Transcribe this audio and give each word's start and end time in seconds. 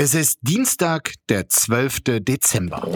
Es 0.00 0.14
ist 0.14 0.38
Dienstag, 0.42 1.14
der 1.28 1.48
12. 1.48 2.20
Dezember. 2.20 2.86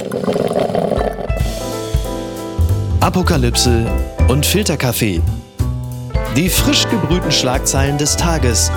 Apokalypse 3.01 3.91
und 4.29 4.47
Filterkaffee. 4.47 5.21
Die 6.37 6.49
frisch 6.49 6.89
gebrühten 6.89 7.33
Schlagzeilen 7.33 7.99
des 7.99 8.17
Tages 8.17 8.71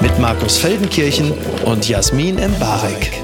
mit 0.00 0.18
Markus 0.18 0.56
Feldenkirchen 0.56 1.30
und 1.66 1.86
Jasmin 1.86 2.38
Embarek. 2.38 3.22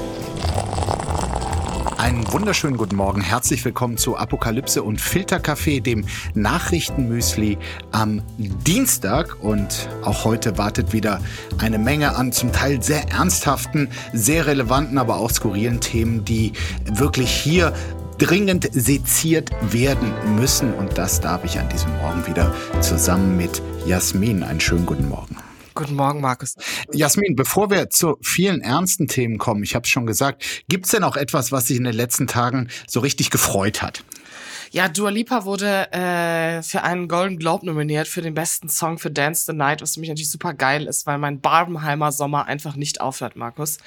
Einen 2.05 2.31
wunderschönen 2.31 2.77
guten 2.77 2.97
Morgen. 2.97 3.19
Herzlich 3.19 3.65
willkommen 3.65 3.97
zu 3.97 4.15
Apokalypse 4.15 4.83
und 4.83 5.01
Filterkaffee, 5.01 5.79
dem 5.79 6.05
Nachrichtenmüsli 6.35 7.57
am 7.91 8.21
Dienstag. 8.37 9.43
Und 9.43 9.89
auch 10.03 10.23
heute 10.23 10.59
wartet 10.59 10.93
wieder 10.93 11.19
eine 11.57 11.79
Menge 11.79 12.15
an 12.15 12.31
zum 12.31 12.51
Teil 12.51 12.83
sehr 12.83 13.09
ernsthaften, 13.09 13.89
sehr 14.13 14.45
relevanten, 14.45 14.99
aber 14.99 15.17
auch 15.17 15.31
skurrilen 15.31 15.81
Themen, 15.81 16.23
die 16.23 16.53
wirklich 16.85 17.31
hier 17.31 17.73
dringend 18.19 18.69
seziert 18.71 19.49
werden 19.73 20.13
müssen. 20.35 20.75
Und 20.75 20.99
das 20.99 21.21
darf 21.21 21.43
ich 21.43 21.57
an 21.57 21.69
diesem 21.69 21.91
Morgen 21.97 22.27
wieder 22.27 22.53
zusammen 22.81 23.35
mit 23.35 23.63
Jasmin. 23.87 24.43
Einen 24.43 24.61
schönen 24.61 24.85
guten 24.85 25.09
Morgen. 25.09 25.37
Guten 25.75 25.95
Morgen, 25.95 26.21
Markus. 26.21 26.55
Jasmin, 26.93 27.35
bevor 27.35 27.69
wir 27.69 27.89
zu 27.89 28.17
vielen 28.21 28.61
ernsten 28.61 29.07
Themen 29.07 29.37
kommen, 29.37 29.61
ich 29.61 29.75
habe 29.75 29.83
es 29.83 29.89
schon 29.89 30.05
gesagt, 30.05 30.63
gibt 30.69 30.85
es 30.85 30.91
denn 30.91 31.03
auch 31.03 31.17
etwas, 31.17 31.51
was 31.51 31.65
dich 31.65 31.75
in 31.75 31.83
den 31.83 31.93
letzten 31.93 32.27
Tagen 32.27 32.69
so 32.87 33.01
richtig 33.01 33.29
gefreut 33.29 33.81
hat? 33.81 34.05
Ja, 34.71 34.87
Dua 34.87 35.09
Lipa 35.09 35.43
wurde 35.43 35.91
äh, 35.91 36.63
für 36.63 36.83
einen 36.83 37.09
Golden 37.09 37.37
Globe 37.37 37.65
nominiert 37.65 38.07
für 38.07 38.21
den 38.21 38.33
besten 38.33 38.69
Song 38.69 38.97
für 38.99 39.11
Dance 39.11 39.45
the 39.45 39.53
Night, 39.53 39.81
was 39.81 39.95
für 39.95 39.99
mich 39.99 40.09
natürlich 40.09 40.29
super 40.29 40.53
geil 40.53 40.87
ist, 40.87 41.05
weil 41.05 41.17
mein 41.17 41.41
Barbenheimer 41.41 42.13
Sommer 42.13 42.45
einfach 42.45 42.77
nicht 42.77 43.01
aufhört, 43.01 43.35
Markus 43.35 43.77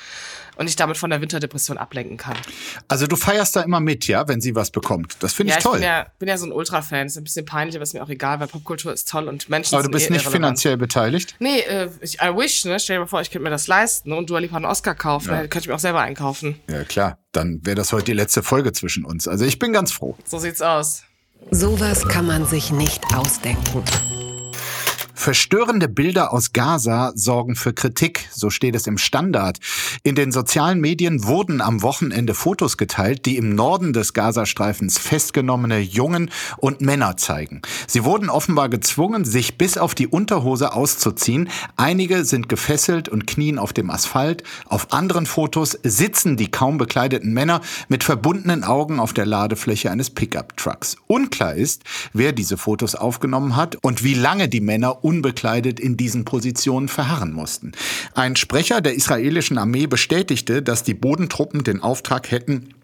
und 0.59 0.69
ich 0.69 0.77
damit 0.77 0.97
von 0.99 1.09
der 1.09 1.21
Winterdepression 1.21 1.79
ablenken 1.79 2.17
kann. 2.17 2.37
Also 2.89 3.07
du 3.07 3.17
feierst 3.17 3.55
da 3.55 3.63
immer 3.63 3.79
mit, 3.81 4.09
ja, 4.09 4.27
wenn 4.27 4.41
sie 4.41 4.55
was 4.57 4.71
bekommt. 4.71 5.17
Das 5.21 5.33
finde 5.33 5.53
ja, 5.53 5.59
ich 5.59 5.63
toll. 5.63 5.77
Ich 5.77 5.81
bin 5.81 5.89
ja, 5.89 6.07
bin 6.19 6.29
ja 6.29 6.37
so 6.37 6.47
ein 6.47 6.53
Ultra-Fan. 6.53 7.07
Ist 7.07 7.17
ein 7.17 7.25
bisschen 7.25 7.47
peinlich, 7.47 7.77
aber 7.77 7.85
ist 7.85 7.95
mir 7.95 8.03
auch 8.03 8.09
egal, 8.09 8.41
weil 8.41 8.49
Popkultur 8.49 8.93
ist 8.93 9.09
toll 9.09 9.29
und 9.29 9.49
Menschen 9.49 9.77
Aber 9.77 9.85
du 9.85 9.91
bist 9.91 10.11
eh 10.11 10.13
nicht 10.13 10.25
irrelevant. 10.25 10.45
finanziell 10.45 10.77
beteiligt? 10.77 11.37
Nee, 11.39 11.61
äh, 11.61 11.89
ich, 12.01 12.21
I 12.21 12.37
wish, 12.37 12.65
ne? 12.65 12.81
Stell 12.81 12.97
dir 12.97 13.01
mal 13.01 13.07
vor, 13.07 13.21
ich 13.21 13.31
könnte 13.31 13.45
mir 13.45 13.51
das 13.51 13.69
leisten 13.69 14.13
und 14.13 14.29
Dua 14.29 14.41
Lipa 14.41 14.57
einen 14.57 14.65
Oscar 14.65 14.97
kaufen, 14.97 15.31
ja. 15.31 15.41
könnte 15.43 15.61
ich 15.61 15.69
mir 15.69 15.77
auch 15.77 15.79
selber 15.79 16.01
einkaufen. 16.01 16.61
Ja, 16.69 16.83
klar. 16.83 17.19
Dann 17.31 17.61
wäre 17.65 17.77
das 17.77 17.93
heute 17.93 18.07
die 18.07 18.15
letzte 18.15 18.43
Folge 18.43 18.73
zwischen 18.73 19.05
uns. 19.05 19.29
Also 19.29 19.45
ich 19.45 19.61
bin 19.61 19.73
ganz 19.73 19.93
froh. 19.93 20.17
So 20.25 20.39
sieht's 20.39 20.61
aus. 20.61 21.05
Sowas 21.53 22.09
kann 22.09 22.27
man 22.27 22.47
sich 22.47 22.73
nicht 22.73 23.05
ausdenken. 23.15 23.85
Verstörende 25.19 25.89
Bilder 25.89 26.33
aus 26.33 26.53
Gaza 26.53 27.11
sorgen 27.17 27.57
für 27.57 27.73
Kritik, 27.73 28.29
so 28.31 28.51
steht 28.51 28.77
es 28.77 28.87
im 28.87 28.99
Standard. 28.99 29.59
In 30.05 30.15
den 30.15 30.31
sozialen 30.31 30.81
Medien 30.81 31.25
wurden 31.25 31.61
am 31.61 31.83
Wochenende 31.83 32.35
Fotos 32.35 32.77
geteilt, 32.77 33.27
die 33.27 33.37
im 33.37 33.57
Norden 33.57 33.93
des 33.93 34.13
Gazastreifens 34.13 34.97
festgenommene 34.97 35.81
Jungen 35.81 36.31
und 36.57 36.83
Männer 36.83 37.17
zeigen. 37.17 37.63
Sie 37.89 38.05
wurden 38.05 38.31
offenbar 38.31 38.69
gezwungen, 38.69 39.25
sich 39.25 39.59
bis 39.59 39.77
auf 39.77 39.97
die 39.97 40.07
Unterhose 40.07 40.73
auszuziehen. 40.73 41.51
Einige 41.75 42.25
sind 42.25 42.49
gefesselt 42.49 43.09
und 43.09 43.27
knien 43.27 43.59
auf 43.59 43.73
dem 43.73 43.91
Asphalt. 43.91 44.45
Auf 44.67 44.93
anderen 44.93 45.27
Fotos 45.27 45.77
sitzen 45.83 46.37
die 46.37 46.53
kaum 46.53 46.79
bekleideten 46.79 47.33
Männer 47.33 47.61
mit 47.89 48.05
verbundenen 48.05 48.63
Augen 48.63 49.01
auf 49.01 49.15
der 49.15 49.27
Ladefläche 49.27 49.91
eines 49.91 50.11
Pickup-Trucks. 50.11 50.97
Unklar 51.09 51.55
ist, 51.55 51.83
wer 52.13 52.33
diese 52.33 52.57
Fotos 52.57 52.95
aufgenommen 52.95 53.57
hat 53.57 53.75
und 53.83 54.05
wie 54.05 54.15
lange 54.15 54.49
die 54.49 54.61
Männer 54.61 55.05
unbekleidet 55.09 55.81
in 55.81 55.97
diesen 55.97 56.27
Positionen 56.27 56.89
verharren 56.89 57.33
mussten. 57.33 57.73
Ein 58.15 58.37
Sprecher 58.37 58.83
der 58.83 58.95
israelischen 58.95 59.57
Armee 59.57 59.87
bestätigte, 59.87 60.61
dass 60.63 60.83
die 60.83 60.93
Bodentruppen 60.93 61.65
den 61.65 61.81
Auftrag 61.81 62.31
hätten, 62.31 62.75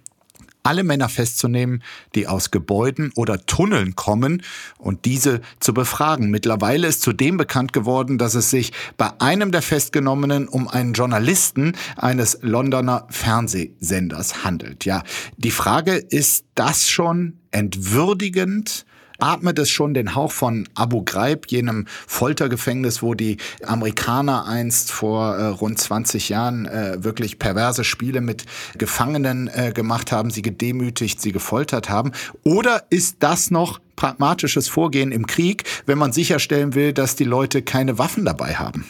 alle 0.62 0.82
Männer 0.82 1.10
festzunehmen, 1.10 1.82
die 2.14 2.26
aus 2.26 2.50
Gebäuden 2.50 3.12
oder 3.14 3.44
Tunneln 3.44 3.94
kommen 3.96 4.42
und 4.78 5.04
diese 5.04 5.42
zu 5.60 5.74
befragen. 5.74 6.30
Mittlerweile 6.30 6.86
ist 6.86 7.02
zudem 7.02 7.36
bekannt 7.36 7.74
geworden, 7.74 8.16
dass 8.16 8.34
es 8.34 8.48
sich 8.48 8.72
bei 8.96 9.10
einem 9.20 9.52
der 9.52 9.60
Festgenommenen 9.60 10.48
um 10.48 10.66
einen 10.66 10.94
Journalisten 10.94 11.76
eines 11.96 12.38
Londoner 12.40 13.06
Fernsehsenders 13.10 14.44
handelt. 14.44 14.86
Ja, 14.86 15.02
die 15.36 15.50
Frage 15.50 15.96
ist 15.96 16.46
das 16.54 16.88
schon 16.88 17.34
entwürdigend? 17.50 18.86
Atmet 19.18 19.58
es 19.58 19.70
schon 19.70 19.94
den 19.94 20.14
Hauch 20.14 20.32
von 20.32 20.68
Abu 20.74 21.02
Ghraib, 21.04 21.46
jenem 21.48 21.86
Foltergefängnis, 22.06 23.02
wo 23.02 23.14
die 23.14 23.38
Amerikaner 23.64 24.46
einst 24.46 24.92
vor 24.92 25.36
äh, 25.36 25.46
rund 25.46 25.78
20 25.78 26.28
Jahren 26.28 26.66
äh, 26.66 27.02
wirklich 27.02 27.38
perverse 27.38 27.84
Spiele 27.84 28.20
mit 28.20 28.44
Gefangenen 28.76 29.48
äh, 29.48 29.72
gemacht 29.72 30.12
haben, 30.12 30.30
sie 30.30 30.42
gedemütigt, 30.42 31.20
sie 31.20 31.32
gefoltert 31.32 31.88
haben? 31.88 32.12
Oder 32.42 32.84
ist 32.90 33.16
das 33.20 33.50
noch 33.50 33.80
pragmatisches 33.96 34.68
Vorgehen 34.68 35.12
im 35.12 35.26
Krieg, 35.26 35.64
wenn 35.86 35.98
man 35.98 36.12
sicherstellen 36.12 36.74
will, 36.74 36.92
dass 36.92 37.16
die 37.16 37.24
Leute 37.24 37.62
keine 37.62 37.98
Waffen 37.98 38.24
dabei 38.24 38.56
haben? 38.56 38.84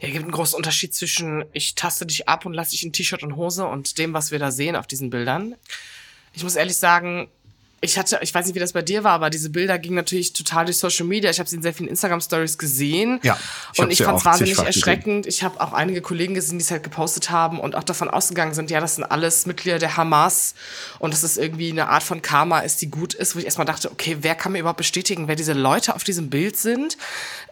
Ja, 0.00 0.08
es 0.08 0.14
gibt 0.14 0.24
einen 0.24 0.32
großen 0.32 0.56
Unterschied 0.56 0.94
zwischen 0.94 1.44
ich 1.52 1.74
taste 1.74 2.06
dich 2.06 2.28
ab 2.28 2.44
und 2.44 2.54
lasse 2.54 2.72
dich 2.72 2.84
in 2.84 2.92
T-Shirt 2.92 3.22
und 3.22 3.36
Hose 3.36 3.64
und 3.64 3.98
dem, 3.98 4.12
was 4.12 4.32
wir 4.32 4.38
da 4.38 4.50
sehen 4.50 4.74
auf 4.74 4.86
diesen 4.86 5.10
Bildern. 5.10 5.54
Ich 6.32 6.42
muss 6.42 6.56
ehrlich 6.56 6.76
sagen, 6.76 7.28
ich 7.84 7.98
hatte, 7.98 8.20
ich 8.22 8.32
weiß 8.32 8.46
nicht, 8.46 8.54
wie 8.54 8.60
das 8.60 8.72
bei 8.72 8.80
dir 8.80 9.02
war, 9.02 9.10
aber 9.10 9.28
diese 9.28 9.50
Bilder 9.50 9.76
gingen 9.76 9.96
natürlich 9.96 10.32
total 10.32 10.66
durch 10.66 10.76
Social 10.76 11.04
Media. 11.04 11.30
Ich 11.30 11.40
habe 11.40 11.50
sie 11.50 11.56
in 11.56 11.62
sehr 11.62 11.74
vielen 11.74 11.88
Instagram 11.88 12.20
Stories 12.20 12.56
gesehen. 12.56 13.18
Ja. 13.24 13.36
Ich 13.72 13.80
und 13.80 13.90
ich 13.90 14.04
fand 14.04 14.20
es 14.20 14.24
wahnsinnig 14.24 14.56
erschreckend. 14.56 15.24
Gesehen. 15.26 15.28
Ich 15.28 15.42
habe 15.42 15.60
auch 15.60 15.72
einige 15.72 16.00
Kollegen 16.00 16.34
gesehen, 16.34 16.58
die 16.58 16.64
es 16.64 16.70
halt 16.70 16.84
gepostet 16.84 17.30
haben 17.30 17.58
und 17.58 17.74
auch 17.74 17.82
davon 17.82 18.08
ausgegangen 18.08 18.54
sind, 18.54 18.70
ja, 18.70 18.78
das 18.78 18.94
sind 18.94 19.04
alles 19.04 19.46
Mitglieder 19.46 19.80
der 19.80 19.96
Hamas 19.96 20.54
und 21.00 21.12
das 21.12 21.24
ist 21.24 21.38
irgendwie 21.38 21.72
eine 21.72 21.88
Art 21.88 22.04
von 22.04 22.22
Karma 22.22 22.60
ist, 22.60 22.80
die 22.82 22.88
gut 22.88 23.14
ist, 23.14 23.34
wo 23.34 23.40
ich 23.40 23.46
erstmal 23.46 23.66
dachte, 23.66 23.90
okay, 23.90 24.18
wer 24.20 24.36
kann 24.36 24.52
mir 24.52 24.60
überhaupt 24.60 24.78
bestätigen, 24.78 25.26
wer 25.26 25.34
diese 25.34 25.52
Leute 25.52 25.96
auf 25.96 26.04
diesem 26.04 26.30
Bild 26.30 26.56
sind? 26.56 26.96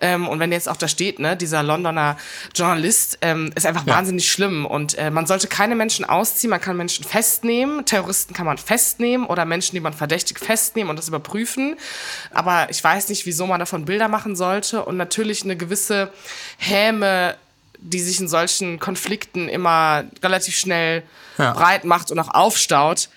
Ähm, 0.00 0.28
und 0.28 0.38
wenn 0.38 0.52
jetzt 0.52 0.68
auch 0.68 0.76
da 0.76 0.86
steht, 0.86 1.18
ne, 1.18 1.36
dieser 1.36 1.64
Londoner 1.64 2.16
Journalist, 2.54 3.18
ähm, 3.20 3.50
ist 3.56 3.66
einfach 3.66 3.84
ja. 3.84 3.96
wahnsinnig 3.96 4.30
schlimm. 4.30 4.64
Und 4.64 4.96
äh, 4.96 5.10
man 5.10 5.26
sollte 5.26 5.48
keine 5.48 5.74
Menschen 5.74 6.04
ausziehen, 6.04 6.50
man 6.50 6.60
kann 6.60 6.76
Menschen 6.76 7.04
festnehmen, 7.04 7.84
Terroristen 7.84 8.32
kann 8.32 8.46
man 8.46 8.58
festnehmen 8.58 9.26
oder 9.26 9.44
Menschen, 9.44 9.74
die 9.74 9.80
man 9.80 9.92
verdächtigt 9.92 10.19
festnehmen 10.28 10.90
und 10.90 10.96
das 10.96 11.08
überprüfen. 11.08 11.76
Aber 12.32 12.68
ich 12.70 12.82
weiß 12.82 13.08
nicht, 13.08 13.26
wieso 13.26 13.46
man 13.46 13.60
davon 13.60 13.84
Bilder 13.84 14.08
machen 14.08 14.36
sollte 14.36 14.84
und 14.84 14.96
natürlich 14.96 15.44
eine 15.44 15.56
gewisse 15.56 16.12
Häme, 16.58 17.36
die 17.78 18.00
sich 18.00 18.20
in 18.20 18.28
solchen 18.28 18.78
Konflikten 18.78 19.48
immer 19.48 20.04
relativ 20.22 20.56
schnell 20.56 21.02
ja. 21.38 21.52
breit 21.52 21.84
macht 21.84 22.10
und 22.10 22.18
auch 22.18 22.34
aufstaut. 22.34 23.08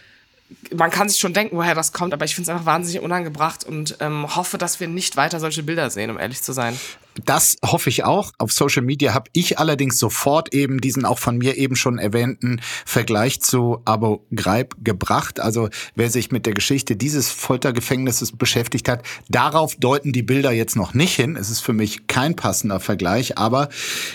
Man 0.74 0.92
kann 0.92 1.10
sich 1.10 1.20
schon 1.20 1.34
denken, 1.34 1.58
woher 1.58 1.76
das 1.76 1.94
kommt, 1.94 2.14
aber 2.14 2.26
ich 2.26 2.36
finde 2.36 2.50
es 2.50 2.56
einfach 2.56 2.66
wahnsinnig 2.66 3.02
unangebracht 3.02 3.64
und 3.64 3.98
ähm, 4.00 4.36
hoffe, 4.36 4.58
dass 4.58 4.80
wir 4.80 4.88
nicht 4.88 5.18
weiter 5.18 5.40
solche 5.40 5.64
Bilder 5.64 5.90
sehen, 5.90 6.10
um 6.10 6.20
ehrlich 6.20 6.42
zu 6.42 6.54
sein. 6.54 6.80
Das 7.26 7.58
hoffe 7.64 7.90
ich 7.90 8.04
auch. 8.04 8.32
Auf 8.38 8.52
Social 8.52 8.82
Media 8.82 9.14
habe 9.14 9.30
ich 9.34 9.60
allerdings 9.60 10.00
sofort 10.00 10.54
eben 10.54 10.82
diesen 10.82 11.06
auch 11.06 11.20
von 11.20 11.38
mir 11.38 11.58
eben 11.58 11.76
schon 11.76 12.00
erwähnten 12.00 12.62
Vergleich 12.86 13.42
zu 13.42 13.82
Abu 13.86 14.20
Ghraib 14.32 14.76
gebracht. 14.84 15.40
Also 15.40 15.70
wer 15.96 16.10
sich 16.10 16.32
mit 16.32 16.46
der 16.46 16.54
Geschichte 16.54 16.96
dieses 16.96 17.30
Foltergefängnisses 17.30 18.32
beschäftigt 18.32 18.90
hat, 18.90 19.04
darauf 19.30 19.76
deuten 19.76 20.12
die 20.12 20.24
Bilder 20.24 20.52
jetzt 20.52 20.76
noch 20.76 20.94
nicht 20.94 21.16
hin. 21.16 21.36
Es 21.36 21.50
ist 21.50 21.62
für 21.62 21.74
mich 21.74 22.08
kein 22.08 22.36
passender 22.36 22.80
Vergleich, 22.80 23.38
aber 23.38 23.70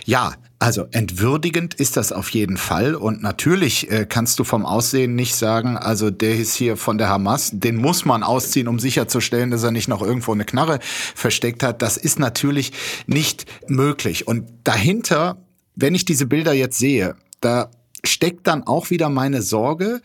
ja, 0.04 0.34
also 0.60 0.86
entwürdigend 0.90 1.74
ist 1.74 1.96
das 1.96 2.10
auf 2.10 2.30
jeden 2.30 2.56
Fall 2.56 2.96
und 2.96 3.22
natürlich 3.22 3.92
äh, 3.92 4.06
kannst 4.08 4.40
du 4.40 4.44
vom 4.44 4.66
Aussehen 4.66 5.14
nicht 5.14 5.36
sagen, 5.36 5.76
also 5.76 6.10
der 6.10 6.34
ist 6.34 6.54
hier 6.56 6.76
von 6.76 6.98
der 6.98 7.08
Hamas, 7.08 7.50
den 7.52 7.76
muss 7.76 8.04
man 8.04 8.24
ausziehen, 8.24 8.66
um 8.66 8.80
sicherzustellen, 8.80 9.52
dass 9.52 9.62
er 9.62 9.70
nicht 9.70 9.86
noch 9.86 10.02
irgendwo 10.02 10.32
eine 10.32 10.44
Knarre 10.44 10.80
versteckt 11.14 11.62
hat. 11.62 11.80
Das 11.80 11.96
ist 11.96 12.18
natürlich 12.18 12.72
nicht 13.06 13.46
möglich. 13.68 14.26
Und 14.26 14.48
dahinter, 14.64 15.38
wenn 15.74 15.94
ich 15.94 16.04
diese 16.04 16.26
Bilder 16.26 16.52
jetzt 16.52 16.78
sehe, 16.78 17.16
da 17.40 17.70
steckt 18.04 18.46
dann 18.46 18.64
auch 18.64 18.90
wieder 18.90 19.08
meine 19.08 19.42
Sorge, 19.42 20.00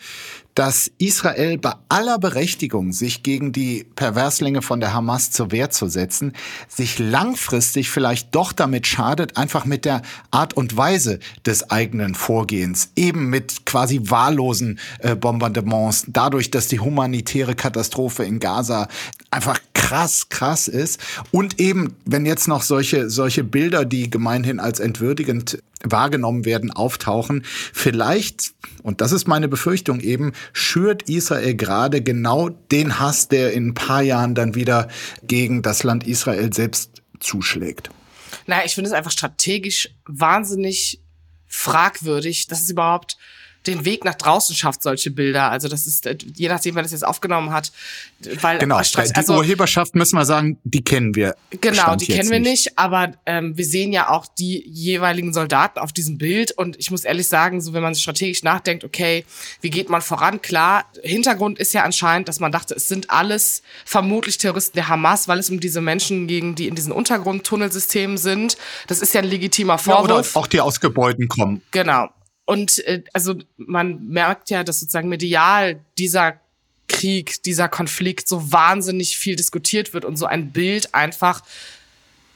dass 0.56 0.92
Israel 0.98 1.58
bei 1.58 1.74
aller 1.90 2.20
Berechtigung, 2.20 2.94
sich 2.94 3.24
gegen 3.24 3.52
die 3.52 3.86
Perverslinge 3.96 4.62
von 4.62 4.80
der 4.80 4.94
Hamas 4.94 5.32
zur 5.32 5.52
Wehr 5.52 5.70
zu 5.70 5.88
setzen, 5.88 6.34
sich 6.68 7.00
langfristig 7.00 7.90
vielleicht 7.90 8.34
doch 8.36 8.54
damit 8.54 8.88
schadet, 8.88 9.38
einfach 9.38 9.66
mit 9.66 9.86
der 9.86 10.02
Art 10.32 10.56
und 10.56 10.78
Weise 10.78 11.20
des 11.46 11.70
eigenen 11.70 12.16
Vorgehens, 12.16 12.92
eben 12.96 13.30
mit 13.30 13.66
quasi 13.66 14.02
wahllosen 14.04 14.80
äh, 15.00 15.16
Bombardements, 15.16 16.06
dadurch, 16.08 16.52
dass 16.52 16.68
die 16.68 16.80
humanitäre 16.80 17.56
Katastrophe 17.56 18.24
in 18.24 18.40
Gaza 18.40 18.88
einfach 19.32 19.60
krass, 19.74 20.30
krass 20.30 20.68
ist. 20.68 21.00
Und 21.32 21.60
eben, 21.60 21.96
wenn 22.06 22.26
jetzt 22.26 22.48
noch 22.48 22.62
solche, 22.62 23.10
solche 23.10 23.44
Bilder, 23.44 23.86
die 23.86 24.10
gemeinhin 24.10 24.60
als 24.60 24.80
entwürdigend 24.80 25.62
wahrgenommen 25.84 26.46
werden, 26.46 26.72
auftauchen, 26.72 27.44
vielleicht, 27.74 28.54
und 28.82 29.02
das 29.02 29.12
ist 29.12 29.28
meine 29.28 29.50
Befürchtung 29.50 30.00
eben, 30.00 30.32
schürt 30.52 31.10
Israel 31.10 31.56
gerade 31.56 32.02
genau 32.02 32.50
den 32.50 33.00
Hass, 33.00 33.28
der 33.28 33.54
in 33.54 33.70
ein 33.70 33.74
paar 33.74 34.02
Jahren 34.02 34.36
dann 34.36 34.56
wieder 34.56 34.90
gegen 35.24 35.62
das 35.62 35.84
Land 35.84 36.06
Israel 36.06 36.52
selbst 36.54 37.02
zuschlägt. 37.20 37.90
Naja, 38.48 38.64
ich 38.66 38.76
finde 38.76 38.90
es 38.90 38.94
einfach 38.94 39.12
strategisch 39.12 39.90
wahnsinnig 40.06 41.02
fragwürdig, 41.48 42.48
dass 42.48 42.64
es 42.64 42.70
überhaupt 42.70 43.18
den 43.68 43.86
Weg 43.86 44.04
nach 44.04 44.16
draußen 44.16 44.56
schafft, 44.56 44.84
solche 44.84 45.12
Bilder. 45.12 45.52
Also 45.52 45.68
das 45.68 45.88
ist, 45.88 46.06
äh, 46.06 46.18
je 46.36 46.48
nachdem, 46.50 46.76
wer 46.76 46.84
das 46.84 46.92
jetzt 46.92 47.06
aufgenommen 47.06 47.52
hat. 47.52 47.72
Weil 48.42 48.58
genau, 48.58 48.82
die 48.82 49.16
also, 49.16 49.36
Urheberschaft 49.36 49.96
müssen 49.96 50.18
wir 50.18 50.26
sagen, 50.26 50.58
die 50.64 50.84
kennen 50.84 51.16
wir. 51.16 51.36
Genau, 51.62 51.96
die 51.96 52.08
kennen 52.08 52.30
wir 52.30 52.40
nicht, 52.40 52.66
nicht 52.66 52.80
aber 52.80 53.14
ähm, 53.26 53.58
wir 53.58 53.66
sehen 53.66 53.92
ja 53.92 54.10
auch 54.10 54.26
die 54.26 54.64
jeweiligen 54.68 55.34
Soldaten 55.34 55.80
auf 55.80 55.92
diesem 55.92 56.18
Bild 56.18 56.52
und 56.52 56.78
ich 56.80 56.92
muss 56.92 57.04
ehrlich 57.04 57.28
sagen, 57.28 57.62
so 57.62 57.74
wenn 57.74 57.84
man 57.84 57.96
strategisch 57.96 58.44
nachdenkt, 58.44 58.84
okay, 58.84 59.26
wie 59.62 59.70
geht 59.70 59.90
man 59.90 60.02
voran? 60.02 60.42
Klar, 60.42 60.86
Hintergrund 61.02 61.60
ist 61.60 61.74
ja 61.74 61.84
anscheinend, 61.84 62.28
dass 62.28 62.40
man 62.40 62.52
dachte, 62.52 62.76
es 62.76 62.88
sind 62.88 63.10
alles 63.10 63.62
vermutlich 63.86 64.38
Terroristen 64.38 64.76
der 64.76 64.90
Hamas, 64.90 65.28
weil 65.28 65.40
es 65.40 65.50
um 65.50 65.60
diese 65.60 65.82
Menschen 65.82 66.28
ging, 66.28 66.56
die 66.56 66.68
in 66.68 66.76
diesen 66.76 66.92
Untergrundtunnelsystemen 66.92 68.18
sind. 68.18 68.58
Das 68.88 69.00
ist 69.00 69.14
ja 69.14 69.22
ein 69.22 69.28
legitimer 69.28 69.78
Vorwurf. 69.78 70.10
Ja, 70.10 70.16
oder 70.16 70.28
auch 70.34 70.48
die 70.48 70.62
aus 70.62 70.80
Gebäuden 70.80 71.28
kommen. 71.28 71.62
Genau. 71.72 72.10
Und 72.46 72.80
äh, 72.86 73.04
also 73.14 73.36
man 73.58 74.08
merkt 74.08 74.50
ja, 74.50 74.64
dass 74.64 74.80
sozusagen 74.80 75.10
medial 75.10 75.80
dieser 75.98 76.40
Krieg, 76.88 77.42
dieser 77.44 77.70
Konflikt 77.70 78.28
so 78.28 78.52
wahnsinnig 78.52 79.18
viel 79.18 79.36
diskutiert 79.36 79.94
wird 79.94 80.06
und 80.06 80.18
so 80.18 80.26
ein 80.26 80.52
Bild 80.52 80.94
einfach 80.94 81.42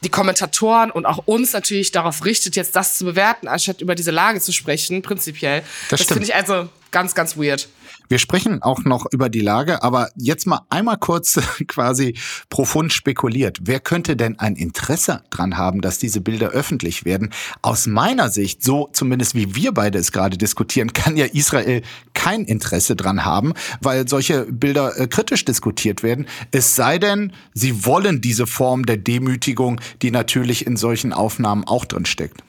die 0.02 0.10
Kommentatoren 0.10 0.92
und 0.92 1.06
auch 1.06 1.24
uns 1.26 1.54
natürlich 1.54 1.92
darauf 1.92 2.24
richtet, 2.24 2.56
jetzt 2.56 2.76
das 2.76 2.98
zu 2.98 3.06
bewerten, 3.06 3.48
anstatt 3.48 3.82
über 3.82 3.96
diese 3.96 4.12
Lage 4.12 4.40
zu 4.40 4.52
sprechen, 4.52 5.02
prinzipiell. 5.02 5.64
Das, 5.90 6.02
das 6.02 6.08
finde 6.08 6.24
ich 6.24 6.36
also 6.36 6.70
ganz, 6.92 7.16
ganz 7.16 7.36
weird. 7.36 7.68
Wir 8.10 8.20
sprechen 8.20 8.62
auch 8.62 8.84
noch 8.86 9.06
über 9.12 9.30
die 9.30 9.42
Lage, 9.42 9.84
aber 9.84 10.10
jetzt 10.16 10.48
mal 10.48 10.62
einmal 10.70 10.98
kurz 10.98 11.40
quasi 11.68 12.16
profund 12.50 12.94
spekuliert. 12.94 13.60
Wer 13.64 13.80
könnte 13.80 14.16
denn 14.16 14.40
ein 14.40 14.56
Interesse 14.56 15.24
dran 15.30 15.58
haben, 15.58 15.82
dass 15.82 16.00
diese 16.00 16.22
Bilder 16.22 16.50
öffentlich 16.50 17.06
werden? 17.06 17.32
Aus 17.62 17.88
meiner 17.88 18.30
Sicht, 18.30 18.64
so 18.64 18.90
zumindest 18.94 19.36
wie 19.36 19.56
wir 19.56 19.74
beide 19.74 19.98
es 20.00 20.12
gerade 20.12 20.38
diskutieren, 20.38 20.94
kann 20.94 21.18
ja 21.18 21.26
Israel 21.26 21.82
kein 22.14 22.46
Interesse 22.46 22.96
dran 22.96 23.26
haben, 23.26 23.54
weil 23.82 24.08
solche 24.08 24.46
Bilder 24.46 24.98
äh, 24.98 25.08
kritisch 25.08 25.46
diskutiert 25.46 26.04
werden. 26.04 26.28
Es 26.52 26.76
sei 26.76 27.00
denn, 27.00 27.34
sie 27.54 27.86
wollen 27.86 28.22
diese 28.22 28.48
Form 28.48 28.86
der 28.86 28.98
Demütigung, 28.98 29.82
die 30.02 30.12
natürlich 30.12 30.66
in 30.66 30.78
solchen 30.78 31.14
Aufnahmen 31.14 31.66
auch 31.66 31.86
drin 31.86 32.06
steckt. 32.06 32.44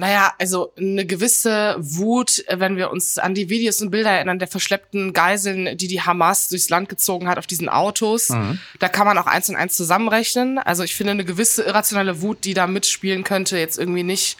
Naja, 0.00 0.32
also 0.38 0.72
eine 0.78 1.04
gewisse 1.04 1.76
Wut, 1.78 2.42
wenn 2.48 2.78
wir 2.78 2.90
uns 2.90 3.18
an 3.18 3.34
die 3.34 3.50
Videos 3.50 3.82
und 3.82 3.90
Bilder 3.90 4.10
erinnern 4.10 4.38
der 4.38 4.48
verschleppten 4.48 5.12
Geiseln, 5.12 5.76
die 5.76 5.88
die 5.88 6.00
Hamas 6.00 6.48
durchs 6.48 6.70
Land 6.70 6.88
gezogen 6.88 7.28
hat 7.28 7.36
auf 7.36 7.46
diesen 7.46 7.68
Autos. 7.68 8.30
Mhm. 8.30 8.58
Da 8.78 8.88
kann 8.88 9.06
man 9.06 9.18
auch 9.18 9.26
eins 9.26 9.50
und 9.50 9.56
eins 9.56 9.76
zusammenrechnen. 9.76 10.58
Also 10.58 10.84
ich 10.84 10.94
finde 10.94 11.10
eine 11.10 11.26
gewisse 11.26 11.64
irrationale 11.64 12.22
Wut, 12.22 12.46
die 12.46 12.54
da 12.54 12.66
mitspielen 12.66 13.24
könnte, 13.24 13.58
jetzt 13.58 13.78
irgendwie 13.78 14.02
nicht 14.02 14.38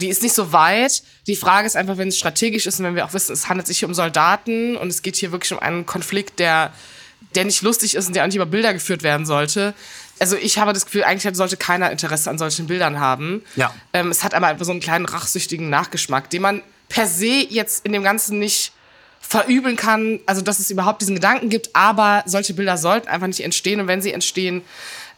die 0.00 0.08
ist 0.08 0.22
nicht 0.22 0.34
so 0.34 0.52
weit. 0.52 1.02
Die 1.26 1.36
Frage 1.36 1.66
ist 1.66 1.76
einfach, 1.76 1.98
wenn 1.98 2.08
es 2.08 2.16
strategisch 2.16 2.66
ist 2.66 2.78
und 2.78 2.86
wenn 2.86 2.94
wir 2.94 3.04
auch 3.04 3.12
wissen, 3.12 3.32
es 3.32 3.48
handelt 3.48 3.66
sich 3.66 3.80
hier 3.80 3.88
um 3.88 3.94
Soldaten 3.94 4.76
und 4.76 4.88
es 4.88 5.02
geht 5.02 5.16
hier 5.16 5.32
wirklich 5.32 5.52
um 5.52 5.58
einen 5.58 5.86
Konflikt, 5.86 6.38
der, 6.38 6.72
der 7.34 7.44
nicht 7.44 7.62
lustig 7.62 7.96
ist 7.96 8.06
und 8.06 8.14
der 8.14 8.22
auch 8.22 8.28
nicht 8.28 8.36
über 8.36 8.46
Bilder 8.46 8.72
geführt 8.72 9.02
werden 9.02 9.26
sollte, 9.26 9.74
also 10.20 10.36
ich 10.36 10.58
habe 10.58 10.72
das 10.72 10.84
Gefühl, 10.84 11.04
eigentlich 11.04 11.36
sollte 11.36 11.56
keiner 11.56 11.90
Interesse 11.90 12.30
an 12.30 12.38
solchen 12.38 12.66
Bildern 12.66 13.00
haben. 13.00 13.42
Ja. 13.56 13.74
Ähm, 13.92 14.10
es 14.10 14.24
hat 14.24 14.34
aber 14.34 14.46
einfach 14.46 14.64
so 14.64 14.72
einen 14.72 14.80
kleinen 14.80 15.06
rachsüchtigen 15.06 15.70
Nachgeschmack, 15.70 16.30
den 16.30 16.42
man 16.42 16.62
per 16.88 17.06
se 17.06 17.46
jetzt 17.48 17.84
in 17.84 17.92
dem 17.92 18.02
Ganzen 18.02 18.38
nicht 18.38 18.72
verübeln 19.20 19.76
kann, 19.76 20.20
also 20.26 20.40
dass 20.40 20.58
es 20.58 20.70
überhaupt 20.70 21.02
diesen 21.02 21.14
Gedanken 21.14 21.48
gibt, 21.50 21.74
aber 21.74 22.22
solche 22.26 22.54
Bilder 22.54 22.76
sollten 22.78 23.08
einfach 23.08 23.26
nicht 23.26 23.40
entstehen 23.40 23.80
und 23.80 23.88
wenn 23.88 24.00
sie 24.00 24.12
entstehen, 24.12 24.62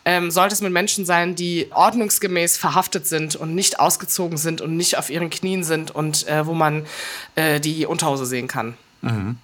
ähm, 0.05 0.31
sollte 0.31 0.55
es 0.55 0.63
mit 0.63 0.73
Menschen 0.73 1.05
sein, 1.05 1.37
die 1.37 1.69
ordnungsgemäß 1.71 2.57
verhaftet 2.57 3.07
sind 3.07 3.37
und 3.37 3.55
nicht 3.55 3.79
ausgezogen 3.79 4.39
sind 4.39 4.61
und 4.63 4.77
nicht 4.77 4.97
auf 4.97 5.11
ihren 5.11 5.31
Knien 5.31 5.63
sind 5.63 5.91
und 5.91 6.27
äh, 6.27 6.47
wo 6.47 6.55
man 6.55 6.87
äh, 7.35 7.61
die 7.61 7.85
Unterhose 7.87 8.25
sehen 8.25 8.49
kann. 8.49 8.75
Mhm. 9.03 9.37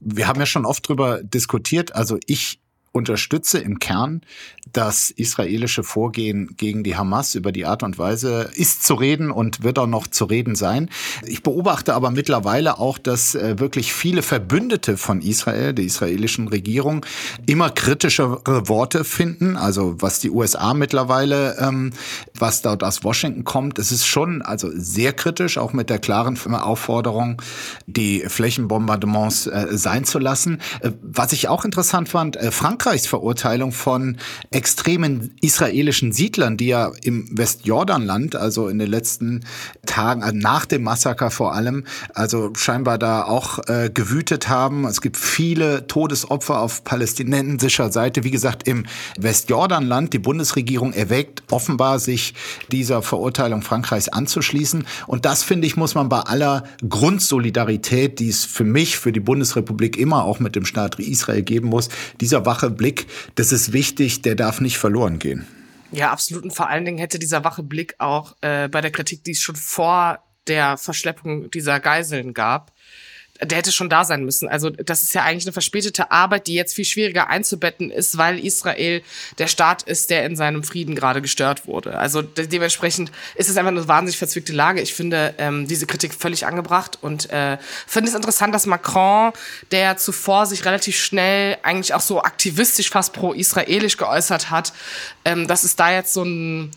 Wir 0.00 0.28
haben 0.28 0.38
ja 0.38 0.46
schon 0.46 0.66
oft 0.66 0.86
drüber 0.86 1.22
diskutiert. 1.22 1.94
Also 1.94 2.18
ich 2.26 2.60
unterstütze 2.92 3.58
im 3.58 3.78
Kern 3.78 4.22
das 4.72 5.10
israelische 5.10 5.82
Vorgehen 5.82 6.54
gegen 6.56 6.84
die 6.84 6.96
Hamas 6.96 7.34
über 7.34 7.52
die 7.52 7.66
Art 7.66 7.82
und 7.82 7.98
Weise 7.98 8.50
ist 8.54 8.84
zu 8.84 8.94
reden 8.94 9.30
und 9.30 9.62
wird 9.62 9.78
auch 9.78 9.86
noch 9.86 10.06
zu 10.06 10.24
reden 10.24 10.54
sein. 10.54 10.88
Ich 11.26 11.42
beobachte 11.42 11.94
aber 11.94 12.10
mittlerweile 12.10 12.78
auch, 12.78 12.98
dass 12.98 13.34
äh, 13.34 13.58
wirklich 13.58 13.92
viele 13.92 14.22
Verbündete 14.22 14.96
von 14.96 15.20
Israel, 15.20 15.72
der 15.72 15.84
israelischen 15.84 16.48
Regierung, 16.48 17.04
immer 17.46 17.70
kritischere 17.70 18.68
Worte 18.68 19.04
finden. 19.04 19.56
Also 19.56 19.96
was 19.98 20.20
die 20.20 20.30
USA 20.30 20.74
mittlerweile, 20.74 21.56
ähm, 21.58 21.92
was 22.38 22.62
dort 22.62 22.84
aus 22.84 23.04
Washington 23.04 23.44
kommt, 23.44 23.78
es 23.78 23.90
ist 23.90 24.06
schon 24.06 24.42
also 24.42 24.70
sehr 24.72 25.12
kritisch, 25.12 25.58
auch 25.58 25.72
mit 25.72 25.90
der 25.90 25.98
klaren 25.98 26.38
Aufforderung, 26.54 27.40
die 27.86 28.20
Flächenbombardements 28.26 29.46
äh, 29.46 29.66
sein 29.70 30.04
zu 30.04 30.18
lassen. 30.18 30.60
Äh, 30.80 30.92
was 31.02 31.32
ich 31.32 31.48
auch 31.48 31.64
interessant 31.64 32.08
fand, 32.08 32.36
äh, 32.36 32.50
Frankreichs 32.82 33.06
Verurteilung 33.06 33.70
von 33.70 34.16
extremen 34.50 35.36
israelischen 35.40 36.10
Siedlern, 36.10 36.56
die 36.56 36.66
ja 36.66 36.90
im 37.04 37.28
Westjordanland, 37.30 38.34
also 38.34 38.66
in 38.66 38.80
den 38.80 38.90
letzten 38.90 39.44
Tagen, 39.86 40.24
also 40.24 40.36
nach 40.36 40.66
dem 40.66 40.82
Massaker 40.82 41.30
vor 41.30 41.54
allem, 41.54 41.84
also 42.12 42.50
scheinbar 42.56 42.98
da 42.98 43.22
auch 43.22 43.60
äh, 43.68 43.88
gewütet 43.94 44.48
haben. 44.48 44.84
Es 44.84 45.00
gibt 45.00 45.16
viele 45.16 45.86
Todesopfer 45.86 46.58
auf 46.58 46.82
palästinensischer 46.82 47.92
Seite. 47.92 48.24
Wie 48.24 48.32
gesagt, 48.32 48.66
im 48.66 48.84
Westjordanland, 49.16 50.12
die 50.12 50.18
Bundesregierung 50.18 50.92
erwägt 50.92 51.44
offenbar, 51.52 52.00
sich 52.00 52.34
dieser 52.72 53.00
Verurteilung 53.02 53.62
Frankreichs 53.62 54.08
anzuschließen. 54.08 54.88
Und 55.06 55.24
das, 55.24 55.44
finde 55.44 55.68
ich, 55.68 55.76
muss 55.76 55.94
man 55.94 56.08
bei 56.08 56.18
aller 56.18 56.64
Grundsolidarität, 56.88 58.18
die 58.18 58.28
es 58.28 58.44
für 58.44 58.64
mich, 58.64 58.98
für 58.98 59.12
die 59.12 59.20
Bundesrepublik 59.20 59.96
immer 59.96 60.24
auch 60.24 60.40
mit 60.40 60.56
dem 60.56 60.64
Staat 60.64 60.98
Israel 60.98 61.42
geben 61.42 61.68
muss, 61.68 61.88
dieser 62.20 62.44
wache 62.44 62.71
Blick, 62.72 63.06
das 63.34 63.52
ist 63.52 63.72
wichtig, 63.72 64.22
der 64.22 64.34
darf 64.34 64.60
nicht 64.60 64.78
verloren 64.78 65.18
gehen. 65.18 65.46
Ja, 65.92 66.10
absolut. 66.10 66.44
Und 66.44 66.52
vor 66.52 66.68
allen 66.68 66.84
Dingen 66.84 66.98
hätte 66.98 67.18
dieser 67.18 67.44
wache 67.44 67.62
Blick 67.62 67.94
auch 67.98 68.34
äh, 68.40 68.68
bei 68.68 68.80
der 68.80 68.90
Kritik, 68.90 69.24
die 69.24 69.32
es 69.32 69.40
schon 69.40 69.56
vor 69.56 70.18
der 70.46 70.76
Verschleppung 70.76 71.50
dieser 71.50 71.80
Geiseln 71.80 72.34
gab, 72.34 72.72
der 73.44 73.58
hätte 73.58 73.72
schon 73.72 73.90
da 73.90 74.04
sein 74.04 74.24
müssen. 74.24 74.48
Also 74.48 74.70
das 74.70 75.02
ist 75.02 75.14
ja 75.14 75.22
eigentlich 75.22 75.44
eine 75.44 75.52
verspätete 75.52 76.10
Arbeit, 76.10 76.46
die 76.46 76.54
jetzt 76.54 76.74
viel 76.74 76.84
schwieriger 76.84 77.28
einzubetten 77.28 77.90
ist, 77.90 78.16
weil 78.18 78.38
Israel 78.38 79.02
der 79.38 79.46
Staat 79.46 79.82
ist, 79.82 80.10
der 80.10 80.24
in 80.26 80.36
seinem 80.36 80.62
Frieden 80.62 80.94
gerade 80.94 81.20
gestört 81.20 81.66
wurde. 81.66 81.98
Also 81.98 82.22
de 82.22 82.46
dementsprechend 82.46 83.10
ist 83.34 83.48
es 83.48 83.56
einfach 83.56 83.70
eine 83.70 83.88
wahnsinnig 83.88 84.18
verzwickte 84.18 84.52
Lage. 84.52 84.80
Ich 84.80 84.94
finde 84.94 85.34
ähm, 85.38 85.66
diese 85.66 85.86
Kritik 85.86 86.14
völlig 86.14 86.46
angebracht 86.46 86.98
und 87.00 87.30
äh, 87.30 87.58
finde 87.86 88.10
es 88.10 88.14
interessant, 88.14 88.54
dass 88.54 88.66
Macron, 88.66 89.32
der 89.70 89.96
zuvor 89.96 90.46
sich 90.46 90.64
relativ 90.64 90.96
schnell 90.96 91.58
eigentlich 91.62 91.94
auch 91.94 92.00
so 92.00 92.22
aktivistisch 92.22 92.90
fast 92.90 93.12
pro-israelisch 93.12 93.96
geäußert 93.96 94.50
hat, 94.50 94.72
ähm, 95.24 95.48
dass 95.48 95.64
es 95.64 95.76
da 95.76 95.90
jetzt 95.90 96.12
so 96.12 96.22
ein 96.22 96.70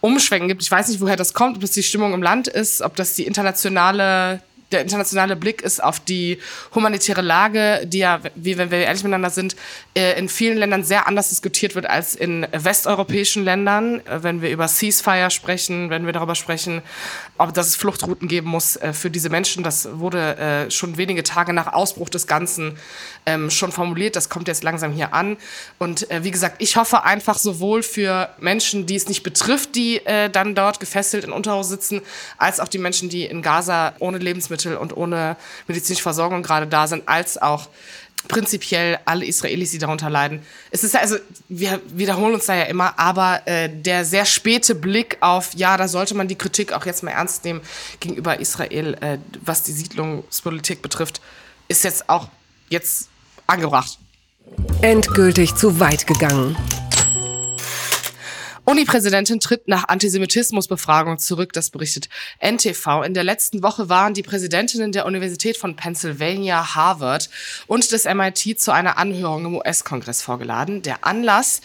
Umschwenken 0.00 0.48
gibt. 0.48 0.62
Ich 0.62 0.70
weiß 0.70 0.88
nicht, 0.88 1.00
woher 1.00 1.16
das 1.16 1.32
kommt, 1.32 1.56
ob 1.56 1.62
das 1.62 1.70
die 1.70 1.82
Stimmung 1.82 2.12
im 2.12 2.22
Land 2.22 2.46
ist, 2.46 2.82
ob 2.82 2.94
das 2.94 3.14
die 3.14 3.24
internationale 3.24 4.42
der 4.72 4.80
internationale 4.80 5.36
Blick 5.36 5.62
ist 5.62 5.82
auf 5.82 6.00
die 6.00 6.38
humanitäre 6.74 7.22
Lage, 7.22 7.86
die 7.86 7.98
ja, 7.98 8.20
wie 8.34 8.58
wenn 8.58 8.70
wir 8.70 8.78
ehrlich 8.78 9.02
miteinander 9.02 9.30
sind, 9.30 9.56
äh, 9.94 10.18
in 10.18 10.28
vielen 10.28 10.58
Ländern 10.58 10.82
sehr 10.82 11.06
anders 11.06 11.28
diskutiert 11.28 11.74
wird 11.74 11.86
als 11.86 12.14
in 12.14 12.46
westeuropäischen 12.52 13.44
Ländern. 13.44 14.00
Äh, 14.06 14.22
wenn 14.22 14.42
wir 14.42 14.50
über 14.50 14.66
Ceasefire 14.66 15.30
sprechen, 15.30 15.90
wenn 15.90 16.06
wir 16.06 16.12
darüber 16.12 16.34
sprechen, 16.34 16.82
ob 17.38 17.52
dass 17.54 17.68
es 17.68 17.76
Fluchtrouten 17.76 18.26
geben 18.26 18.48
muss 18.48 18.76
äh, 18.76 18.92
für 18.92 19.10
diese 19.10 19.28
Menschen, 19.28 19.62
das 19.62 19.88
wurde 19.92 20.66
schon 20.70 20.96
wenige 20.96 21.22
Tage 21.22 21.52
nach 21.52 21.72
Ausbruch 21.72 22.08
des 22.08 22.26
Ganzen 22.26 22.78
ähm, 23.26 23.50
schon 23.50 23.72
formuliert. 23.72 24.16
Das 24.16 24.28
kommt 24.28 24.48
jetzt 24.48 24.64
langsam 24.64 24.92
hier 24.92 25.12
an. 25.12 25.36
Und 25.78 26.06
wie 26.10 26.30
gesagt, 26.30 26.56
ich 26.60 26.76
hoffe 26.76 27.04
einfach 27.04 27.38
sowohl 27.38 27.82
für 27.82 28.30
Menschen, 28.40 28.86
die 28.86 28.96
es 28.96 29.08
nicht 29.08 29.22
betrifft, 29.22 29.74
die 29.74 30.00
dann 30.32 30.54
dort 30.54 30.80
gefesselt 30.80 31.24
in 31.24 31.32
Unterhaus 31.32 31.68
sitzen, 31.68 32.00
als 32.38 32.60
auch 32.60 32.68
die 32.68 32.78
Menschen, 32.78 33.08
die 33.08 33.24
in 33.24 33.42
Gaza 33.42 33.94
ohne 33.98 34.18
Lebensmittel 34.18 34.53
Lebensmittel 34.54 34.76
und 34.76 34.96
ohne 34.96 35.36
medizinische 35.66 36.02
Versorgung 36.02 36.42
gerade 36.42 36.66
da 36.66 36.86
sind, 36.86 37.08
als 37.08 37.40
auch 37.40 37.68
prinzipiell 38.28 38.98
alle 39.04 39.26
Israelis, 39.26 39.72
die 39.72 39.78
darunter 39.78 40.08
leiden. 40.08 40.40
Es 40.70 40.82
ist 40.82 40.94
ja, 40.94 41.00
also, 41.00 41.16
wir 41.48 41.80
wiederholen 41.88 42.34
uns 42.34 42.46
da 42.46 42.54
ja 42.54 42.64
immer, 42.64 42.98
aber 42.98 43.42
äh, 43.46 43.68
der 43.68 44.06
sehr 44.06 44.24
späte 44.24 44.74
Blick 44.74 45.18
auf, 45.20 45.52
ja, 45.54 45.76
da 45.76 45.88
sollte 45.88 46.14
man 46.14 46.26
die 46.26 46.36
Kritik 46.36 46.72
auch 46.72 46.86
jetzt 46.86 47.02
mal 47.02 47.10
ernst 47.10 47.44
nehmen 47.44 47.60
gegenüber 48.00 48.40
Israel, 48.40 48.96
äh, 49.00 49.18
was 49.44 49.62
die 49.62 49.72
Siedlungspolitik 49.72 50.80
betrifft, 50.80 51.20
ist 51.68 51.84
jetzt 51.84 52.08
auch 52.08 52.28
jetzt 52.70 53.08
angebracht. 53.46 53.98
Endgültig 54.80 55.54
zu 55.54 55.80
weit 55.80 56.06
gegangen. 56.06 56.56
Uni-Präsidentin 58.66 59.40
tritt 59.40 59.68
nach 59.68 59.88
Antisemitismusbefragung 59.88 61.18
zurück, 61.18 61.52
das 61.52 61.68
berichtet 61.68 62.08
NTV. 62.40 63.02
In 63.04 63.12
der 63.12 63.22
letzten 63.22 63.62
Woche 63.62 63.90
waren 63.90 64.14
die 64.14 64.22
Präsidentinnen 64.22 64.90
der 64.90 65.04
Universität 65.04 65.58
von 65.58 65.76
Pennsylvania, 65.76 66.74
Harvard 66.74 67.28
und 67.66 67.92
des 67.92 68.06
MIT 68.06 68.58
zu 68.58 68.72
einer 68.72 68.96
Anhörung 68.96 69.44
im 69.44 69.54
US-Kongress 69.56 70.22
vorgeladen. 70.22 70.80
Der 70.80 71.04
Anlass 71.04 71.60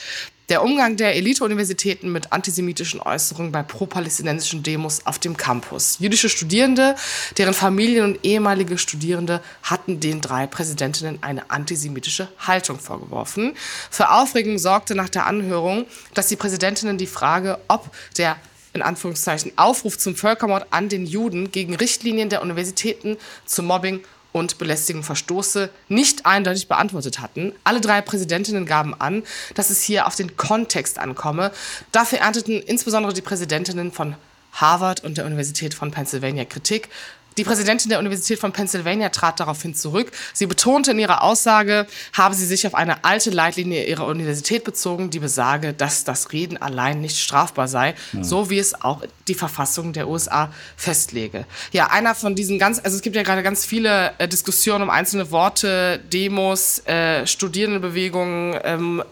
Der 0.50 0.64
Umgang 0.64 0.98
der 0.98 1.16
Elite-Universitäten 1.16 2.12
mit 2.12 2.34
antisemitischen 2.34 3.00
Äußerungen 3.00 3.52
bei 3.52 3.62
pro-palästinensischen 3.62 4.64
Demos 4.64 5.06
auf 5.06 5.20
dem 5.20 5.38
Campus. 5.38 5.98
Jüdische 6.00 6.28
Studierende, 6.28 6.96
deren 7.38 7.54
Familien 7.54 8.04
und 8.04 8.26
ehemalige 8.26 8.80
Studierende 8.80 9.44
hatten 9.62 10.00
den 10.00 10.22
drei 10.22 10.48
Präsidentinnen 10.48 11.20
eine 11.22 11.52
antisemitische 11.52 12.30
Haltung 12.40 12.80
vorgeworfen. 12.80 13.54
Für 13.92 14.10
Aufregung 14.10 14.58
sorgte 14.58 14.96
nach 14.96 15.10
der 15.10 15.28
Anhörung, 15.28 15.86
dass 16.16 16.30
die 16.30 16.36
Präsidentinnen 16.36 16.98
die 16.98 17.06
Frage, 17.06 17.60
ob 17.68 17.92
der 18.18 18.36
in 18.74 18.82
Anführungszeichen 18.82 19.52
Aufruf 19.56 20.00
zum 20.00 20.16
Völkermord 20.16 20.66
an 20.72 20.90
den 20.90 21.06
Juden 21.06 21.52
gegen 21.52 21.76
Richtlinien 21.76 22.30
der 22.30 22.42
Universitäten 22.42 23.18
zu 23.46 23.62
Mobbing 23.62 24.02
und 24.32 24.58
Belästigung 24.58 25.04
verstoße, 25.04 25.70
nicht 25.88 26.26
eindeutig 26.26 26.68
beantwortet 26.68 27.20
hatten. 27.20 27.54
Alle 27.64 27.82
drei 27.82 28.02
Präsidentinnen 28.02 28.66
gaben 28.66 28.94
an, 29.00 29.24
dass 29.56 29.70
es 29.70 29.82
hier 29.82 30.08
auf 30.08 30.16
den 30.16 30.38
Kontext 30.38 31.00
ankomme. 31.00 31.52
Dafür 31.92 32.20
ernteten 32.20 32.62
insbesondere 32.62 33.14
die 33.14 33.22
Präsidentinnen 33.22 33.92
von 33.92 34.16
Harvard 34.54 35.04
und 35.04 35.18
der 35.18 35.26
Universität 35.26 35.74
von 35.74 35.92
Pennsylvania 35.92 36.46
Kritik. 36.46 36.90
Die 37.40 37.46
Präsidentin 37.46 37.88
der 37.88 38.00
Universität 38.00 38.38
von 38.38 38.52
Pennsylvania 38.52 39.08
trat 39.08 39.40
daraufhin 39.40 39.74
zurück. 39.74 40.12
Sie 40.34 40.46
betonte 40.46 40.92
in 40.92 41.00
ihrer 41.00 41.24
Aussage, 41.24 41.88
habe 42.12 42.36
sie 42.36 42.46
sich 42.46 42.68
auf 42.68 42.76
eine 42.76 43.06
alte 43.06 43.30
Leitlinie 43.30 43.86
ihrer 43.86 44.08
Universität 44.08 44.66
bezogen, 44.66 45.10
die 45.10 45.20
besage, 45.20 45.72
dass 45.72 46.04
das 46.04 46.34
Reden 46.34 46.58
allein 46.58 47.00
nicht 47.00 47.18
strafbar 47.18 47.70
sei, 47.70 47.96
ja. 48.12 48.26
so 48.26 48.50
wie 48.50 48.60
es 48.60 48.82
auch 48.82 49.04
die 49.30 49.36
Verfassung 49.36 49.94
der 49.94 50.10
USA 50.10 50.52
festlege. 50.76 51.46
Ja, 51.72 51.88
einer 51.92 52.14
von 52.14 52.36
diesen 52.36 52.60
ganz, 52.60 52.82
also 52.84 52.98
es 52.98 53.02
gibt 53.02 53.16
ja 53.16 53.24
gerade 53.24 53.42
ganz 53.42 53.66
viele 53.66 54.12
äh, 54.18 54.28
Diskussionen 54.28 54.84
um 54.84 54.90
einzelne 54.90 55.32
Worte, 55.32 56.02
Demos, 56.12 56.86
äh, 56.88 57.26
Studierendenbewegungen, 57.26 58.60
ähm, 58.66 59.04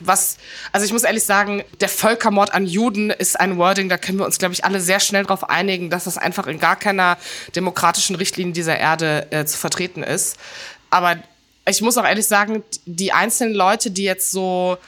was, 0.00 0.38
also 0.72 0.84
ich 0.84 0.92
muss 0.92 1.04
ehrlich 1.04 1.24
sagen, 1.24 1.62
der 1.80 1.88
Völkermord 1.88 2.52
an 2.52 2.66
Juden 2.66 3.10
ist 3.10 3.38
ein 3.38 3.58
Wording, 3.58 3.88
da 3.88 3.98
können 3.98 4.18
wir 4.18 4.26
uns, 4.26 4.38
glaube 4.38 4.54
ich, 4.54 4.64
alle 4.64 4.80
sehr 4.80 5.00
schnell 5.00 5.22
darauf 5.24 5.48
einigen, 5.48 5.90
dass 5.90 6.04
das 6.04 6.18
einfach 6.18 6.46
in 6.46 6.58
gar 6.58 6.76
keiner 6.76 7.18
demokratischen 7.54 8.16
Richtlinie 8.16 8.52
dieser 8.52 8.78
Erde 8.78 9.26
äh, 9.30 9.44
zu 9.44 9.58
vertreten 9.58 10.02
ist. 10.02 10.36
Aber 10.88 11.16
ich 11.68 11.82
muss 11.82 11.96
auch 11.98 12.04
ehrlich 12.04 12.26
sagen, 12.26 12.64
die 12.86 13.12
einzelnen 13.12 13.54
Leute, 13.54 13.90
die 13.90 14.04
jetzt 14.04 14.30
so 14.32 14.78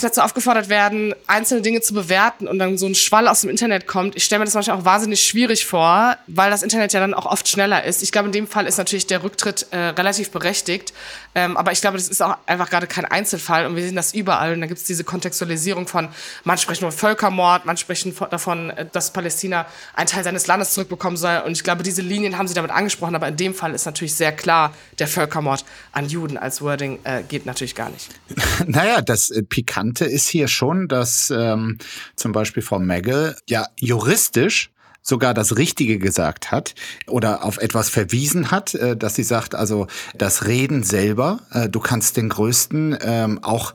dazu 0.00 0.20
aufgefordert 0.20 0.68
werden, 0.68 1.14
einzelne 1.26 1.62
Dinge 1.62 1.80
zu 1.80 1.94
bewerten 1.94 2.48
und 2.48 2.58
dann 2.58 2.78
so 2.78 2.86
ein 2.86 2.94
Schwall 2.94 3.28
aus 3.28 3.42
dem 3.42 3.50
Internet 3.50 3.86
kommt. 3.86 4.16
Ich 4.16 4.24
stelle 4.24 4.40
mir 4.40 4.44
das 4.44 4.54
manchmal 4.54 4.78
auch 4.78 4.84
wahnsinnig 4.84 5.24
schwierig 5.24 5.66
vor, 5.66 6.16
weil 6.26 6.50
das 6.50 6.62
Internet 6.62 6.92
ja 6.92 7.00
dann 7.00 7.14
auch 7.14 7.26
oft 7.26 7.48
schneller 7.48 7.84
ist. 7.84 8.02
Ich 8.02 8.12
glaube, 8.12 8.26
in 8.26 8.32
dem 8.32 8.46
Fall 8.46 8.66
ist 8.66 8.78
natürlich 8.78 9.06
der 9.06 9.22
Rücktritt 9.22 9.66
äh, 9.70 9.78
relativ 9.78 10.30
berechtigt. 10.30 10.92
Ähm, 11.34 11.56
aber 11.56 11.72
ich 11.72 11.80
glaube, 11.80 11.96
das 11.96 12.08
ist 12.08 12.22
auch 12.22 12.36
einfach 12.46 12.70
gerade 12.70 12.86
kein 12.86 13.04
Einzelfall 13.04 13.66
und 13.66 13.76
wir 13.76 13.82
sehen 13.82 13.96
das 13.96 14.14
überall. 14.14 14.54
Und 14.54 14.60
da 14.60 14.66
gibt 14.66 14.80
es 14.80 14.86
diese 14.86 15.04
Kontextualisierung 15.04 15.86
von, 15.86 16.08
man 16.44 16.58
spricht 16.58 16.82
nur 16.82 16.92
Völkermord, 16.92 17.64
man 17.64 17.76
spricht 17.76 18.06
davon, 18.30 18.70
äh, 18.70 18.86
dass 18.90 19.12
Palästina 19.12 19.66
einen 19.94 20.08
Teil 20.08 20.24
seines 20.24 20.46
Landes 20.46 20.74
zurückbekommen 20.74 21.16
soll. 21.16 21.42
Und 21.44 21.52
ich 21.52 21.64
glaube, 21.64 21.82
diese 21.82 22.02
Linien 22.02 22.38
haben 22.38 22.48
sie 22.48 22.54
damit 22.54 22.70
angesprochen. 22.70 23.14
Aber 23.14 23.28
in 23.28 23.36
dem 23.36 23.54
Fall 23.54 23.74
ist 23.74 23.86
natürlich 23.86 24.14
sehr 24.14 24.32
klar, 24.32 24.74
der 24.98 25.08
Völkermord 25.08 25.64
an 25.92 26.08
Juden 26.08 26.36
als 26.36 26.62
Wording 26.62 26.98
äh, 27.04 27.22
geht 27.22 27.46
natürlich 27.46 27.74
gar 27.74 27.90
nicht. 27.90 28.08
naja, 28.66 29.00
das 29.02 29.30
äh, 29.30 29.42
Pikante 29.68 30.06
ist 30.06 30.28
hier 30.28 30.48
schon, 30.48 30.88
dass 30.88 31.30
ähm, 31.30 31.78
zum 32.16 32.32
Beispiel 32.32 32.62
Frau 32.62 32.78
Megge 32.78 33.36
ja 33.48 33.66
juristisch 33.78 34.70
sogar 35.02 35.34
das 35.34 35.56
Richtige 35.56 35.98
gesagt 35.98 36.50
hat 36.50 36.74
oder 37.06 37.44
auf 37.44 37.58
etwas 37.58 37.90
verwiesen 37.90 38.50
hat, 38.50 38.74
äh, 38.74 38.96
dass 38.96 39.14
sie 39.14 39.22
sagt, 39.22 39.54
also 39.54 39.86
das 40.16 40.46
Reden 40.46 40.82
selber, 40.82 41.40
äh, 41.52 41.68
du 41.68 41.80
kannst 41.80 42.16
den 42.16 42.30
größten 42.30 42.98
ähm, 43.02 43.38
auch 43.42 43.74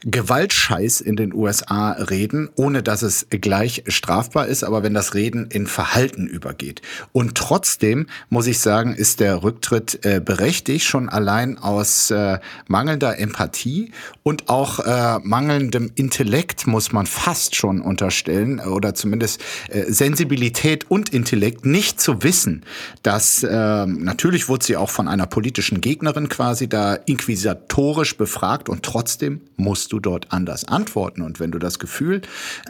Gewaltscheiß 0.00 1.00
in 1.00 1.16
den 1.16 1.32
USA 1.32 1.92
reden, 1.92 2.50
ohne 2.56 2.82
dass 2.82 3.02
es 3.02 3.26
gleich 3.30 3.82
strafbar 3.88 4.46
ist, 4.46 4.62
aber 4.62 4.82
wenn 4.82 4.94
das 4.94 5.14
Reden 5.14 5.48
in 5.50 5.66
Verhalten 5.66 6.26
übergeht. 6.26 6.82
Und 7.12 7.34
trotzdem 7.34 8.06
muss 8.28 8.46
ich 8.46 8.58
sagen, 8.58 8.94
ist 8.94 9.20
der 9.20 9.42
Rücktritt 9.42 10.04
äh, 10.04 10.20
berechtigt, 10.20 10.84
schon 10.84 11.08
allein 11.08 11.58
aus 11.58 12.10
äh, 12.10 12.38
mangelnder 12.68 13.18
Empathie 13.18 13.92
und 14.22 14.48
auch 14.48 14.80
äh, 14.80 15.18
mangelndem 15.22 15.90
Intellekt 15.94 16.66
muss 16.66 16.92
man 16.92 17.06
fast 17.06 17.56
schon 17.56 17.80
unterstellen, 17.80 18.60
oder 18.60 18.94
zumindest 18.94 19.40
äh, 19.70 19.84
Sensibilität 19.90 20.90
und 20.90 21.08
Intellekt, 21.08 21.64
nicht 21.64 22.00
zu 22.00 22.22
wissen, 22.22 22.64
dass 23.02 23.42
äh, 23.42 23.86
natürlich 23.86 24.48
wurde 24.48 24.64
sie 24.66 24.76
auch 24.76 24.90
von 24.90 25.08
einer 25.08 25.26
politischen 25.26 25.80
Gegnerin 25.80 26.28
quasi 26.28 26.68
da 26.68 26.94
inquisitorisch 26.94 28.16
befragt 28.16 28.68
und 28.68 28.82
trotzdem 28.82 29.40
muss 29.56 29.85
musst 29.86 29.92
du 29.92 30.00
dort 30.00 30.32
anders 30.32 30.64
antworten. 30.64 31.22
Und 31.22 31.38
wenn 31.38 31.52
du 31.52 31.60
das 31.60 31.78
Gefühl 31.78 32.22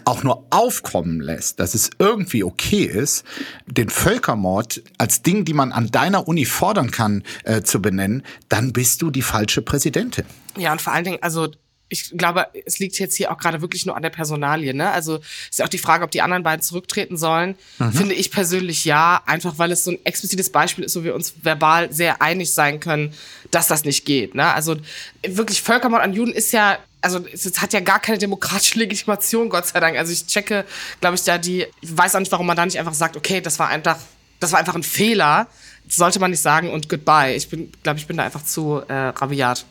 auch 0.05 0.23
nur 0.23 0.45
aufkommen 0.51 1.19
lässt, 1.19 1.61
dass 1.61 1.73
es 1.73 1.89
irgendwie 1.99 2.45
okay 2.45 2.85
ist, 2.85 3.25
den 3.67 3.89
Völkermord 3.89 4.83
als 4.99 5.23
Ding, 5.23 5.47
die 5.47 5.55
man 5.55 5.73
an 5.73 5.91
deiner 5.91 6.29
Uni 6.29 6.45
fordern 6.45 6.91
kann, 6.91 7.23
äh, 7.45 7.63
zu 7.63 7.81
benennen, 7.81 8.23
dann 8.51 8.75
bist 8.75 9.01
du 9.01 9.11
die 9.11 9.23
falsche 9.23 9.63
Präsidentin. 9.63 10.27
Ja, 10.59 10.73
und 10.73 10.83
vor 10.83 10.93
allen 10.93 11.05
Dingen, 11.05 11.19
also 11.23 11.49
ich 11.89 12.11
glaube, 12.17 12.47
es 12.65 12.79
liegt 12.81 12.99
jetzt 12.99 13.17
hier 13.17 13.31
auch 13.31 13.39
gerade 13.39 13.61
wirklich 13.61 13.87
nur 13.87 13.97
an 13.97 14.03
der 14.03 14.11
Personalie. 14.11 14.75
Ne? 14.75 14.91
Also 14.91 15.21
ist 15.51 15.59
ja 15.59 15.65
auch 15.65 15.71
die 15.71 15.79
Frage, 15.79 16.05
ob 16.05 16.11
die 16.11 16.21
anderen 16.21 16.43
beiden 16.43 16.63
zurücktreten 16.63 17.17
sollen. 17.17 17.55
Mhm. 17.79 17.93
Finde 17.93 18.15
ich 18.15 18.31
persönlich 18.31 18.85
ja, 18.85 19.23
einfach 19.27 19.59
weil 19.59 19.71
es 19.71 19.85
so 19.85 19.93
ein 19.93 19.99
explizites 20.05 20.51
Beispiel 20.51 20.85
ist, 20.85 20.97
wo 20.97 21.05
wir 21.05 21.15
uns 21.15 21.35
verbal 21.43 21.93
sehr 21.93 22.21
einig 22.21 22.53
sein 22.53 22.81
können, 22.81 23.15
dass 23.51 23.69
das 23.69 23.85
nicht 23.85 24.05
geht. 24.05 24.35
Ne? 24.35 24.53
Also 24.53 24.77
wirklich 25.25 25.63
Völkermord 25.63 26.03
an 26.03 26.13
Juden 26.13 26.33
ist 26.33 26.53
ja 26.53 26.79
also 27.01 27.21
es 27.33 27.61
hat 27.61 27.73
ja 27.73 27.81
gar 27.81 28.01
keine 28.01 28.19
demokratische 28.19 28.79
Legitimation, 28.79 29.49
Gott 29.49 29.67
sei 29.67 29.81
Dank. 29.81 29.97
Also 29.97 30.13
ich 30.13 30.27
checke, 30.27 30.65
glaube 31.01 31.17
ich, 31.17 31.23
da 31.23 31.39
die, 31.39 31.67
ich 31.81 31.97
weiß 31.97 32.15
auch 32.15 32.21
nicht, 32.21 32.33
warum 32.33 32.47
man 32.47 32.57
da 32.57 32.65
nicht 32.65 32.79
einfach 32.79 32.95
sagt, 32.95 33.17
okay, 33.17 33.41
das 33.41 33.59
war 33.59 33.69
einfach, 33.69 33.99
das 34.41 34.53
war 34.53 34.59
einfach 34.59 34.75
ein 34.75 34.83
Fehler. 34.83 35.47
Das 35.87 35.97
sollte 35.97 36.19
man 36.19 36.33
nicht 36.33 36.41
sagen 36.41 36.71
und 36.71 36.89
goodbye. 36.89 37.35
Ich 37.35 37.49
bin, 37.49 37.71
glaube 37.83 37.99
ich, 37.99 38.07
bin 38.07 38.17
da 38.17 38.25
einfach 38.25 38.45
zu 38.45 38.83
äh, 38.89 38.93
rabiat. 38.93 39.65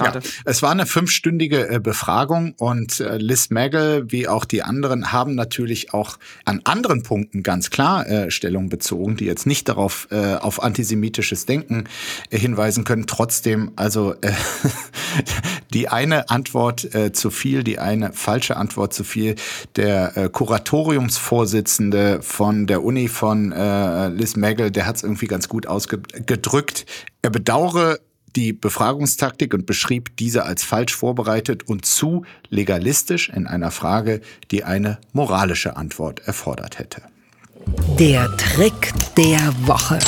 Ja, 0.00 0.20
es 0.44 0.62
war 0.62 0.70
eine 0.70 0.86
fünfstündige 0.86 1.68
äh, 1.68 1.78
Befragung 1.78 2.54
und 2.56 3.00
äh, 3.00 3.18
Liz 3.18 3.50
Magel 3.50 4.10
wie 4.10 4.26
auch 4.26 4.44
die 4.44 4.62
anderen 4.62 5.12
haben 5.12 5.34
natürlich 5.34 5.92
auch 5.92 6.18
an 6.44 6.60
anderen 6.64 7.02
Punkten 7.02 7.42
ganz 7.42 7.70
klar 7.70 8.06
äh, 8.08 8.30
Stellung 8.30 8.68
bezogen, 8.68 9.16
die 9.16 9.26
jetzt 9.26 9.46
nicht 9.46 9.68
darauf 9.68 10.08
äh, 10.10 10.36
auf 10.36 10.62
antisemitisches 10.62 11.46
Denken 11.46 11.84
äh, 12.30 12.38
hinweisen 12.38 12.84
können. 12.84 13.06
Trotzdem, 13.06 13.72
also 13.76 14.14
äh, 14.22 14.32
die 15.72 15.88
eine 15.88 16.30
Antwort 16.30 16.94
äh, 16.94 17.12
zu 17.12 17.30
viel, 17.30 17.64
die 17.64 17.78
eine 17.78 18.12
falsche 18.12 18.56
Antwort 18.56 18.92
zu 18.92 19.04
viel. 19.04 19.36
Der 19.76 20.16
äh, 20.16 20.28
Kuratoriumsvorsitzende 20.28 22.20
von 22.22 22.66
der 22.66 22.84
Uni 22.84 23.08
von 23.08 23.52
äh, 23.52 24.08
Liz 24.08 24.36
Magel, 24.36 24.70
der 24.70 24.86
hat 24.86 24.96
es 24.96 25.02
irgendwie 25.02 25.26
ganz 25.26 25.48
gut 25.48 25.66
ausgedrückt. 25.66 26.86
Er 27.22 27.30
bedauere 27.30 27.98
die 28.36 28.52
Befragungstaktik 28.52 29.52
und 29.52 29.66
beschrieb 29.66 30.16
diese 30.16 30.44
als 30.44 30.62
falsch 30.64 30.94
vorbereitet 30.94 31.68
und 31.68 31.84
zu 31.84 32.24
legalistisch 32.48 33.28
in 33.28 33.46
einer 33.46 33.70
Frage, 33.70 34.20
die 34.50 34.64
eine 34.64 34.98
moralische 35.12 35.76
Antwort 35.76 36.20
erfordert 36.26 36.78
hätte. 36.78 37.02
Der 37.98 38.34
Trick 38.36 38.92
der 39.16 39.54
Woche 39.66 39.98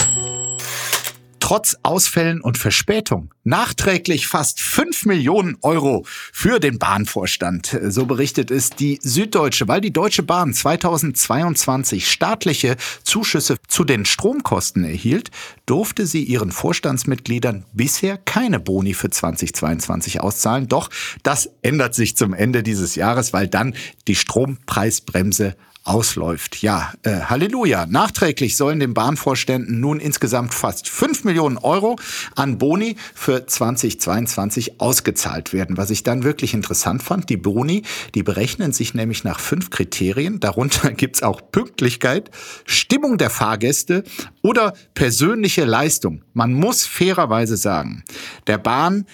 trotz 1.44 1.76
Ausfällen 1.82 2.40
und 2.40 2.56
Verspätung 2.56 3.30
nachträglich 3.42 4.28
fast 4.28 4.62
5 4.62 5.04
Millionen 5.04 5.58
Euro 5.60 6.06
für 6.06 6.58
den 6.58 6.78
Bahnvorstand. 6.78 7.78
So 7.82 8.06
berichtet 8.06 8.50
es 8.50 8.70
die 8.70 8.98
Süddeutsche, 9.02 9.68
weil 9.68 9.82
die 9.82 9.92
Deutsche 9.92 10.22
Bahn 10.22 10.54
2022 10.54 12.10
staatliche 12.10 12.76
Zuschüsse 13.02 13.58
zu 13.68 13.84
den 13.84 14.06
Stromkosten 14.06 14.84
erhielt, 14.84 15.30
durfte 15.66 16.06
sie 16.06 16.24
ihren 16.24 16.50
Vorstandsmitgliedern 16.50 17.66
bisher 17.74 18.16
keine 18.16 18.58
Boni 18.58 18.94
für 18.94 19.10
2022 19.10 20.22
auszahlen. 20.22 20.68
Doch 20.68 20.88
das 21.24 21.50
ändert 21.60 21.94
sich 21.94 22.16
zum 22.16 22.32
Ende 22.32 22.62
dieses 22.62 22.94
Jahres, 22.94 23.34
weil 23.34 23.48
dann 23.48 23.74
die 24.08 24.16
Strompreisbremse 24.16 25.56
ausläuft. 25.84 26.62
Ja, 26.62 26.92
äh, 27.02 27.20
Halleluja. 27.20 27.86
Nachträglich 27.86 28.56
sollen 28.56 28.80
den 28.80 28.94
Bahnvorständen 28.94 29.80
nun 29.80 30.00
insgesamt 30.00 30.54
fast 30.54 30.88
5 30.88 31.24
Millionen 31.24 31.58
Euro 31.58 31.96
an 32.34 32.56
Boni 32.56 32.96
für 33.14 33.46
2022 33.46 34.80
ausgezahlt 34.80 35.52
werden. 35.52 35.76
Was 35.76 35.90
ich 35.90 36.02
dann 36.02 36.24
wirklich 36.24 36.54
interessant 36.54 37.02
fand, 37.02 37.28
die 37.28 37.36
Boni, 37.36 37.82
die 38.14 38.22
berechnen 38.22 38.72
sich 38.72 38.94
nämlich 38.94 39.24
nach 39.24 39.38
fünf 39.38 39.68
Kriterien. 39.68 40.40
Darunter 40.40 40.90
gibt's 40.92 41.22
auch 41.22 41.42
Pünktlichkeit, 41.52 42.30
Stimmung 42.64 43.18
der 43.18 43.30
Fahrgäste 43.30 44.04
oder 44.42 44.72
persönliche 44.94 45.64
Leistung. 45.64 46.22
Man 46.32 46.54
muss 46.54 46.86
fairerweise 46.86 47.58
sagen, 47.58 48.04
der 48.46 48.58
Bahn 48.58 49.06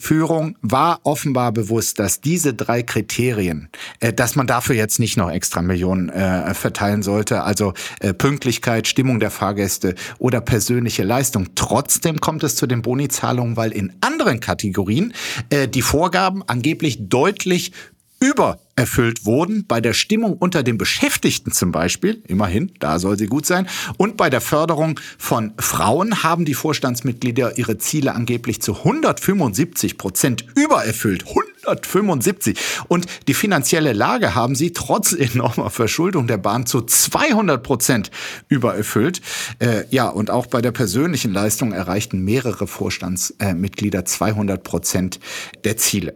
Führung 0.00 0.56
war 0.62 1.00
offenbar 1.02 1.50
bewusst, 1.50 1.98
dass 1.98 2.20
diese 2.20 2.54
drei 2.54 2.84
Kriterien, 2.84 3.68
äh, 3.98 4.12
dass 4.12 4.36
man 4.36 4.46
dafür 4.46 4.76
jetzt 4.76 5.00
nicht 5.00 5.16
noch 5.16 5.30
extra 5.30 5.60
Millionen 5.60 6.08
äh, 6.08 6.54
verteilen 6.54 7.02
sollte, 7.02 7.42
also 7.42 7.74
äh, 7.98 8.14
Pünktlichkeit, 8.14 8.86
Stimmung 8.86 9.18
der 9.18 9.32
Fahrgäste 9.32 9.96
oder 10.18 10.40
persönliche 10.40 11.02
Leistung. 11.02 11.48
Trotzdem 11.56 12.20
kommt 12.20 12.44
es 12.44 12.54
zu 12.54 12.68
den 12.68 12.80
Bonizahlungen, 12.80 13.56
weil 13.56 13.72
in 13.72 13.92
anderen 14.00 14.40
Kategorien 14.40 15.12
die 15.52 15.82
Vorgaben 15.82 16.42
angeblich 16.46 17.08
deutlich 17.08 17.72
übererfüllt 18.20 19.24
wurden, 19.24 19.64
bei 19.66 19.80
der 19.80 19.92
Stimmung 19.92 20.34
unter 20.34 20.62
den 20.62 20.78
Beschäftigten 20.78 21.52
zum 21.52 21.72
Beispiel, 21.72 22.22
immerhin, 22.26 22.72
da 22.80 22.98
soll 22.98 23.16
sie 23.18 23.26
gut 23.26 23.46
sein, 23.46 23.68
und 23.96 24.16
bei 24.16 24.30
der 24.30 24.40
Förderung 24.40 24.98
von 25.18 25.52
Frauen 25.58 26.22
haben 26.22 26.44
die 26.44 26.54
Vorstandsmitglieder 26.54 27.58
ihre 27.58 27.78
Ziele 27.78 28.14
angeblich 28.14 28.60
zu 28.60 28.76
175 28.78 29.98
Prozent 29.98 30.44
übererfüllt. 30.56 31.24
175. 31.68 32.58
Und 32.88 33.06
die 33.26 33.34
finanzielle 33.34 33.92
Lage 33.92 34.34
haben 34.34 34.54
sie 34.54 34.72
trotz 34.72 35.12
enormer 35.18 35.70
Verschuldung 35.70 36.26
der 36.26 36.38
Bahn 36.38 36.66
zu 36.66 36.82
200 36.82 37.62
Prozent 37.62 38.10
übererfüllt. 38.48 39.20
Äh, 39.58 39.84
ja, 39.90 40.08
und 40.08 40.30
auch 40.30 40.46
bei 40.46 40.62
der 40.62 40.72
persönlichen 40.72 41.32
Leistung 41.32 41.72
erreichten 41.72 42.24
mehrere 42.24 42.66
Vorstandsmitglieder 42.66 44.04
200 44.04 44.62
Prozent 44.62 45.20
der 45.64 45.76
Ziele. 45.76 46.14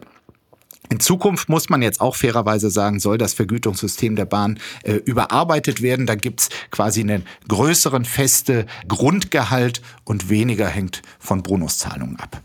In 0.93 0.99
Zukunft 0.99 1.49
muss 1.49 1.69
man 1.69 1.81
jetzt 1.81 2.01
auch 2.01 2.15
fairerweise 2.15 2.69
sagen, 2.69 2.99
soll 2.99 3.17
das 3.17 3.33
Vergütungssystem 3.33 4.15
der 4.15 4.25
Bahn 4.25 4.59
äh, 4.83 4.93
überarbeitet 4.93 5.81
werden. 5.81 6.05
Da 6.05 6.13
gibt's 6.13 6.49
quasi 6.69 6.99
einen 6.99 7.25
größeren 7.47 8.05
feste 8.05 8.67
Grundgehalt 8.87 9.81
und 10.03 10.29
weniger 10.29 10.67
hängt 10.67 11.01
von 11.17 11.41
Bonuszahlungen 11.41 12.19
ab. 12.19 12.43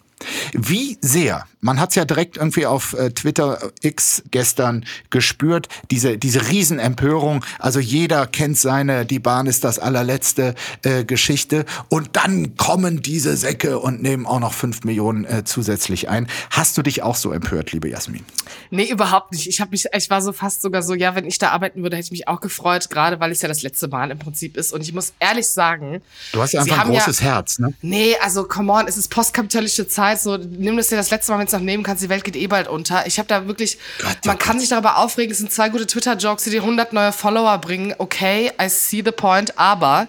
Wie 0.52 0.98
sehr, 1.00 1.46
man 1.60 1.80
hat 1.80 1.90
es 1.90 1.94
ja 1.96 2.04
direkt 2.04 2.36
irgendwie 2.36 2.66
auf 2.66 2.94
äh, 2.94 3.10
Twitter 3.10 3.58
X 3.82 4.22
gestern 4.30 4.84
gespürt, 5.10 5.68
diese, 5.90 6.18
diese 6.18 6.48
Riesenempörung. 6.48 7.44
Also 7.58 7.80
jeder 7.80 8.26
kennt 8.26 8.58
seine, 8.58 9.04
die 9.04 9.18
Bahn 9.18 9.46
ist 9.46 9.64
das 9.64 9.78
allerletzte 9.78 10.54
äh, 10.82 11.04
Geschichte. 11.04 11.64
Und 11.88 12.16
dann 12.16 12.56
kommen 12.56 13.02
diese 13.02 13.36
Säcke 13.36 13.78
und 13.78 14.02
nehmen 14.02 14.26
auch 14.26 14.40
noch 14.40 14.52
fünf 14.52 14.84
Millionen 14.84 15.24
äh, 15.24 15.44
zusätzlich 15.44 16.08
ein. 16.08 16.28
Hast 16.50 16.78
du 16.78 16.82
dich 16.82 17.02
auch 17.02 17.16
so 17.16 17.32
empört, 17.32 17.72
liebe 17.72 17.88
Jasmin? 17.88 18.24
Nee, 18.70 18.90
überhaupt 18.90 19.32
nicht. 19.32 19.48
Ich, 19.48 19.60
hab 19.60 19.70
mich, 19.70 19.86
ich 19.92 20.10
war 20.10 20.22
so 20.22 20.32
fast 20.32 20.62
sogar 20.62 20.82
so, 20.82 20.94
ja, 20.94 21.14
wenn 21.14 21.26
ich 21.26 21.38
da 21.38 21.50
arbeiten 21.50 21.82
würde, 21.82 21.96
hätte 21.96 22.06
ich 22.06 22.12
mich 22.12 22.28
auch 22.28 22.40
gefreut, 22.40 22.88
gerade 22.90 23.20
weil 23.20 23.32
es 23.32 23.42
ja 23.42 23.48
das 23.48 23.62
letzte 23.62 23.88
Bahn 23.88 24.10
im 24.10 24.18
Prinzip 24.18 24.56
ist. 24.56 24.72
Und 24.72 24.82
ich 24.82 24.92
muss 24.92 25.12
ehrlich 25.18 25.48
sagen. 25.48 26.00
Du 26.32 26.40
hast 26.40 26.52
ja 26.52 26.60
einfach 26.60 26.84
ein 26.84 26.90
großes 26.90 27.20
ja, 27.20 27.26
Herz, 27.26 27.58
ne? 27.58 27.72
Nee, 27.82 28.16
also 28.22 28.44
come 28.44 28.72
on, 28.72 28.86
es 28.86 28.96
ist 28.96 29.10
postkapitalistische 29.10 29.88
Zeit 29.88 30.07
Zeit 30.08 30.20
so, 30.20 30.36
nimm 30.36 30.76
das 30.76 30.88
dir 30.88 30.96
das 30.96 31.10
letzte 31.10 31.32
Mal, 31.32 31.38
wenn 31.38 31.46
es 31.46 31.52
noch 31.52 31.60
nehmen 31.60 31.82
kannst, 31.82 32.02
die 32.02 32.08
Welt 32.08 32.24
geht 32.24 32.36
eh 32.36 32.46
bald 32.46 32.68
unter. 32.68 33.06
Ich 33.06 33.18
habe 33.18 33.28
da 33.28 33.46
wirklich, 33.46 33.78
Gott, 33.98 34.16
man 34.24 34.36
Gott. 34.36 34.46
kann 34.46 34.60
sich 34.60 34.68
darüber 34.68 34.98
aufregen, 34.98 35.32
es 35.32 35.38
sind 35.38 35.52
zwei 35.52 35.68
gute 35.68 35.86
Twitter-Jokes, 35.86 36.44
die 36.44 36.50
dir 36.50 36.62
100 36.62 36.92
neue 36.92 37.12
Follower 37.12 37.58
bringen. 37.58 37.94
Okay, 37.98 38.50
I 38.60 38.68
see 38.68 39.02
the 39.04 39.12
point, 39.12 39.58
aber 39.58 40.08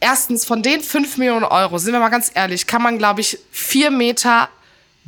erstens, 0.00 0.44
von 0.44 0.62
den 0.62 0.80
5 0.80 1.16
Millionen 1.18 1.44
Euro, 1.44 1.78
sind 1.78 1.92
wir 1.92 2.00
mal 2.00 2.08
ganz 2.08 2.30
ehrlich, 2.34 2.66
kann 2.66 2.82
man, 2.82 2.98
glaube 2.98 3.20
ich, 3.20 3.38
vier 3.50 3.90
Meter 3.90 4.48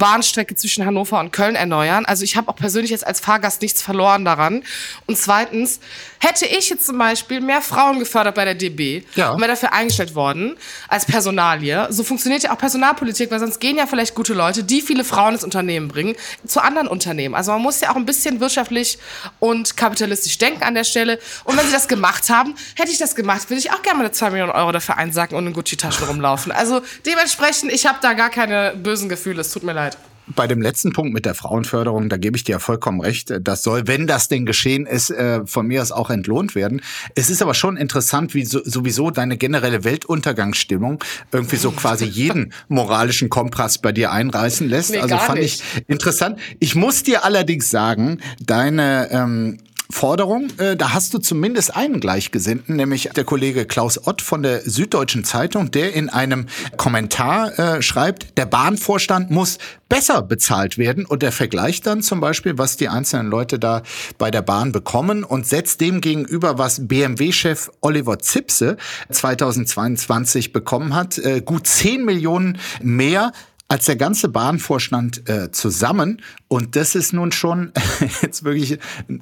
Bahnstrecke 0.00 0.57
zwischen 0.57 0.85
Hannover 0.85 1.21
und 1.21 1.33
Köln 1.33 1.54
erneuern. 1.54 2.04
Also 2.07 2.25
ich 2.25 2.37
habe 2.37 2.49
auch 2.49 2.57
persönlich 2.57 2.90
jetzt 2.90 3.07
als 3.07 3.21
Fahrgast 3.21 3.62
nichts 3.62 3.80
verloren 3.83 4.25
daran. 4.25 4.64
Und 5.07 5.16
zweitens, 5.16 5.78
hätte 6.19 6.47
ich 6.47 6.69
jetzt 6.69 6.87
zum 6.87 6.99
Beispiel 6.99 7.40
mehr 7.40 7.62
Frauen 7.62 7.99
gefördert 7.99 8.35
bei 8.35 8.45
der 8.45 8.54
DB 8.54 9.04
ja. 9.14 9.30
und 9.30 9.40
wäre 9.40 9.52
dafür 9.52 9.73
eingestellt 9.73 10.14
worden 10.14 10.57
als 10.88 11.07
Personalie, 11.07 11.87
so 11.90 12.02
funktioniert 12.02 12.42
ja 12.42 12.52
auch 12.52 12.59
Personalpolitik, 12.59 13.30
weil 13.30 13.38
sonst 13.38 13.61
gehen 13.61 13.76
ja 13.76 13.87
vielleicht 13.87 14.14
gute 14.14 14.35
Leute, 14.35 14.64
die 14.64 14.83
viele 14.83 15.04
Frauen 15.04 15.35
ins 15.35 15.45
Unternehmen 15.45 15.88
bringen, 15.88 16.14
zu 16.47 16.61
anderen 16.61 16.88
Unternehmen. 16.88 17.35
Also 17.35 17.52
man 17.52 17.62
muss 17.62 17.80
ja 17.80 17.90
auch 17.90 17.97
ein 17.97 18.07
bisschen 18.07 18.40
wirtschaftlich 18.40 18.99
und 19.38 19.76
kapitalistisch 19.76 20.37
denken 20.38 20.62
an 20.62 20.75
der 20.75 20.85
Stelle. 20.85 21.19
Und 21.45 21.57
wenn 21.59 21.66
sie 21.66 21.73
das 21.73 21.88
gemacht 21.88 22.28
haben, 22.28 22.54
hätte 22.75 22.90
ich 22.90 22.99
das 22.99 23.14
gemacht, 23.14 23.49
würde 23.49 23.61
ich 23.61 23.73
auch 23.73 23.83
gerne 23.83 24.02
mal 24.02 24.12
2 24.12 24.30
Millionen 24.30 24.52
Euro 24.52 24.73
dafür 24.73 24.97
einsacken 24.97 25.37
und 25.37 25.47
in 25.47 25.52
Gucci-Taschen 25.52 26.07
rumlaufen. 26.07 26.52
Also 26.52 26.83
dementsprechend, 27.07 27.73
ich 27.73 27.87
habe 27.87 27.99
da 28.02 28.14
gar 28.14 28.30
keine 28.30 28.75
bösen 28.76 29.09
Gefühle. 29.09 29.40
Es 29.40 29.50
tut 29.50 29.62
mir 29.62 29.73
leid 29.73 29.89
bei 30.34 30.46
dem 30.46 30.62
letzten 30.62 30.92
Punkt 30.92 31.12
mit 31.12 31.26
der 31.26 31.34
Frauenförderung, 31.34 32.08
da 32.08 32.16
gebe 32.16 32.37
ich 32.37 32.44
dir 32.44 32.60
vollkommen 32.60 33.00
recht. 33.00 33.32
Das 33.40 33.62
soll, 33.62 33.87
wenn 33.87 34.06
das 34.06 34.28
denn 34.28 34.46
geschehen 34.46 34.87
ist, 34.87 35.10
äh, 35.10 35.46
von 35.46 35.66
mir 35.66 35.82
aus 35.82 35.92
auch 35.92 36.10
entlohnt 36.10 36.54
werden. 36.54 36.80
Es 37.14 37.30
ist 37.30 37.42
aber 37.42 37.54
schon 37.54 37.76
interessant, 37.76 38.34
wie 38.34 38.44
sowieso 38.44 39.10
deine 39.10 39.37
generelle 39.37 39.84
Weltuntergangsstimmung 39.84 41.02
irgendwie 41.32 41.56
so 41.56 41.70
quasi 41.70 42.04
jeden 42.06 42.52
moralischen 42.68 43.28
Kompass 43.28 43.78
bei 43.78 43.92
dir 43.92 44.12
einreißen 44.12 44.69
lässt. 44.69 44.90
Nee, 44.90 44.99
also 44.99 45.16
fand 45.16 45.40
nicht. 45.40 45.62
ich 45.76 45.88
interessant. 45.88 46.38
Ich 46.58 46.75
muss 46.75 47.02
dir 47.02 47.25
allerdings 47.25 47.71
sagen, 47.71 48.21
deine 48.40 49.08
ähm, 49.10 49.58
Forderung. 49.91 50.49
Äh, 50.59 50.76
da 50.76 50.93
hast 50.93 51.15
du 51.15 51.19
zumindest 51.19 51.75
einen 51.76 52.00
Gleichgesinnten, 52.00 52.76
nämlich 52.76 53.11
der 53.15 53.25
Kollege 53.25 53.67
Klaus 53.67 54.07
Ott 54.07 54.23
von 54.23 54.43
der 54.43 54.63
Süddeutschen 54.63 55.25
Zeitung, 55.25 55.71
der 55.71 55.95
in 55.95 56.09
einem 56.09 56.47
Kommentar 56.76 57.59
äh, 57.59 57.83
schreibt, 57.83 58.39
der 58.39 58.47
Bahnvorstand 58.47 59.31
muss 59.31 59.59
besser 59.89 60.23
bezahlt 60.23 60.79
werden 60.79 61.05
und 61.05 61.23
der 61.23 61.33
vergleicht 61.33 61.87
dann 61.87 62.03
zum 62.03 62.21
Beispiel, 62.21 62.57
was 62.57 62.76
die 62.76 62.89
einzelnen 62.89 63.26
Leute 63.26 63.59
da 63.59 63.83
bei 64.17 64.31
der 64.31 64.41
Bahn 64.41 64.73
bekommen 64.73 65.25
und 65.25 65.47
setzt 65.47 65.81
dem 65.81 66.00
gegenüber, 66.00 66.59
was 66.59 66.87
BMW-Chef 66.89 67.71
Oliver 67.81 68.19
Zipse 68.21 68.76
2022 69.11 70.53
bekommen 70.53 70.95
hat, 70.95 71.19
äh, 71.19 71.43
gut 71.43 71.67
10 71.67 72.05
Millionen 72.05 72.59
mehr 72.83 73.33
als 73.71 73.85
der 73.85 73.95
ganze 73.95 74.28
Bahnvorstand 74.28 75.28
äh, 75.28 75.52
zusammen. 75.52 76.21
Und 76.49 76.75
das 76.75 76.97
ist 76.97 77.13
nun 77.13 77.30
schon 77.30 77.73
jetzt 78.23 78.43
wirklich 78.43 78.78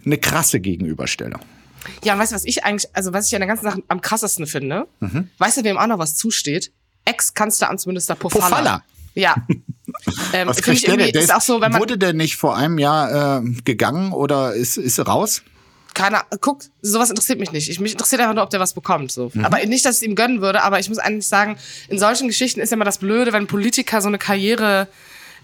eine 0.07 0.17
krasse 0.17 0.59
Gegenüberstellung. 0.59 1.41
Ja, 2.03 2.15
und 2.15 2.19
weißt 2.19 2.33
du, 2.33 2.37
was 2.37 2.45
ich 2.47 2.65
eigentlich, 2.65 2.89
also 2.95 3.13
was 3.13 3.27
ich 3.27 3.35
an 3.35 3.41
der 3.41 3.47
ganzen 3.47 3.65
Sache 3.65 3.83
am 3.89 4.01
krassesten 4.01 4.47
finde? 4.47 4.87
Mhm. 5.01 5.29
Weißt 5.37 5.59
du, 5.59 5.65
wem 5.65 5.77
auch 5.77 5.87
noch 5.87 5.99
was 5.99 6.17
zusteht? 6.17 6.73
Ex-Kanzleramtsminister 7.05 8.15
Pofalla. 8.15 8.49
Pofalla. 8.49 8.83
Ja. 9.15 9.37
ähm, 10.33 10.49
was 10.49 10.63
kriegt 10.63 10.87
der 10.87 10.97
denn? 10.97 11.13
Der 11.13 11.23
ist 11.23 11.35
auch 11.35 11.43
so, 11.43 11.61
wenn 11.61 11.73
man 11.73 11.81
wurde 11.81 11.99
der 11.99 12.15
nicht 12.15 12.37
vor 12.37 12.57
einem 12.57 12.79
Jahr 12.79 13.43
äh, 13.43 13.51
gegangen 13.65 14.13
oder 14.13 14.55
ist, 14.55 14.79
ist 14.79 14.99
raus? 15.07 15.43
Keiner, 15.95 16.25
guck, 16.41 16.63
sowas 16.83 17.11
interessiert 17.11 17.41
mich 17.41 17.53
nicht. 17.53 17.69
Ich, 17.69 17.81
mich 17.81 17.93
interessiert 17.93 18.21
einfach 18.21 18.35
nur, 18.35 18.45
ob 18.45 18.51
der 18.51 18.61
was 18.61 18.73
bekommt. 18.73 19.13
So. 19.13 19.31
Mhm. 19.33 19.45
Aber 19.45 19.65
nicht, 19.67 19.85
dass 19.85 19.97
ich 19.97 20.03
es 20.03 20.09
ihm 20.09 20.15
gönnen 20.15 20.41
würde, 20.41 20.63
aber 20.63 20.79
ich 20.79 20.89
muss 20.89 20.99
eigentlich 20.99 21.27
sagen, 21.27 21.57
in 21.89 21.99
solchen 21.99 22.29
Geschichten 22.29 22.61
ist 22.61 22.71
ja 22.71 22.77
immer 22.77 22.85
das 22.85 22.99
Blöde, 22.99 23.33
wenn 23.33 23.47
Politiker 23.47 24.01
so 24.01 24.09
eine 24.09 24.19
Karriere 24.19 24.89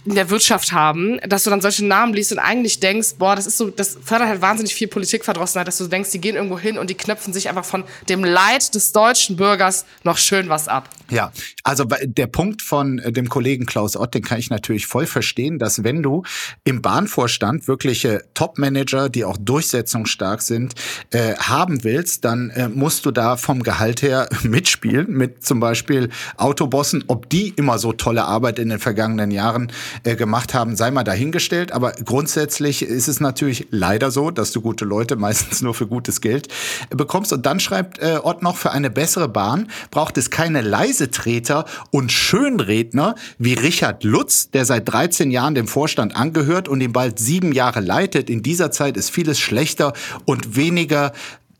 in 0.06 0.14
der 0.14 0.28
Wirtschaft 0.28 0.72
haben, 0.72 1.18
dass 1.26 1.44
du 1.44 1.50
dann 1.50 1.60
solche 1.60 1.84
Namen 1.84 2.12
liest 2.12 2.30
und 2.30 2.38
eigentlich 2.38 2.78
denkst, 2.78 3.14
boah, 3.18 3.36
das 3.36 3.46
ist 3.46 3.56
so, 3.56 3.70
das 3.70 3.96
fördert 4.02 4.28
halt 4.28 4.42
wahnsinnig 4.42 4.74
viel 4.74 4.88
Politikverdrossenheit, 4.88 5.66
dass 5.66 5.78
du 5.78 5.86
denkst, 5.86 6.10
die 6.10 6.20
gehen 6.20 6.36
irgendwo 6.36 6.58
hin 6.58 6.76
und 6.76 6.90
die 6.90 6.94
knöpfen 6.94 7.32
sich 7.32 7.48
einfach 7.48 7.64
von 7.64 7.84
dem 8.08 8.22
Leid 8.22 8.74
des 8.74 8.92
deutschen 8.92 9.36
Bürgers 9.36 9.86
noch 10.02 10.18
schön 10.18 10.48
was 10.48 10.68
ab. 10.68 10.90
Ja, 11.10 11.32
also 11.64 11.84
der 11.84 12.26
Punkt 12.26 12.62
von 12.62 12.98
äh, 12.98 13.12
dem 13.12 13.28
Kollegen 13.28 13.66
Klaus 13.66 13.94
Ott, 13.96 14.14
den 14.14 14.22
kann 14.22 14.38
ich 14.38 14.48
natürlich 14.48 14.86
voll 14.86 15.04
verstehen, 15.04 15.58
dass 15.58 15.84
wenn 15.84 16.02
du 16.02 16.22
im 16.64 16.80
Bahnvorstand 16.80 17.68
wirkliche 17.68 18.24
Top-Manager, 18.32 19.10
die 19.10 19.26
auch 19.26 19.36
durchsetzungsstark 19.36 20.40
sind, 20.40 20.74
äh, 21.10 21.34
haben 21.34 21.84
willst, 21.84 22.24
dann 22.24 22.48
äh, 22.50 22.68
musst 22.68 23.04
du 23.04 23.10
da 23.10 23.36
vom 23.36 23.62
Gehalt 23.62 24.00
her 24.00 24.28
mitspielen, 24.42 25.10
mit 25.10 25.44
zum 25.44 25.60
Beispiel 25.60 26.08
Autobossen, 26.38 27.04
ob 27.08 27.28
die 27.28 27.50
immer 27.50 27.78
so 27.78 27.92
tolle 27.92 28.24
Arbeit 28.24 28.58
in 28.58 28.70
den 28.70 28.78
vergangenen 28.78 29.30
Jahren 29.30 29.72
äh, 30.04 30.16
gemacht 30.16 30.54
haben, 30.54 30.74
sei 30.74 30.90
mal 30.90 31.04
dahingestellt. 31.04 31.72
Aber 31.72 31.92
grundsätzlich 31.92 32.82
ist 32.82 33.08
es 33.08 33.20
natürlich 33.20 33.66
leider 33.70 34.10
so, 34.10 34.30
dass 34.30 34.52
du 34.52 34.62
gute 34.62 34.86
Leute 34.86 35.16
meistens 35.24 35.60
nur 35.60 35.74
für 35.74 35.86
gutes 35.86 36.22
Geld 36.22 36.48
äh, 36.90 36.96
bekommst. 36.96 37.32
Und 37.34 37.44
dann 37.44 37.60
schreibt 37.60 37.98
äh, 37.98 38.18
Ott 38.22 38.42
noch, 38.42 38.56
für 38.56 38.70
eine 38.70 38.88
bessere 38.88 39.28
Bahn 39.28 39.68
braucht 39.90 40.16
es 40.16 40.30
keine 40.30 40.62
Leisetreter 40.94 41.64
und 41.90 42.12
Schönredner 42.12 43.16
wie 43.38 43.54
Richard 43.54 44.04
Lutz, 44.04 44.50
der 44.50 44.64
seit 44.64 44.88
13 44.88 45.30
Jahren 45.30 45.56
dem 45.56 45.66
Vorstand 45.66 46.14
angehört 46.14 46.68
und 46.68 46.80
ihn 46.80 46.92
bald 46.92 47.18
sieben 47.18 47.52
Jahre 47.52 47.80
leitet. 47.80 48.30
In 48.30 48.42
dieser 48.42 48.70
Zeit 48.70 48.96
ist 48.96 49.10
vieles 49.10 49.40
schlechter 49.40 49.92
und 50.24 50.54
weniger 50.56 51.12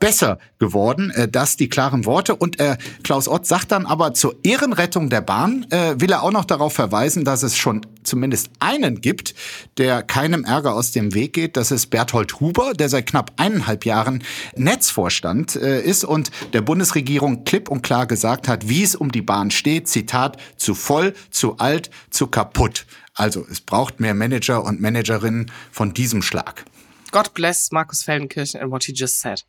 besser 0.04 0.38
geworden. 0.58 1.10
Äh, 1.10 1.28
das 1.28 1.56
die 1.56 1.68
klaren 1.68 2.04
Worte. 2.04 2.36
Und 2.36 2.60
äh, 2.60 2.76
Klaus 3.02 3.26
Ott 3.26 3.46
sagt 3.46 3.72
dann 3.72 3.86
aber 3.86 4.12
zur 4.12 4.36
Ehrenrettung 4.42 5.08
der 5.08 5.22
Bahn, 5.22 5.66
äh, 5.70 5.94
will 5.98 6.12
er 6.12 6.22
auch 6.22 6.30
noch 6.30 6.44
darauf 6.44 6.74
verweisen, 6.74 7.24
dass 7.24 7.42
es 7.42 7.56
schon 7.56 7.86
zumindest 8.02 8.50
einen 8.58 9.00
gibt, 9.00 9.34
der 9.78 10.02
keinem 10.02 10.44
Ärger 10.44 10.74
aus 10.74 10.92
dem 10.92 11.14
Weg 11.14 11.32
geht. 11.32 11.56
Das 11.56 11.70
ist 11.70 11.86
Berthold 11.86 12.38
Huber, 12.40 12.74
der 12.74 12.90
seit 12.90 13.06
knapp 13.06 13.32
eineinhalb 13.38 13.86
Jahren 13.86 14.22
Netzvorstand 14.56 15.56
äh, 15.56 15.80
ist 15.80 16.04
und 16.04 16.30
der 16.52 16.60
Bundesregierung 16.60 17.44
klipp 17.44 17.70
und 17.70 17.82
klar 17.82 18.06
gesagt 18.06 18.46
hat, 18.46 18.68
wie 18.68 18.82
es 18.82 18.94
um 18.94 19.10
die 19.10 19.22
Bahn 19.22 19.50
steht. 19.50 19.88
Zitat, 19.88 20.36
zu 20.56 20.74
voll, 20.74 21.14
zu 21.30 21.56
alt, 21.56 21.90
zu 22.10 22.26
kaputt. 22.26 22.84
Also 23.14 23.46
es 23.50 23.62
braucht 23.62 24.00
mehr 24.00 24.14
Manager 24.14 24.64
und 24.64 24.82
Managerinnen 24.82 25.50
von 25.72 25.94
diesem 25.94 26.20
Schlag. 26.20 26.64
God 27.10 27.32
bless 27.32 27.70
Markus 27.70 28.02
Feldenkirchen 28.02 28.60
and 28.60 28.70
what 28.70 28.84
he 28.84 28.92
just 28.92 29.20
said. 29.20 29.44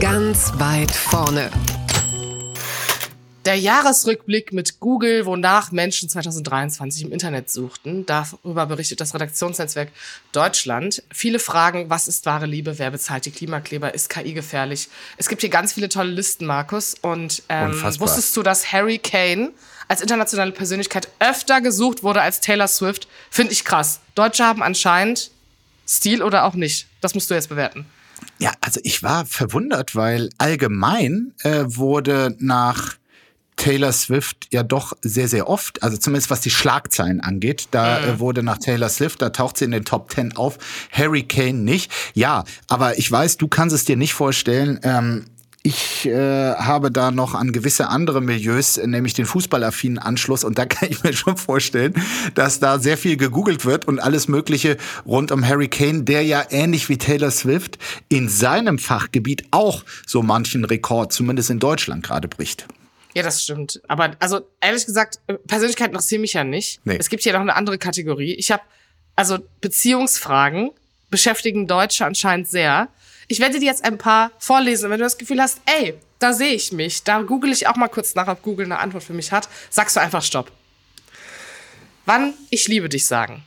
Ganz 0.00 0.52
weit 0.56 0.90
vorne. 0.90 1.50
Der 3.44 3.56
Jahresrückblick 3.56 4.50
mit 4.50 4.80
Google, 4.80 5.26
wonach 5.26 5.72
Menschen 5.72 6.08
2023 6.08 7.02
im 7.02 7.12
Internet 7.12 7.50
suchten. 7.50 8.06
Darüber 8.06 8.64
berichtet 8.64 9.02
das 9.02 9.14
Redaktionsnetzwerk 9.14 9.90
Deutschland. 10.32 11.02
Viele 11.12 11.38
Fragen, 11.38 11.90
was 11.90 12.08
ist 12.08 12.24
wahre 12.24 12.46
Liebe, 12.46 12.78
wer 12.78 12.90
bezahlt 12.90 13.26
die 13.26 13.30
Klimakleber, 13.30 13.92
ist 13.92 14.08
KI 14.08 14.32
gefährlich? 14.32 14.88
Es 15.18 15.28
gibt 15.28 15.42
hier 15.42 15.50
ganz 15.50 15.74
viele 15.74 15.90
tolle 15.90 16.12
Listen, 16.12 16.46
Markus. 16.46 16.94
Und 17.02 17.42
ähm, 17.50 17.82
wusstest 17.98 18.34
du, 18.38 18.42
dass 18.42 18.72
Harry 18.72 18.96
Kane 18.96 19.52
als 19.86 20.00
internationale 20.00 20.52
Persönlichkeit 20.52 21.08
öfter 21.18 21.60
gesucht 21.60 22.02
wurde 22.02 22.22
als 22.22 22.40
Taylor 22.40 22.68
Swift? 22.68 23.06
Finde 23.28 23.52
ich 23.52 23.66
krass. 23.66 24.00
Deutsche 24.14 24.46
haben 24.46 24.62
anscheinend 24.62 25.30
Stil 25.86 26.22
oder 26.22 26.44
auch 26.44 26.54
nicht. 26.54 26.86
Das 27.02 27.14
musst 27.14 27.30
du 27.30 27.34
jetzt 27.34 27.50
bewerten. 27.50 27.84
Ja, 28.40 28.52
also 28.60 28.80
ich 28.82 29.02
war 29.02 29.26
verwundert, 29.26 29.94
weil 29.94 30.30
allgemein 30.38 31.34
äh, 31.42 31.64
wurde 31.66 32.34
nach 32.38 32.96
Taylor 33.56 33.92
Swift 33.92 34.48
ja 34.50 34.62
doch 34.62 34.94
sehr, 35.02 35.28
sehr 35.28 35.46
oft, 35.46 35.82
also 35.82 35.98
zumindest 35.98 36.30
was 36.30 36.40
die 36.40 36.50
Schlagzeilen 36.50 37.20
angeht, 37.20 37.68
da 37.72 38.00
mhm. 38.00 38.18
wurde 38.18 38.42
nach 38.42 38.56
Taylor 38.56 38.88
Swift, 38.88 39.20
da 39.20 39.28
taucht 39.28 39.58
sie 39.58 39.66
in 39.66 39.70
den 39.72 39.84
Top 39.84 40.08
Ten 40.08 40.34
auf, 40.34 40.56
Harry 40.90 41.24
Kane 41.24 41.58
nicht. 41.58 41.92
Ja, 42.14 42.44
aber 42.68 42.98
ich 42.98 43.12
weiß, 43.12 43.36
du 43.36 43.48
kannst 43.48 43.76
es 43.76 43.84
dir 43.84 43.96
nicht 43.96 44.14
vorstellen. 44.14 44.80
Ähm, 44.82 45.26
ich 45.62 46.06
äh, 46.06 46.54
habe 46.54 46.90
da 46.90 47.10
noch 47.10 47.34
an 47.34 47.52
gewisse 47.52 47.88
andere 47.88 48.22
Milieus, 48.22 48.78
nämlich 48.78 49.12
den 49.12 49.26
fußballaffinen 49.26 49.98
Anschluss. 49.98 50.42
Und 50.42 50.58
da 50.58 50.64
kann 50.66 50.88
ich 50.90 51.02
mir 51.02 51.12
schon 51.12 51.36
vorstellen, 51.36 51.94
dass 52.34 52.60
da 52.60 52.78
sehr 52.78 52.96
viel 52.96 53.16
gegoogelt 53.16 53.66
wird 53.66 53.86
und 53.86 53.98
alles 53.98 54.26
Mögliche 54.28 54.78
rund 55.04 55.32
um 55.32 55.46
Harry 55.46 55.68
Kane, 55.68 56.04
der 56.04 56.24
ja 56.24 56.44
ähnlich 56.50 56.88
wie 56.88 56.96
Taylor 56.96 57.30
Swift 57.30 57.78
in 58.08 58.28
seinem 58.28 58.78
Fachgebiet 58.78 59.44
auch 59.50 59.84
so 60.06 60.22
manchen 60.22 60.64
Rekord, 60.64 61.12
zumindest 61.12 61.50
in 61.50 61.58
Deutschland, 61.58 62.04
gerade 62.04 62.28
bricht. 62.28 62.66
Ja, 63.14 63.22
das 63.22 63.42
stimmt. 63.42 63.82
Aber 63.88 64.16
also 64.20 64.40
ehrlich 64.60 64.86
gesagt, 64.86 65.18
Persönlichkeit 65.46 65.88
interessiert 65.88 66.20
mich 66.20 66.32
ja 66.32 66.44
nicht. 66.44 66.80
Nee. 66.84 66.96
Es 66.98 67.10
gibt 67.10 67.22
hier 67.22 67.32
noch 67.32 67.40
eine 67.40 67.56
andere 67.56 67.76
Kategorie. 67.76 68.34
Ich 68.34 68.50
habe 68.50 68.62
also 69.16 69.38
Beziehungsfragen 69.60 70.70
beschäftigen 71.10 71.66
Deutsche 71.66 72.06
anscheinend 72.06 72.48
sehr. 72.48 72.88
Ich 73.30 73.38
werde 73.38 73.60
dir 73.60 73.66
jetzt 73.66 73.84
ein 73.84 73.96
paar 73.96 74.32
vorlesen. 74.40 74.90
Wenn 74.90 74.98
du 74.98 75.04
das 75.04 75.16
Gefühl 75.16 75.40
hast, 75.40 75.60
ey, 75.64 75.94
da 76.18 76.32
sehe 76.32 76.52
ich 76.52 76.72
mich, 76.72 77.04
da 77.04 77.22
google 77.22 77.52
ich 77.52 77.68
auch 77.68 77.76
mal 77.76 77.86
kurz 77.86 78.16
nach, 78.16 78.26
ob 78.26 78.42
Google 78.42 78.66
eine 78.66 78.80
Antwort 78.80 79.04
für 79.04 79.12
mich 79.12 79.30
hat, 79.30 79.48
sagst 79.70 79.94
du 79.94 80.00
einfach 80.00 80.24
Stopp. 80.24 80.50
Wann 82.06 82.34
ich 82.50 82.66
liebe 82.66 82.88
dich 82.88 83.06
sagen? 83.06 83.44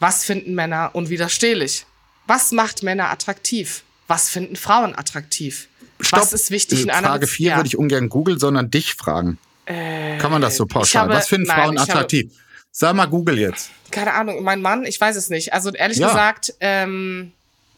Was 0.00 0.24
finden 0.24 0.56
Männer 0.56 0.90
unwiderstehlich? 0.94 1.86
Was 2.26 2.50
macht 2.50 2.82
Männer 2.82 3.10
attraktiv? 3.10 3.84
Was 4.08 4.28
finden 4.28 4.56
Frauen 4.56 4.92
attraktiv? 4.92 5.68
Stopp. 6.00 6.22
Was 6.22 6.32
ist 6.32 6.50
wichtig 6.50 6.82
in 6.82 6.90
einer 6.90 7.06
Frage 7.06 7.28
4 7.28 7.48
ja. 7.48 7.56
würde 7.56 7.68
ich 7.68 7.78
ungern 7.78 8.08
googeln, 8.08 8.40
sondern 8.40 8.72
dich 8.72 8.94
fragen. 8.94 9.38
Äh, 9.66 10.18
Kann 10.18 10.32
man 10.32 10.42
das 10.42 10.56
so 10.56 10.66
pauschal? 10.66 11.02
Habe, 11.02 11.14
Was 11.14 11.28
finden 11.28 11.46
nein, 11.46 11.62
Frauen 11.62 11.78
attraktiv? 11.78 12.24
Habe, 12.24 12.66
Sag 12.72 12.96
mal 12.96 13.06
Google 13.06 13.38
jetzt. 13.38 13.70
Keine 13.92 14.14
Ahnung, 14.14 14.42
mein 14.42 14.62
Mann, 14.62 14.84
ich 14.84 15.00
weiß 15.00 15.14
es 15.14 15.28
nicht. 15.30 15.52
Also 15.52 15.70
ehrlich 15.70 15.98
ja. 15.98 16.08
gesagt, 16.08 16.54
ähm, 16.58 17.32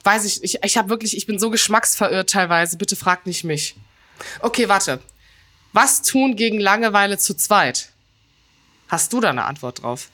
weiß 0.05 0.25
ich, 0.25 0.43
ich, 0.45 0.59
ich 0.63 0.77
habe 0.77 0.89
wirklich, 0.89 1.17
ich 1.17 1.27
bin 1.27 1.39
so 1.39 1.51
geschmacksverirrt 1.51 2.31
teilweise. 2.31 2.77
Bitte 2.77 2.97
fragt 2.97 3.27
nicht 3.27 3.45
mich. 3.45 3.77
Okay, 4.41 4.69
warte. 4.69 5.01
Was 5.73 6.03
tun 6.03 6.37
gegen 6.37 6.61
Langeweile 6.61 7.19
zu 7.19 7.35
zweit? 7.35 7.91
Hast 8.89 9.13
du 9.13 9.21
da 9.21 9.31
eine 9.31 9.45
Antwort 9.45 9.83
drauf? 9.83 10.09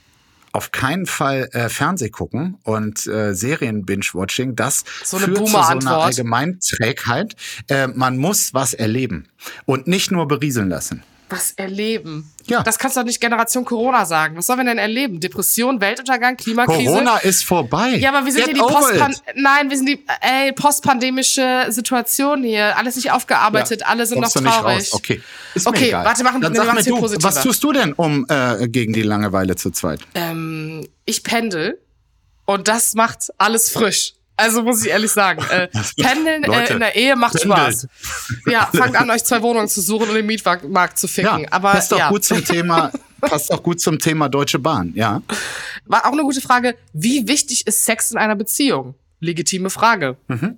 auf 0.53 0.73
keinen 0.73 1.07
Fall 1.07 1.49
äh, 1.53 1.69
Fernseh 1.69 2.11
gucken 2.11 2.59
und 2.65 3.07
äh, 3.07 3.35
Serien-Binge-Watching. 3.35 4.57
Das 4.57 4.85
so 5.05 5.19
führt 5.19 5.39
zu 5.39 5.47
so 5.47 5.59
einer 5.59 5.99
Allgemeinträgheit. 5.99 7.37
Äh, 7.69 7.89
man 7.89 8.17
muss 8.17 8.53
was 8.53 8.75
erleben 8.75 9.29
und 9.65 9.87
nicht 9.87 10.11
nur 10.11 10.27
berieseln 10.27 10.69
lassen 10.69 11.05
was 11.31 11.53
erleben. 11.53 12.33
Ja. 12.47 12.63
Das 12.63 12.79
kannst 12.79 12.97
du 12.97 13.01
doch 13.01 13.07
nicht 13.07 13.21
Generation 13.21 13.65
Corona 13.65 14.05
sagen. 14.05 14.37
Was 14.37 14.47
sollen 14.47 14.61
wir 14.61 14.65
denn 14.65 14.79
erleben? 14.79 15.21
Depression, 15.21 15.81
Weltuntergang, 15.81 16.37
Klimakrise? 16.37 16.85
Corona 16.85 17.19
ist 17.19 17.45
vorbei. 17.45 17.97
Ja, 17.97 18.13
aber 18.13 18.25
wir 18.25 18.33
sind 18.33 18.47
Get 18.47 18.57
hier 18.57 18.67
die 18.67 18.73
Postpan 18.73 19.15
Nein, 19.35 19.71
wir 19.71 19.77
sind 19.77 19.89
die 19.89 20.05
ey, 20.21 20.53
postpandemische 20.53 21.67
Situation 21.69 22.43
hier. 22.43 22.77
Alles 22.77 22.97
nicht 22.97 23.13
aufgearbeitet, 23.13 23.81
ja. 23.83 23.87
alle 23.87 24.07
sind 24.07 24.21
Kommst 24.21 24.41
noch 24.41 24.53
traurig. 24.53 24.93
Okay. 24.93 25.23
Ist 25.55 25.67
okay, 25.67 25.93
warte, 25.93 26.23
machen 26.25 26.41
Dann 26.41 26.55
sag 26.55 26.75
mir 26.75 26.83
du, 26.83 27.01
was 27.01 27.43
tust 27.43 27.63
du 27.63 27.73
denn 27.73 27.93
um 27.93 28.27
äh, 28.29 28.69
gegen 28.69 28.93
die 28.93 29.03
Langeweile 29.03 29.57
zu 29.57 29.71
zweit? 29.71 30.01
Ähm, 30.15 30.87
ich 31.05 31.23
pendel 31.23 31.81
und 32.47 32.69
das 32.69 32.95
macht 32.95 33.33
alles 33.39 33.71
frisch. 33.71 34.15
Also 34.41 34.63
muss 34.63 34.83
ich 34.85 34.91
ehrlich 34.91 35.11
sagen, 35.11 35.45
äh, 35.51 35.69
Pendeln 35.99 36.45
äh, 36.45 36.73
in 36.73 36.81
der 36.81 36.97
Ehe 36.97 37.15
macht 37.15 37.35
Pendeln. 37.35 37.73
Spaß. 37.73 37.89
Ja, 38.47 38.71
fangt 38.75 38.97
an, 38.97 39.11
euch 39.11 39.23
zwei 39.25 39.43
Wohnungen 39.43 39.69
zu 39.69 39.83
suchen 39.83 40.09
und 40.09 40.15
den 40.15 40.25
Mietmarkt 40.25 40.99
zu 40.99 41.09
ficken. 41.09 41.41
Ja, 41.41 41.49
Aber 41.51 41.73
passt 41.73 41.93
doch 41.93 41.99
ja. 41.99 42.09
gut 42.09 42.25
zum 42.25 42.45
Thema. 42.45 42.91
Passt 43.21 43.53
auch 43.53 43.63
gut 43.63 43.79
zum 43.83 43.99
Thema 43.99 44.31
Deutsche 44.31 44.59
Bahn, 44.59 44.95
ja. 44.95 45.21
War 45.85 46.07
auch 46.07 46.13
eine 46.13 46.23
gute 46.23 46.41
Frage. 46.41 46.75
Wie 46.95 47.29
wichtig 47.29 47.67
ist 47.67 47.85
Sex 47.85 48.13
in 48.13 48.17
einer 48.17 48.35
Beziehung? 48.35 48.95
Legitime 49.19 49.69
Frage. 49.69 50.17
Mhm. 50.29 50.57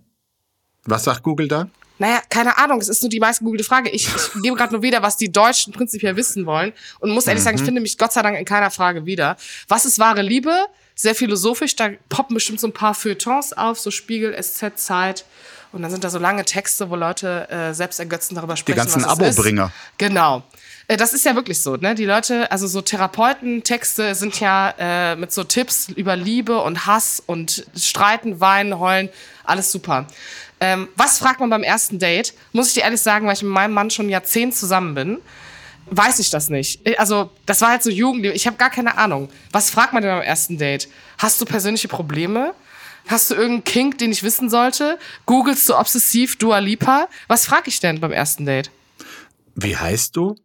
Was 0.85 1.03
sagt 1.03 1.25
Google 1.25 1.49
da? 1.49 1.69
Naja, 1.99 2.21
keine 2.29 2.59
Ahnung, 2.59 2.81
es 2.81 2.89
ist 2.89 3.03
nur 3.03 3.11
die 3.11 3.19
meist 3.19 3.41
gegoogelte 3.41 3.65
Frage. 3.65 3.91
Ich, 3.91 4.07
ich 4.07 4.43
gebe 4.43 4.57
gerade 4.57 4.73
nur 4.73 4.83
wieder, 4.83 5.03
was 5.03 5.17
die 5.17 5.33
Deutschen 5.33 5.73
prinzipiell 5.73 6.15
wissen 6.15 6.47
wollen 6.47 6.73
und 7.01 7.11
muss 7.11 7.27
ehrlich 7.27 7.43
mhm. 7.43 7.45
sagen, 7.45 7.57
ich 7.59 7.65
finde 7.65 7.81
mich 7.81 7.99
Gott 7.99 8.13
sei 8.13 8.23
Dank 8.23 8.39
in 8.39 8.45
keiner 8.45 8.71
Frage 8.71 9.07
wieder. 9.07 9.37
Was 9.67 9.85
ist 9.85 9.99
wahre 9.99 10.23
Liebe? 10.23 10.53
Sehr 11.03 11.17
philosophisch. 11.17 11.75
Da 11.75 11.91
poppen 12.09 12.35
bestimmt 12.35 12.61
so 12.61 12.69
ein 12.69 12.73
paar 12.73 12.95
Feuilletons 12.95 13.53
auf, 13.53 13.79
so 13.79 13.91
Spiegel, 13.91 14.41
SZ, 14.41 14.77
Zeit. 14.77 15.25
Und 15.73 15.83
dann 15.83 15.91
sind 15.91 16.05
da 16.05 16.11
so 16.11 16.19
lange 16.19 16.45
Texte, 16.45 16.91
wo 16.91 16.97
Leute 16.97 17.49
äh, 17.51 17.75
selbst 17.75 17.99
ergötzen 17.99 18.37
darüber 18.37 18.57
sprechen. 18.57 18.77
Die 18.77 18.93
ganzen 18.93 19.05
Abo-Bringer. 19.05 19.73
Genau. 19.99 20.45
Äh, 20.87 20.97
das 20.97 21.13
ist 21.13 21.25
ja 21.25 21.35
wirklich 21.35 21.61
so, 21.61 21.77
ne? 21.77 21.95
Die 21.97 22.05
Leute, 22.05 22.53
also 22.53 22.69
so 22.69 22.83
Therapeutentexte 22.83 24.15
sind 24.15 24.39
ja 24.39 24.75
äh, 24.79 25.17
mit 25.17 25.33
so 25.33 25.43
Tipps 25.43 25.89
über 25.89 26.15
Liebe 26.15 26.61
und 26.61 26.87
Hass 26.87 27.21
und 27.25 27.67
Streiten, 27.75 28.41
Weinen, 28.41 28.79
Heulen, 28.79 29.09
alles 29.45 29.73
super. 29.73 30.07
Ähm, 30.61 30.89
was 30.95 31.19
fragt 31.19 31.41
man 31.41 31.51
beim 31.51 31.65
ersten 31.65 31.99
Date? 31.99 32.35
Muss 32.53 32.69
ich 32.69 32.75
dir 32.75 32.83
ehrlich 32.83 33.01
sagen, 33.01 33.27
weil 33.27 33.35
ich 33.35 33.43
mit 33.43 33.51
meinem 33.51 33.75
Mann 33.75 33.91
schon 33.91 34.09
Jahrzehnt 34.09 34.55
zusammen 34.55 34.95
bin 34.95 35.19
weiß 35.97 36.19
ich 36.19 36.31
das 36.31 36.49
nicht. 36.49 36.87
Äh, 36.87 36.97
also, 36.97 37.31
das 37.47 37.61
war 37.61 37.71
halt 37.71 37.83
so 37.83 37.91
Jugend. 37.91 38.25
Ich 38.27 38.47
habe 38.47 38.57
gar 38.57 38.71
keine 38.71 38.97
Ahnung. 38.97 39.29
Was 39.51 39.71
fragt 39.71 39.93
man 39.93 40.03
denn 40.03 40.13
beim 40.13 40.23
ersten 40.23 40.59
Date? 40.59 40.89
Hast 41.19 41.41
du 41.41 41.45
persönliche 41.45 41.89
Probleme? 41.89 42.55
Hast 43.09 43.31
du 43.31 43.35
irgendeinen 43.35 43.65
Kink, 43.65 43.99
den 43.99 44.13
ich 44.13 44.23
wissen 44.23 44.49
sollte? 44.49 44.99
Googlest 45.27 45.69
du 45.69 45.77
obsessiv 45.77 46.39
Dua 46.39 46.59
Lipa? 46.59 47.09
Was 47.29 47.47
frage 47.47 47.69
ich 47.69 47.81
denn 47.81 48.01
beim 48.01 48.13
ersten 48.13 48.47
Date? 48.47 48.71
Wie 49.55 49.77
heißt 49.77 50.17
du? 50.17 50.37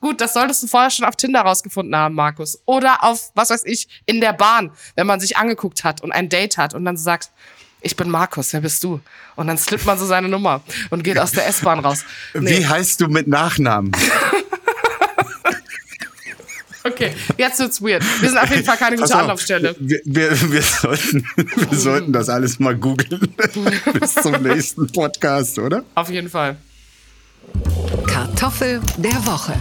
Gut, 0.00 0.20
das 0.20 0.34
solltest 0.34 0.62
du 0.62 0.66
vorher 0.66 0.90
schon 0.90 1.04
auf 1.04 1.16
Tinder 1.16 1.40
rausgefunden 1.40 1.94
haben, 1.94 2.14
Markus. 2.14 2.62
Oder 2.64 3.02
auf, 3.02 3.30
was 3.34 3.50
weiß 3.50 3.64
ich, 3.64 3.88
in 4.06 4.20
der 4.20 4.32
Bahn, 4.32 4.72
wenn 4.94 5.06
man 5.06 5.20
sich 5.20 5.36
angeguckt 5.36 5.84
hat 5.84 6.02
und 6.02 6.12
ein 6.12 6.28
Date 6.28 6.58
hat 6.58 6.74
und 6.74 6.84
dann 6.84 6.96
sagt, 6.96 7.30
ich 7.80 7.96
bin 7.96 8.10
Markus, 8.10 8.52
wer 8.52 8.60
bist 8.60 8.82
du? 8.84 9.00
Und 9.36 9.46
dann 9.46 9.58
slippt 9.58 9.86
man 9.86 9.98
so 9.98 10.06
seine 10.06 10.28
Nummer 10.28 10.62
und 10.90 11.02
geht 11.04 11.18
aus 11.18 11.32
der 11.32 11.46
S-Bahn 11.46 11.78
raus. 11.84 12.04
Nee. 12.34 12.58
Wie 12.58 12.66
heißt 12.66 13.00
du 13.00 13.08
mit 13.08 13.26
Nachnamen? 13.28 13.92
Okay, 16.82 17.12
jetzt 17.36 17.58
wird's 17.58 17.82
weird. 17.82 18.02
Wir 18.20 18.30
sind 18.30 18.38
auf 18.38 18.50
jeden 18.50 18.64
Fall 18.64 18.76
keine 18.78 18.96
gute 18.96 19.14
Anlaufstelle. 19.14 19.76
Wir, 19.78 20.00
wir, 20.04 20.50
wir, 20.50 20.62
sollten, 20.62 21.26
wir 21.36 21.78
sollten 21.78 22.12
das 22.12 22.30
alles 22.30 22.58
mal 22.58 22.74
googeln. 22.74 23.34
Bis 24.00 24.14
zum 24.14 24.42
nächsten 24.42 24.86
Podcast, 24.86 25.58
oder? 25.58 25.84
Auf 25.94 26.08
jeden 26.08 26.30
Fall. 26.30 26.56
Kartoffel 28.06 28.80
der 28.96 29.26
Woche. 29.26 29.54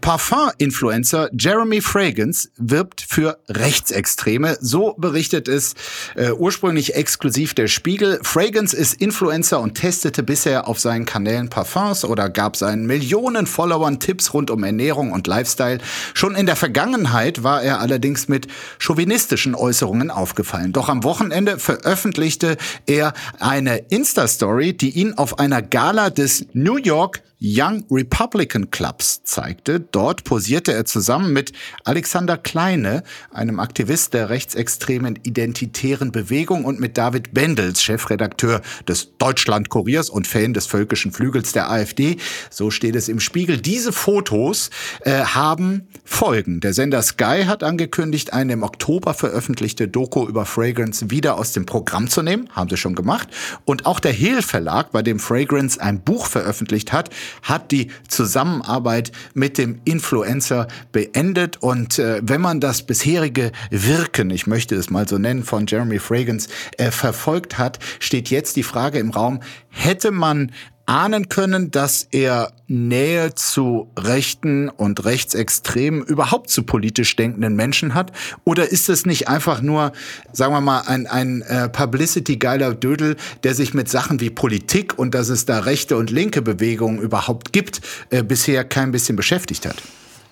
Parfum-Influencer 0.00 1.30
Jeremy 1.38 1.80
Fragrance 1.80 2.48
wirbt 2.56 3.00
für 3.00 3.38
Rechtsextreme. 3.48 4.56
So 4.60 4.94
berichtet 4.98 5.48
es 5.48 5.74
äh, 6.16 6.30
ursprünglich 6.32 6.94
exklusiv 6.94 7.54
der 7.54 7.68
Spiegel. 7.68 8.20
Fragrance 8.22 8.76
ist 8.76 8.94
Influencer 8.94 9.60
und 9.60 9.74
testete 9.74 10.22
bisher 10.22 10.68
auf 10.68 10.80
seinen 10.80 11.04
Kanälen 11.04 11.48
Parfums 11.50 12.04
oder 12.04 12.28
gab 12.28 12.56
seinen 12.56 12.86
Millionen 12.86 13.46
Followern 13.46 14.00
Tipps 14.00 14.34
rund 14.34 14.50
um 14.50 14.64
Ernährung 14.64 15.12
und 15.12 15.26
Lifestyle. 15.26 15.78
Schon 16.14 16.34
in 16.34 16.46
der 16.46 16.56
Vergangenheit 16.56 17.42
war 17.42 17.62
er 17.62 17.80
allerdings 17.80 18.28
mit 18.28 18.46
chauvinistischen 18.78 19.54
Äußerungen 19.54 20.10
aufgefallen. 20.10 20.72
Doch 20.72 20.88
am 20.88 21.04
Wochenende 21.04 21.58
veröffentlichte 21.58 22.56
er 22.86 23.12
eine 23.38 23.78
Insta-Story, 23.78 24.76
die 24.76 24.90
ihn 24.90 25.14
auf 25.14 25.38
einer 25.38 25.62
Gala 25.62 26.10
des 26.10 26.46
New 26.52 26.76
York 26.76 27.22
Young 27.42 27.84
Republican 27.90 28.70
Clubs 28.70 29.22
zeigte. 29.24 29.80
Dort 29.80 30.24
posierte 30.24 30.74
er 30.74 30.84
zusammen 30.84 31.32
mit 31.32 31.52
Alexander 31.84 32.36
Kleine, 32.36 33.02
einem 33.32 33.60
Aktivist 33.60 34.12
der 34.12 34.28
rechtsextremen 34.28 35.18
identitären 35.22 36.12
Bewegung 36.12 36.66
und 36.66 36.80
mit 36.80 36.98
David 36.98 37.32
Bendels, 37.32 37.82
Chefredakteur 37.82 38.60
des 38.86 39.16
Deutschland-Kuriers 39.16 40.10
und 40.10 40.26
Fan 40.26 40.52
des 40.52 40.66
völkischen 40.66 41.12
Flügels 41.12 41.52
der 41.52 41.70
AfD. 41.70 42.18
So 42.50 42.70
steht 42.70 42.94
es 42.94 43.08
im 43.08 43.20
Spiegel. 43.20 43.56
Diese 43.56 43.92
Fotos 43.92 44.68
äh, 45.00 45.22
haben 45.22 45.88
Folgen. 46.04 46.60
Der 46.60 46.74
Sender 46.74 47.00
Sky 47.00 47.44
hat 47.46 47.62
angekündigt, 47.62 48.34
eine 48.34 48.52
im 48.52 48.62
Oktober 48.62 49.14
veröffentlichte 49.14 49.88
Doku 49.88 50.26
über 50.26 50.44
Fragrance 50.44 51.10
wieder 51.10 51.38
aus 51.38 51.52
dem 51.52 51.64
Programm 51.64 52.10
zu 52.10 52.22
nehmen. 52.22 52.50
Haben 52.50 52.68
sie 52.68 52.76
schon 52.76 52.94
gemacht. 52.94 53.28
Und 53.64 53.86
auch 53.86 53.98
der 53.98 54.12
Hehl 54.12 54.42
Verlag, 54.42 54.92
bei 54.92 55.00
dem 55.00 55.18
Fragrance 55.18 55.80
ein 55.80 56.02
Buch 56.02 56.26
veröffentlicht 56.26 56.92
hat, 56.92 57.08
hat 57.42 57.70
die 57.70 57.90
Zusammenarbeit 58.08 59.12
mit 59.34 59.58
dem 59.58 59.80
Influencer 59.84 60.68
beendet. 60.92 61.58
Und 61.62 61.98
äh, 61.98 62.20
wenn 62.22 62.40
man 62.40 62.60
das 62.60 62.82
bisherige 62.82 63.52
Wirken, 63.70 64.30
ich 64.30 64.46
möchte 64.46 64.74
es 64.74 64.90
mal 64.90 65.08
so 65.08 65.18
nennen, 65.18 65.44
von 65.44 65.66
Jeremy 65.66 65.98
Fragrance 65.98 66.48
äh, 66.76 66.90
verfolgt 66.90 67.58
hat, 67.58 67.78
steht 67.98 68.30
jetzt 68.30 68.56
die 68.56 68.62
Frage 68.62 68.98
im 68.98 69.10
Raum, 69.10 69.40
hätte 69.68 70.10
man 70.10 70.52
ahnen 70.90 71.28
können, 71.28 71.70
dass 71.70 72.08
er 72.10 72.52
Nähe 72.66 73.32
zu 73.36 73.88
rechten 73.96 74.68
und 74.68 75.04
rechtsextremen, 75.04 76.02
überhaupt 76.02 76.50
zu 76.50 76.64
politisch 76.64 77.14
denkenden 77.14 77.54
Menschen 77.54 77.94
hat? 77.94 78.10
Oder 78.44 78.68
ist 78.72 78.88
es 78.88 79.06
nicht 79.06 79.28
einfach 79.28 79.62
nur, 79.62 79.92
sagen 80.32 80.52
wir 80.52 80.60
mal, 80.60 80.80
ein, 80.80 81.06
ein 81.06 81.42
äh, 81.42 81.68
Publicity-geiler 81.68 82.74
Dödel, 82.74 83.16
der 83.44 83.54
sich 83.54 83.72
mit 83.72 83.88
Sachen 83.88 84.18
wie 84.18 84.30
Politik 84.30 84.98
und 84.98 85.14
dass 85.14 85.28
es 85.28 85.46
da 85.46 85.60
rechte 85.60 85.96
und 85.96 86.10
linke 86.10 86.42
Bewegungen 86.42 87.00
überhaupt 87.00 87.52
gibt, 87.52 87.82
äh, 88.10 88.24
bisher 88.24 88.64
kein 88.64 88.90
bisschen 88.90 89.14
beschäftigt 89.14 89.66
hat? 89.66 89.76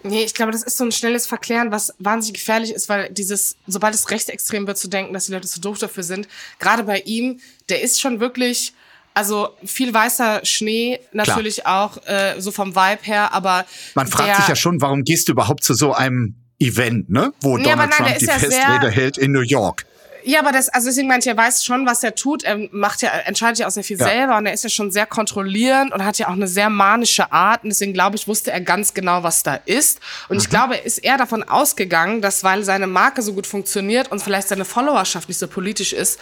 Nee, 0.03 0.25
ich 0.25 0.35
glaube, 0.35 0.51
das 0.51 0.65
ist 0.65 0.77
so 0.77 0.83
ein 0.83 0.93
schnelles 0.93 1.29
Verklären, 1.29 1.71
was 1.71 1.95
wahnsinnig 2.01 2.41
gefährlich 2.41 2.73
ist, 2.73 2.89
weil 2.89 3.11
dieses, 3.11 3.57
sobald 3.69 3.95
es 3.95 4.11
rechtsextrem 4.11 4.67
wird, 4.67 4.79
zu 4.79 4.89
denken, 4.89 5.13
dass 5.13 5.27
die 5.27 5.33
Leute 5.33 5.47
zu 5.47 5.61
doof 5.61 5.79
dafür 5.79 6.03
sind, 6.03 6.27
gerade 6.59 6.83
bei 6.83 6.99
ihm, 7.01 7.39
der 7.69 7.81
ist 7.81 8.01
schon 8.01 8.19
wirklich 8.19 8.75
also 9.19 9.49
viel 9.65 9.93
weißer 9.93 10.43
Schnee 10.45 11.01
natürlich 11.13 11.57
Klar. 11.57 11.91
auch 11.91 12.07
äh, 12.07 12.41
so 12.41 12.53
vom 12.53 12.77
Vibe 12.77 13.01
her, 13.03 13.35
aber 13.35 13.67
man 13.97 14.07
fragt 14.07 14.37
sich 14.37 14.49
ja 14.49 14.55
schon, 14.55 14.81
warum 14.81 15.03
gehst 15.03 15.27
du 15.27 15.33
überhaupt 15.33 15.65
zu 15.65 15.75
so 15.75 15.93
einem 15.93 16.37
Event, 16.61 17.11
ne, 17.11 17.33
wo 17.41 17.57
nee, 17.57 17.65
Donald 17.65 17.91
nein, 17.91 17.99
Trump 17.99 18.19
die 18.19 18.27
ja 18.27 18.39
Festrede 18.39 18.91
hält 18.91 19.19
in 19.19 19.33
New 19.33 19.43
York? 19.43 19.87
Ja, 20.25 20.41
aber 20.41 20.53
das, 20.53 20.69
also 20.69 20.89
deswegen 20.89 21.09
meinte 21.09 21.29
ich, 21.29 21.35
er 21.35 21.37
weiß 21.37 21.65
schon, 21.65 21.87
was 21.87 22.03
er 22.03 22.15
tut. 22.15 22.43
Er 22.43 22.59
macht 22.71 23.03
ja, 23.03 23.11
entscheidet 23.11 23.59
ja 23.59 23.67
auch 23.67 23.71
sehr 23.71 23.85
viel 23.85 23.99
ja. 23.99 24.07
selber 24.07 24.37
und 24.37 24.47
er 24.47 24.53
ist 24.53 24.65
ja 24.65 24.71
schon 24.71 24.91
sehr 24.91 25.07
kontrollierend 25.07 25.93
und 25.93 26.05
hat 26.05 26.19
ja 26.19 26.29
auch 26.29 26.33
eine 26.33 26.49
sehr 26.49 26.71
manische 26.71 27.33
Art. 27.33 27.65
Und 27.65 27.71
deswegen 27.71 27.93
glaube 27.93 28.17
ich, 28.17 28.27
wusste 28.29 28.51
er 28.51 28.61
ganz 28.61 28.95
genau, 28.95 29.23
was 29.23 29.43
da 29.43 29.55
ist. 29.55 30.01
Und 30.29 30.37
mhm. 30.37 30.43
ich 30.43 30.51
glaube, 30.51 30.77
er 30.77 30.85
ist 30.85 30.99
eher 30.99 31.17
davon 31.17 31.43
ausgegangen, 31.43 32.21
dass 32.23 32.45
weil 32.45 32.65
seine 32.65 32.87
Marke 32.87 33.23
so 33.23 33.33
gut 33.33 33.47
funktioniert 33.47 34.11
und 34.11 34.23
vielleicht 34.23 34.49
seine 34.49 34.65
Followerschaft 34.65 35.29
nicht 35.29 35.39
so 35.39 35.49
politisch 35.49 35.93
ist, 35.93 36.19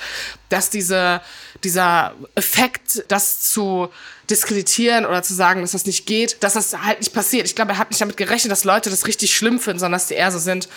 dass 0.48 0.70
diese, 0.70 1.20
dieser 1.64 2.14
Effekt, 2.34 3.04
das 3.08 3.40
zu 3.42 3.88
diskreditieren 4.30 5.06
oder 5.06 5.22
zu 5.22 5.34
sagen, 5.34 5.60
dass 5.60 5.72
das 5.72 5.86
nicht 5.86 6.06
geht, 6.06 6.42
dass 6.42 6.54
das 6.54 6.76
halt 6.82 6.98
nicht 7.00 7.12
passiert. 7.12 7.46
Ich 7.46 7.54
glaube, 7.54 7.72
er 7.72 7.78
hat 7.78 7.90
nicht 7.90 8.00
damit 8.00 8.16
gerechnet, 8.16 8.50
dass 8.50 8.64
Leute 8.64 8.90
das 8.90 9.06
richtig 9.06 9.34
schlimm 9.34 9.60
finden, 9.60 9.78
sondern 9.78 9.98
dass 9.98 10.08
die 10.08 10.14
eher 10.14 10.32
so 10.32 10.38
sind, 10.38 10.68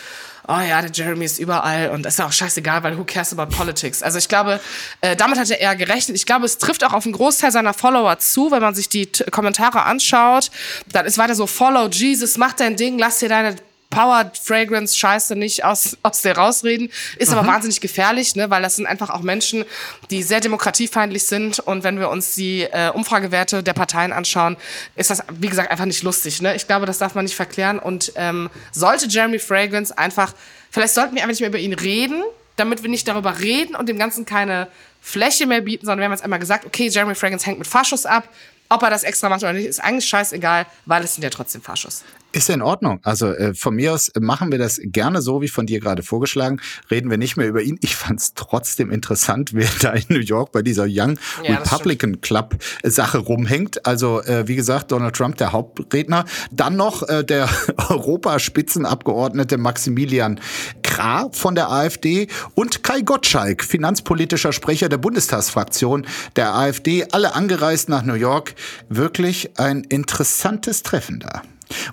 oh 0.50 0.60
ja, 0.60 0.82
der 0.82 0.92
Jeremy 0.92 1.26
ist 1.26 1.40
überall 1.40 1.92
und 1.92 2.06
ist 2.06 2.20
auch 2.20 2.32
scheißegal, 2.32 2.82
weil 2.84 2.98
who 2.98 3.04
cares 3.04 3.38
about 3.38 3.56
politics? 3.56 4.02
Also 4.02 4.18
ich 4.18 4.28
glaube, 4.28 4.60
äh, 5.02 5.16
damit 5.16 5.38
hat 5.38 5.50
er 5.52 5.60
eher 5.60 5.76
gerechnet. 5.76 6.18
Ich 6.18 6.26
glaube, 6.26 6.46
es 6.46 6.58
trifft 6.58 6.84
auch 6.84 6.94
auf 6.94 7.06
einen 7.06 7.14
Großteil 7.14 7.52
seiner 7.52 7.74
Follower 7.74 8.18
zu, 8.18 8.52
wenn 8.52 8.62
man 8.62 8.74
sich 8.74 8.90
die 8.90 9.08
Kommentare 9.32 9.84
anschaut. 9.84 10.50
Dann 10.92 11.06
ist 11.06 11.18
weiter 11.18 11.36
so, 11.36 11.46
follow 11.46 11.88
Jesus, 11.88 12.38
mach 12.38 12.54
dein 12.54 12.76
Ding, 12.76 12.98
lass 12.98 13.20
dir 13.20 13.30
deine 13.30 13.56
Powered 13.90 14.38
Fragrance 14.38 14.96
Scheiße 14.98 15.36
nicht 15.36 15.66
aus, 15.66 15.98
aus 16.04 16.22
der 16.22 16.38
rausreden. 16.38 16.92
Ist 17.18 17.32
mhm. 17.32 17.40
aber 17.40 17.48
wahnsinnig 17.48 17.82
gefährlich, 17.82 18.36
ne, 18.36 18.50
weil 18.50 18.62
das 18.62 18.76
sind 18.76 18.86
einfach 18.86 19.10
auch 19.10 19.22
Menschen, 19.22 19.66
die 20.12 20.22
sehr 20.22 20.40
demokratiefeindlich 20.40 21.24
sind. 21.24 21.60
Und 21.60 21.84
wenn 21.84 22.00
wir 22.00 22.10
uns 22.10 22.36
die 22.36 22.62
äh, 22.64 22.92
Umfragewerte 22.94 23.64
der 23.64 23.74
Parteien 23.74 24.14
anschauen, 24.14 24.58
ist 24.96 25.10
das, 25.10 25.24
wie 25.40 25.48
gesagt, 25.48 25.72
einfach 25.72 25.86
nicht 25.86 26.04
lustig. 26.04 26.42
Ne? 26.42 26.56
Ich 26.56 26.68
glaube, 26.68 26.86
das 26.86 27.00
darf 27.00 27.16
man 27.16 27.26
nicht 27.26 27.36
verklären. 27.36 27.80
Und 27.80 28.14
ähm, 28.16 28.50
sollte 28.72 29.08
Jeremy 29.08 29.40
Fragrance 29.40 29.98
einfach, 29.98 30.34
vielleicht 30.70 30.94
sollten 30.94 31.16
wir 31.16 31.24
einfach 31.24 31.32
nicht 31.32 31.42
mehr 31.42 31.50
über 31.50 31.60
ihn 31.60 31.74
reden, 31.74 32.24
damit 32.58 32.84
wir 32.84 32.90
nicht 32.90 33.08
darüber 33.08 33.40
reden 33.40 33.76
und 33.76 33.90
dem 33.90 33.98
Ganzen 33.98 34.26
keine 34.26 34.68
Fläche 35.02 35.48
mehr 35.48 35.62
bieten, 35.62 35.86
sondern 35.86 36.00
wir 36.00 36.06
haben 36.06 36.12
jetzt 36.12 36.24
einmal 36.24 36.40
gesagt, 36.40 36.66
okay, 36.66 36.90
Jeremy 36.90 37.16
Fragrance 37.16 37.46
hängt 37.46 37.58
mit 37.58 37.68
Faschus 37.68 38.06
ab. 38.06 38.28
Ob 38.72 38.84
er 38.84 38.92
das 38.92 39.04
extra 39.04 39.30
macht 39.30 39.42
oder 39.42 39.54
nicht, 39.54 39.66
ist 39.66 39.80
eigentlich 39.80 40.08
scheißegal, 40.08 40.68
weil 40.86 41.04
es 41.04 41.16
sind 41.16 41.24
ja 41.24 41.32
trotzdem 41.32 41.62
Faschos. 41.64 42.04
Ist 42.32 42.48
ja 42.48 42.54
in 42.54 42.62
Ordnung. 42.62 43.00
Also 43.04 43.28
äh, 43.28 43.56
von 43.56 43.74
mir 43.74 43.94
aus 43.94 44.12
machen 44.20 44.52
wir 44.52 44.60
das 44.60 44.80
gerne 44.84 45.22
so, 45.24 45.42
wie 45.42 45.48
von 45.48 45.66
dir 45.66 45.80
gerade 45.80 46.04
vorgeschlagen. 46.04 46.62
Reden 46.92 47.10
wir 47.10 47.18
nicht 47.18 47.38
mehr 47.38 47.48
über 47.48 47.64
ihn. 47.64 47.80
Ich 47.82 47.96
fand 47.96 48.20
es 48.20 48.36
trotzdem 48.36 48.92
interessant, 48.92 49.52
wer 49.54 49.68
da 49.82 49.94
in 49.94 50.06
New 50.10 50.20
York 50.20 50.52
bei 50.52 50.62
dieser 50.62 50.86
Young 50.88 51.18
ja, 51.44 51.58
Republican 51.58 52.22
Club 52.22 52.56
Sache 52.84 53.18
rumhängt. 53.18 53.84
Also 53.88 54.22
äh, 54.22 54.48
wie 54.48 54.56
gesagt, 54.56 54.92
Donald 54.92 55.16
Trump, 55.16 55.38
der 55.38 55.54
Hauptredner. 55.54 56.26
Dann 56.52 56.76
noch 56.76 57.08
äh, 57.10 57.24
der 57.24 57.50
Europaspitzenabgeordnete 57.90 59.58
Maximilian 59.58 60.40
Krah 60.84 61.30
von 61.32 61.56
der 61.56 61.72
AfD 61.72 62.28
und 62.54 62.84
Kai 62.84 63.02
Gottschalk, 63.02 63.64
finanzpolitischer 63.64 64.54
Sprecher 64.54 64.88
der 64.88 64.98
Bundestagsfraktion 64.98 66.06
der 66.36 66.54
AfD. 66.54 67.08
Alle 67.12 67.34
angereist 67.34 67.90
nach 67.90 68.04
New 68.04 68.14
York. 68.14 68.54
Wirklich 68.88 69.58
ein 69.58 69.84
interessantes 69.84 70.84
Treffen 70.84 71.20
da. 71.22 71.42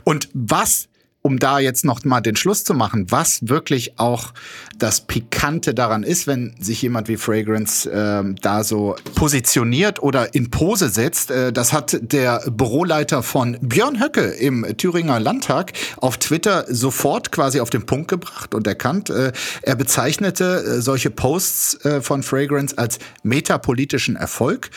Und 0.05 0.29
was 0.33 0.89
um 1.27 1.41
da 1.41 1.59
jetzt 1.59 1.85
noch 1.85 2.05
mal 2.05 2.21
den 2.21 2.37
Schluss 2.37 2.63
zu 2.63 2.73
machen, 2.73 3.11
was 3.11 3.49
wirklich 3.49 3.99
auch 3.99 4.33
das 4.79 5.01
Pikante 5.01 5.75
daran 5.75 6.05
ist, 6.05 6.29
wenn 6.29 6.55
sich 6.61 6.81
jemand 6.83 7.09
wie 7.09 7.17
Fragrance 7.17 7.91
äh, 7.91 8.23
da 8.41 8.63
so 8.63 8.95
positioniert 9.17 10.01
oder 10.01 10.35
in 10.35 10.51
Pose 10.51 10.89
setzt, 10.89 11.33
äh, 11.33 11.53
das 11.53 11.73
hat 11.73 11.99
der 12.01 12.45
Büroleiter 12.49 13.25
von 13.25 13.59
Björn 13.61 14.01
Höcke 14.01 14.21
im 14.21 14.65
Thüringer 14.77 15.19
Landtag 15.19 15.73
auf 15.97 16.17
Twitter 16.19 16.65
sofort 16.69 17.33
quasi 17.33 17.59
auf 17.59 17.71
den 17.71 17.85
Punkt 17.87 18.07
gebracht 18.07 18.55
und 18.55 18.69
erkannt. 18.69 19.11
Äh, 19.11 19.33
er 19.63 19.75
bezeichnete 19.75 20.45
äh, 20.45 20.81
solche 20.81 21.11
Posts 21.11 21.85
äh, 21.85 22.01
von 22.03 22.23
Fragrance 22.23 22.79
als 22.79 23.01
metapolitischen 23.25 24.15
Erfolg 24.15 24.71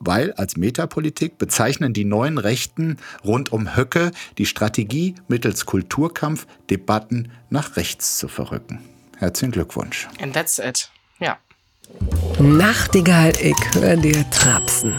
weil 0.00 0.32
als 0.32 0.56
Metapolitik 0.56 1.38
bezeichnen 1.38 1.92
die 1.92 2.04
neuen 2.04 2.38
Rechten 2.38 2.98
rund 3.24 3.52
um 3.52 3.76
Höcke 3.76 4.10
die 4.38 4.46
Strategie, 4.46 5.14
mittels 5.28 5.66
Kulturkampf 5.66 6.46
Debatten 6.70 7.30
nach 7.50 7.76
rechts 7.76 8.18
zu 8.18 8.28
verrücken. 8.28 8.80
Herzlichen 9.18 9.52
Glückwunsch. 9.52 10.08
And 10.20 10.34
that's 10.34 10.58
it. 10.58 10.90
Ja. 11.20 11.38
Nachtigall, 12.38 13.32
ich 13.40 13.56
höre 13.74 13.96
dir 13.96 14.28
trapsen. 14.30 14.98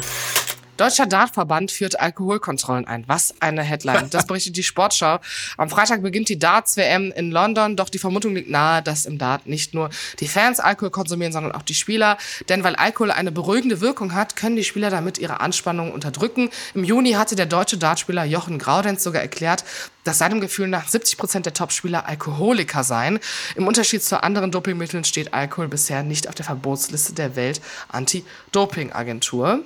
Deutscher 0.78 1.06
Dartverband 1.06 1.72
führt 1.72 2.00
Alkoholkontrollen 2.00 2.86
ein. 2.86 3.06
Was 3.08 3.34
eine 3.40 3.64
Headline. 3.64 4.10
Das 4.16 4.28
berichtet 4.28 4.56
die 4.56 4.64
Sportschau. 4.64 5.20
Am 5.58 5.70
Freitag 5.70 6.02
beginnt 6.02 6.30
die 6.30 6.40
Darts-WM 6.40 7.12
in 7.16 7.32
London, 7.32 7.76
doch 7.76 7.90
die 7.90 7.98
Vermutung 7.98 8.36
liegt 8.36 8.50
nahe, 8.50 8.82
dass 8.82 9.06
im 9.06 9.18
Dart 9.18 9.46
nicht 9.46 9.74
nur 9.74 9.90
die 10.20 10.28
Fans 10.28 10.60
Alkohol 10.60 10.90
konsumieren, 10.90 11.34
sondern 11.34 11.54
auch 11.54 11.62
die 11.62 11.74
Spieler. 11.74 12.18
Denn 12.50 12.64
weil 12.64 12.76
Alkohol 12.76 13.12
eine 13.12 13.32
beruhigende 13.32 13.82
Wirkung 13.82 14.14
hat, 14.14 14.36
können 14.36 14.56
die 14.56 14.64
Spieler 14.64 14.90
damit 14.90 15.18
ihre 15.18 15.42
Anspannung 15.42 15.92
unterdrücken. 15.92 16.50
Im 16.74 16.84
Juni 16.84 17.14
hatte 17.14 17.36
der 17.36 17.46
deutsche 17.46 17.78
Dartspieler 17.78 18.26
Jochen 18.26 18.60
Graudenz 18.60 19.04
sogar 19.04 19.22
erklärt, 19.22 19.64
dass 20.04 20.20
seinem 20.20 20.42
Gefühl 20.42 20.68
nach 20.68 20.88
70 20.88 21.18
Prozent 21.18 21.46
der 21.46 21.54
Topspieler 21.54 22.08
Alkoholiker 22.08 22.84
seien. 22.84 23.20
Im 23.56 23.68
Unterschied 23.68 24.04
zu 24.04 24.24
anderen 24.24 24.52
Dopingmitteln 24.52 25.04
steht 25.04 25.34
Alkohol 25.34 25.68
bisher 25.68 26.04
nicht 26.04 26.30
auf 26.30 26.36
der 26.36 26.46
Verbotsliste 26.46 27.14
der 27.14 27.36
Welt-Anti-Doping-Agentur. 27.36 29.66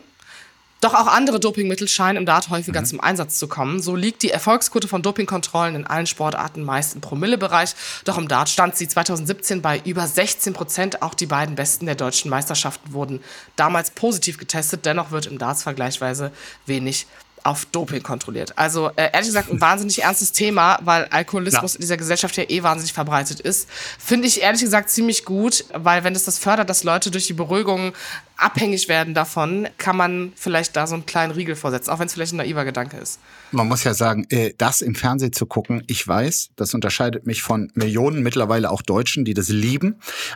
Doch 0.82 0.94
auch 0.94 1.08
andere 1.08 1.40
Dopingmittel 1.40 1.88
scheinen 1.88 2.18
im 2.18 2.26
Dart 2.26 2.50
häufiger 2.50 2.82
mhm. 2.82 2.86
zum 2.86 3.02
Einsatz 3.02 3.38
zu 3.38 3.48
kommen. 3.48 3.82
So 3.82 3.96
liegt 3.96 4.24
die 4.24 4.32
Erfolgsquote 4.32 4.88
von 4.88 5.02
Dopingkontrollen 5.02 5.76
in 5.76 5.86
allen 5.86 6.08
Sportarten 6.08 6.64
meist 6.64 6.96
im 6.96 7.02
Promillebereich. 7.02 7.76
Doch 8.06 8.18
im 8.18 8.28
Dart 8.28 8.50
stand 8.50 8.76
sie 8.76 8.88
2017 8.88 9.62
bei 9.62 9.82
über 9.84 10.08
16 10.08 10.54
Prozent. 10.54 11.02
Auch 11.02 11.14
die 11.14 11.26
beiden 11.26 11.56
Besten 11.56 11.86
der 11.86 11.96
deutschen 11.96 12.30
Meisterschaften 12.30 12.94
wurden 12.94 13.22
damals 13.58 13.92
positiv 13.92 14.38
getestet. 14.38 14.86
Dennoch 14.86 15.12
wird 15.12 15.26
im 15.26 15.38
Darts 15.38 15.64
vergleichsweise 15.64 16.32
wenig 16.66 17.08
auf 17.44 17.66
Doping 17.66 18.04
kontrolliert. 18.04 18.58
Also 18.58 18.90
äh, 18.96 19.10
ehrlich 19.14 19.28
gesagt 19.28 19.52
ein 19.52 19.62
wahnsinnig 19.62 20.04
ernstes 20.04 20.32
Thema, 20.32 20.80
weil 20.82 21.06
Alkoholismus 21.06 21.74
ja. 21.74 21.78
in 21.78 21.82
dieser 21.82 21.98
Gesellschaft 21.98 22.38
ja 22.38 22.44
eh 22.48 22.64
wahnsinnig 22.64 22.94
verbreitet 22.94 23.40
ist. 23.40 23.68
Finde 23.98 24.28
ich 24.28 24.42
ehrlich 24.42 24.62
gesagt 24.62 24.90
ziemlich 24.90 25.26
gut, 25.26 25.66
weil 25.74 26.04
wenn 26.04 26.16
es 26.16 26.26
das 26.26 26.38
fördert, 26.38 26.70
dass 26.70 26.84
Leute 26.84 27.12
durch 27.12 27.28
die 27.28 27.34
Beruhigung 27.34 27.94
abhängig 28.40 28.88
werden 28.88 29.14
davon, 29.14 29.68
kann 29.78 29.98
man 29.98 30.32
vielleicht 30.36 30.76
da 30.76 30.88
so 30.88 30.96
einen 30.96 31.06
kleinen 31.06 31.32
Riegel 31.32 31.56
vorsetzen, 31.56 31.90
auch 31.92 32.00
wenn 32.00 32.08
es 32.08 32.14
vielleicht 32.14 32.34
ein 32.34 32.38
naiver 32.38 32.66
Gedanke 32.66 32.98
ist. 32.98 33.20
Man 33.52 33.68
muss 33.68 33.84
ja 33.84 33.94
sagen, 33.94 34.26
äh, 34.30 34.54
das 34.58 34.82
im 34.82 34.96
Fernsehen 34.96 35.34
zu 35.34 35.46
gucken, 35.46 35.84
ich 35.88 36.08
weiß, 36.08 36.52
das 36.56 36.74
unterscheidet 36.74 37.26
mich 37.26 37.42
von 37.42 37.72
Millionen 37.74 38.24
mittlerweile 38.24 38.72
auch 38.72 38.82
Deutschen, 38.82 39.26
die 39.26 39.34
das 39.34 39.50
lieben, 39.50 39.96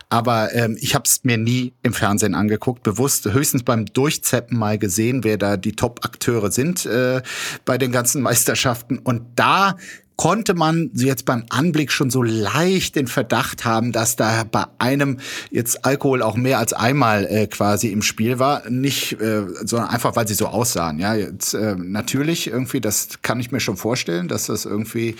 aber 0.10 0.54
ähm, 0.54 0.78
ich 0.80 0.96
habe 0.96 1.04
es 1.06 1.24
mir 1.24 1.38
nie 1.38 1.74
im 1.84 1.94
Fernsehen 1.94 2.36
angeguckt, 2.36 2.84
bewusst 2.84 3.26
höchstens 3.26 3.64
beim 3.64 3.86
Durchzeppen 3.86 4.58
mal 4.58 4.78
gesehen, 4.78 5.24
wer 5.24 5.38
da 5.38 5.58
die 5.58 5.74
Top-Akteure 5.74 6.52
sind 6.52 6.86
äh, 6.86 7.22
bei 7.66 7.78
den 7.78 7.92
ganzen 7.92 8.22
Meisterschaften. 8.22 9.00
Und 9.00 9.24
da 9.36 9.78
konnte 10.16 10.54
man 10.54 10.92
jetzt 10.94 11.26
beim 11.26 11.46
Anblick 11.50 11.92
schon 11.92 12.10
so 12.10 12.22
leicht 12.22 12.96
den 12.96 13.08
Verdacht 13.08 13.66
haben, 13.66 13.92
dass 13.92 14.16
da 14.16 14.44
bei 14.44 14.66
einem 14.78 15.20
jetzt 15.50 15.86
Alkohol 15.86 16.22
auch 16.22 16.36
mehr 16.36 16.60
als 16.60 16.74
einmal 16.74 17.26
äh, 17.26 17.48
quasi 17.48 17.90
im 17.90 18.02
Spiel 18.02 18.40
war, 18.40 18.70
nicht, 18.70 19.20
äh, 19.20 19.44
sondern 19.64 19.90
einfach, 19.90 20.16
weil 20.16 20.28
sie 20.28 20.34
so 20.34 20.48
aussahen. 20.48 21.00
Ja, 21.00 21.16
jetzt 21.16 21.54
äh, 21.54 21.76
natürlich 21.76 22.48
irgendwie, 22.48 22.82
das 22.82 23.22
kann 23.22 23.40
ich 23.40 23.52
mir 23.52 23.60
schon 23.60 23.78
vorstellen, 23.78 24.28
dass 24.28 24.46
das 24.48 24.66
irgendwie 24.66 25.16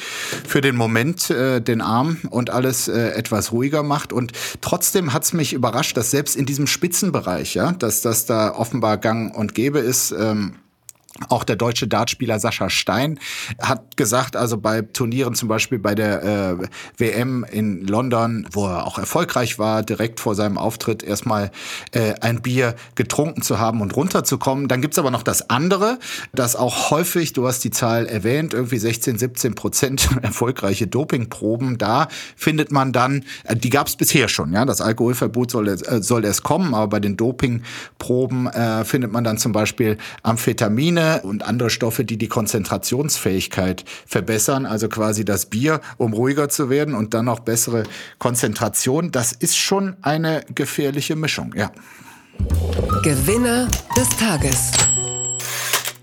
für 0.48 0.62
den 0.62 0.76
Moment 0.76 1.30
äh, 1.30 1.60
den 1.62 1.82
Arm 1.82 2.18
und 2.30 2.50
alles 2.50 2.88
äh, 2.88 3.10
etwas 3.10 3.52
ruhiger 3.52 3.84
macht. 3.84 4.14
Und 4.14 4.34
trotzdem 4.62 5.14
hat's 5.14 5.34
mich 5.34 5.54
überrascht, 5.54 5.98
dass 5.98 6.12
selbst 6.12 6.36
in 6.36 6.46
diesem 6.46 6.68
Spitzenbereich, 6.68 7.56
ja, 7.56 7.72
dass 7.72 8.02
das 8.02 8.26
da 8.26 8.54
offenbar 8.54 8.98
Gang 8.98 9.36
und 9.36 9.56
Gäbe 9.56 9.80
ist. 9.80 10.12
Ähm, 10.12 10.54
Auch 11.30 11.44
der 11.44 11.56
deutsche 11.56 11.88
Dartspieler 11.88 12.40
Sascha 12.40 12.72
Stein 12.72 13.20
hat 13.62 13.98
gesagt, 13.98 14.36
also 14.36 14.58
bei 14.58 14.82
Turnieren, 14.82 15.36
zum 15.36 15.48
Beispiel 15.48 15.78
bei 15.78 15.94
der 15.94 16.24
äh, 16.24 16.68
WM 16.98 17.44
in 17.44 17.86
London, 17.86 18.48
wo 18.52 18.66
er 18.66 18.88
auch 18.88 18.98
erfolgreich 18.98 19.60
war, 19.60 19.84
direkt 19.84 20.20
vor 20.20 20.34
seinem 20.34 20.58
Auftritt 20.58 21.04
erstmal 21.04 21.52
äh, 21.92 22.16
ein 22.22 22.42
Bier 22.42 22.74
getrunken 22.96 23.44
zu 23.44 23.60
haben 23.60 23.82
und 23.82 23.96
runterzukommen. 23.96 24.68
Dann 24.68 24.82
gibt's 24.82 24.98
aber 24.98 25.12
noch 25.12 25.22
das 25.22 25.52
andere, 25.52 26.00
das 26.34 26.56
auch 26.56 26.90
häufig, 26.90 27.34
du 27.34 27.48
hast 27.48 27.64
die 27.64 27.72
Zahl 27.72 28.08
erwähnt, 28.08 28.56
irgendwie 28.56 28.80
16, 28.80 29.20
17 29.20 29.54
Prozent 29.54 30.10
erfolgreiche 30.24 30.88
Dopingproben. 30.88 31.78
Da 31.78 32.08
findet 32.36 32.72
man 32.72 32.92
dann, 32.92 33.24
äh, 33.44 33.56
die 33.56 33.70
gab's 33.70 33.96
bisher 33.96 34.30
schon, 34.30 34.52
ja, 34.52 34.66
das 34.66 34.82
Alkoholverbot 34.82 35.52
soll, 35.52 35.68
äh, 35.68 36.02
soll 36.02 36.26
erst 36.26 36.42
kommen, 36.42 36.74
aber 36.74 36.88
bei 36.88 37.00
den 37.00 37.18
Dopingproben 37.18 38.48
äh, 38.48 38.84
findet 38.84 39.12
man 39.12 39.24
dann 39.24 39.38
zum 39.38 39.52
Beispiel 39.52 40.00
Amphetamine, 40.24 41.03
und 41.24 41.44
andere 41.44 41.70
Stoffe, 41.70 42.06
die 42.06 42.18
die 42.18 42.28
Konzentrationsfähigkeit 42.28 43.86
verbessern. 44.06 44.66
Also 44.66 44.90
quasi 44.90 45.26
das 45.26 45.46
Bier, 45.48 45.82
um 45.98 46.14
ruhiger 46.14 46.50
zu 46.50 46.70
werden 46.70 46.96
und 46.96 47.14
dann 47.14 47.26
noch 47.26 47.40
bessere 47.40 47.84
Konzentration. 48.20 49.12
Das 49.12 49.32
ist 49.32 49.58
schon 49.58 49.96
eine 50.02 50.44
gefährliche 50.54 51.16
Mischung, 51.16 51.54
ja. 51.56 51.72
Gewinner 53.04 53.68
des 53.96 54.10
Tages. 54.18 54.72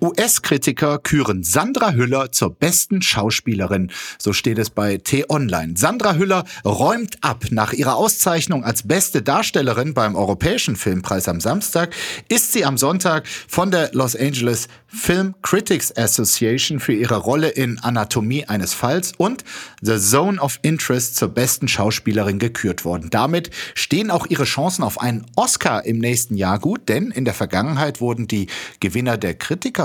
US-Kritiker 0.00 0.98
küren 0.98 1.42
Sandra 1.42 1.92
Hüller 1.92 2.32
zur 2.32 2.54
besten 2.54 3.02
Schauspielerin. 3.02 3.90
So 4.18 4.32
steht 4.32 4.58
es 4.58 4.70
bei 4.70 4.96
T-Online. 4.96 5.74
Sandra 5.76 6.14
Hüller 6.14 6.44
räumt 6.64 7.18
ab. 7.22 7.44
Nach 7.50 7.72
ihrer 7.72 7.96
Auszeichnung 7.96 8.64
als 8.64 8.86
beste 8.86 9.22
Darstellerin 9.22 9.94
beim 9.94 10.16
Europäischen 10.16 10.76
Filmpreis 10.76 11.28
am 11.28 11.40
Samstag 11.40 11.94
ist 12.28 12.52
sie 12.52 12.64
am 12.64 12.78
Sonntag 12.78 13.26
von 13.48 13.70
der 13.70 13.90
Los 13.92 14.16
Angeles 14.16 14.68
Film 14.92 15.36
Critics 15.42 15.96
Association 15.96 16.80
für 16.80 16.92
ihre 16.92 17.16
Rolle 17.16 17.48
in 17.48 17.78
Anatomie 17.78 18.46
eines 18.46 18.74
Falls 18.74 19.12
und 19.18 19.44
The 19.80 19.98
Zone 19.98 20.40
of 20.40 20.58
Interest 20.62 21.14
zur 21.14 21.28
besten 21.28 21.68
Schauspielerin 21.68 22.40
gekürt 22.40 22.84
worden. 22.84 23.08
Damit 23.10 23.50
stehen 23.74 24.10
auch 24.10 24.26
ihre 24.26 24.44
Chancen 24.44 24.82
auf 24.82 25.00
einen 25.00 25.26
Oscar 25.36 25.84
im 25.84 25.98
nächsten 25.98 26.36
Jahr 26.36 26.58
gut, 26.58 26.88
denn 26.88 27.12
in 27.12 27.24
der 27.24 27.34
Vergangenheit 27.34 28.00
wurden 28.00 28.26
die 28.26 28.48
Gewinner 28.80 29.16
der 29.16 29.34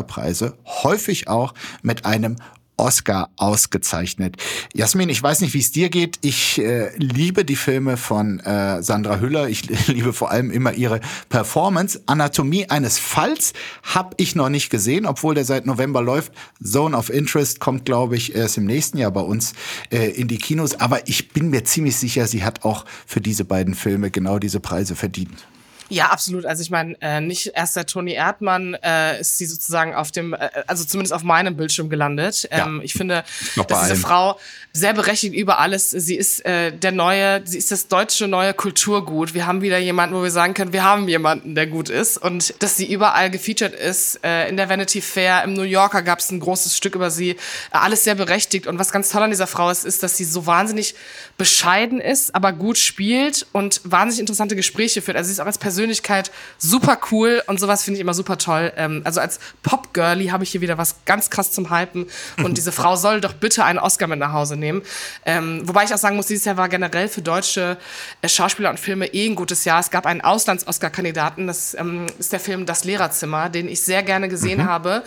Kritikerpreise 0.06 0.58
häufig 0.84 1.28
auch 1.28 1.54
mit 1.82 2.06
einem 2.06 2.38
Oscar 2.78 3.30
ausgezeichnet. 3.38 4.36
Jasmin, 4.74 5.08
ich 5.08 5.24
weiß 5.24 5.40
nicht, 5.40 5.54
wie 5.54 5.60
es 5.60 5.72
dir 5.72 5.88
geht. 5.88 6.18
Ich 6.22 6.60
äh, 6.60 6.94
liebe 6.98 7.46
die 7.46 7.56
Filme 7.56 7.96
von 7.96 8.42
äh, 8.42 8.84
Sandra 8.84 9.22
Hüller. 9.22 9.48
Ich 9.48 9.88
liebe 9.88 10.12
vor 10.12 10.30
allem 10.30 10.52
immer 10.52 10.74
ihre 10.74 11.00
Performance. 11.30 12.02
Anatomie 12.06 12.70
eines 12.70 13.00
Falls 13.00 13.54
habe 13.84 14.16
ich 14.18 14.36
noch 14.36 14.50
nicht 14.50 14.70
gesehen, 14.70 15.06
obwohl 15.06 15.36
der 15.36 15.46
seit 15.46 15.66
November 15.66 16.02
läuft. 16.02 16.34
Zone 16.62 16.98
of 16.98 17.10
Interest 17.10 17.62
kommt, 17.62 17.86
glaube 17.86 18.18
ich, 18.18 18.36
erst 18.36 18.58
im 18.58 18.66
nächsten 18.66 18.98
Jahr 18.98 19.12
bei 19.12 19.22
uns 19.22 19.54
äh, 19.90 20.10
in 20.10 20.28
die 20.28 20.38
Kinos. 20.38 20.78
Aber 20.82 21.08
ich 21.08 21.30
bin 21.30 21.52
mir 21.52 21.64
ziemlich 21.64 21.96
sicher, 21.96 22.28
sie 22.28 22.44
hat 22.44 22.66
auch 22.66 22.84
für 23.08 23.22
diese 23.22 23.46
beiden 23.46 23.74
Filme 23.74 24.12
genau 24.12 24.38
diese 24.38 24.60
Preise 24.60 24.98
verdient. 24.98 25.46
Ja, 25.90 26.08
absolut. 26.08 26.46
Also 26.46 26.62
ich 26.64 26.72
meine, 26.72 27.00
äh, 27.02 27.22
nicht 27.22 27.52
erst 27.54 27.76
der 27.76 27.86
Toni 27.86 28.14
Erdmann 28.14 28.76
äh, 28.82 29.20
ist 29.20 29.38
sie 29.38 29.46
sozusagen 29.46 29.94
auf 29.94 30.12
dem, 30.12 30.34
äh, 30.34 30.50
also 30.66 30.84
zumindest 30.84 31.14
auf 31.14 31.24
meinem 31.24 31.56
Bildschirm 31.56 31.90
gelandet. 31.90 32.48
Ähm, 32.50 32.78
ja. 32.78 32.84
Ich 32.84 32.94
finde, 32.94 33.24
dass 33.56 33.68
diese 33.68 33.80
allem. 33.80 33.98
Frau 33.98 34.40
sehr 34.74 34.94
berechtigt 34.94 35.36
über 35.36 35.60
alles. 35.60 35.92
Sie 35.92 36.16
ist 36.16 36.44
äh, 36.44 36.72
der 36.72 36.92
neue, 36.92 37.42
sie 37.46 37.58
ist 37.58 37.72
das 37.72 37.88
deutsche 37.88 38.28
neue 38.28 38.54
Kulturgut. 38.54 39.34
Wir 39.34 39.46
haben 39.46 39.62
wieder 39.62 39.78
jemanden, 39.78 40.16
wo 40.16 40.24
wir 40.24 40.32
sagen 40.32 40.54
können, 40.54 40.74
wir 40.74 40.84
haben 40.84 41.08
jemanden, 41.08 41.54
der 41.54 41.68
gut 41.68 41.90
ist. 41.90 42.18
Und 42.18 42.62
dass 42.64 42.78
sie 42.78 42.92
überall 42.92 43.30
gefeatured 43.30 43.74
ist. 43.74 44.20
Äh, 44.24 44.50
in 44.50 44.58
der 44.58 44.70
Vanity 44.70 45.02
Fair, 45.02 45.44
im 45.44 45.54
New 45.54 45.62
Yorker 45.62 46.02
gab 46.02 46.20
es 46.20 46.32
ein 46.32 46.40
großes 46.40 46.76
Stück 46.76 46.96
über 46.96 47.12
sie. 47.12 47.32
Äh, 47.32 47.38
alles 47.72 48.04
sehr 48.04 48.16
berechtigt. 48.16 48.66
Und 48.66 48.80
was 48.80 48.92
ganz 48.92 49.10
toll 49.10 49.22
an 49.22 49.30
dieser 49.30 49.48
Frau 49.48 49.70
ist, 49.70 49.86
ist, 49.86 50.02
dass 50.02 50.18
sie 50.18 50.26
so 50.26 50.48
wahnsinnig 50.48 50.96
bescheiden 51.38 52.02
ist, 52.02 52.34
aber 52.34 52.54
gut 52.54 52.78
spielt 52.78 53.46
und 53.52 53.82
wahnsinnig 53.84 54.22
interessante 54.22 54.56
Gespräche 54.56 55.02
führt. 55.02 55.16
Also 55.16 55.28
sie 55.28 55.34
ist 55.34 55.40
auch 55.40 55.46
als 55.46 55.58
Person 55.58 55.75
Persönlichkeit 55.76 56.32
super 56.58 56.98
cool 57.12 57.44
und 57.48 57.60
sowas 57.60 57.84
finde 57.84 57.98
ich 57.98 58.02
immer 58.02 58.14
super 58.14 58.38
toll. 58.38 58.72
Ähm, 58.78 59.02
also 59.04 59.20
als 59.20 59.40
Pop-Girlie 59.62 60.32
habe 60.32 60.46
ich 60.46 60.52
hier 60.52 60.62
wieder 60.62 60.78
was 60.78 61.04
ganz 61.04 61.30
krass 61.30 61.52
zum 61.52 61.70
Hypen 61.70 62.08
und 62.42 62.58
diese 62.58 62.72
Frau 62.80 62.96
soll 62.96 63.20
doch 63.20 63.34
bitte 63.34 63.66
einen 63.66 63.78
Oscar 63.78 64.08
mit 64.08 64.20
nach 64.20 64.32
Hause 64.32 64.56
nehmen. 64.56 64.84
Ähm, 65.26 65.68
wobei 65.68 65.84
ich 65.84 65.94
auch 65.94 65.98
sagen 65.98 66.16
muss, 66.16 66.28
dieses 66.28 66.46
Jahr 66.46 66.56
war 66.56 66.70
generell 66.70 67.10
für 67.10 67.22
deutsche 67.22 67.78
äh, 68.22 68.30
Schauspieler 68.30 68.70
und 68.70 68.80
Filme 68.80 69.08
eh 69.08 69.28
ein 69.28 69.36
gutes 69.36 69.66
Jahr. 69.66 69.82
Es 69.82 69.92
gab 69.92 70.06
einen 70.06 70.22
Auslands-Oscar-Kandidaten, 70.22 71.48
das 71.48 71.74
ähm, 71.74 72.06
ist 72.18 72.32
der 72.32 72.40
Film 72.40 72.66
Das 72.66 72.86
Lehrerzimmer, 72.86 73.50
den 73.50 73.68
ich 73.68 73.82
sehr 73.82 74.02
gerne 74.02 74.30
gesehen 74.30 74.62
mhm. 74.62 74.66
habe, 74.68 75.04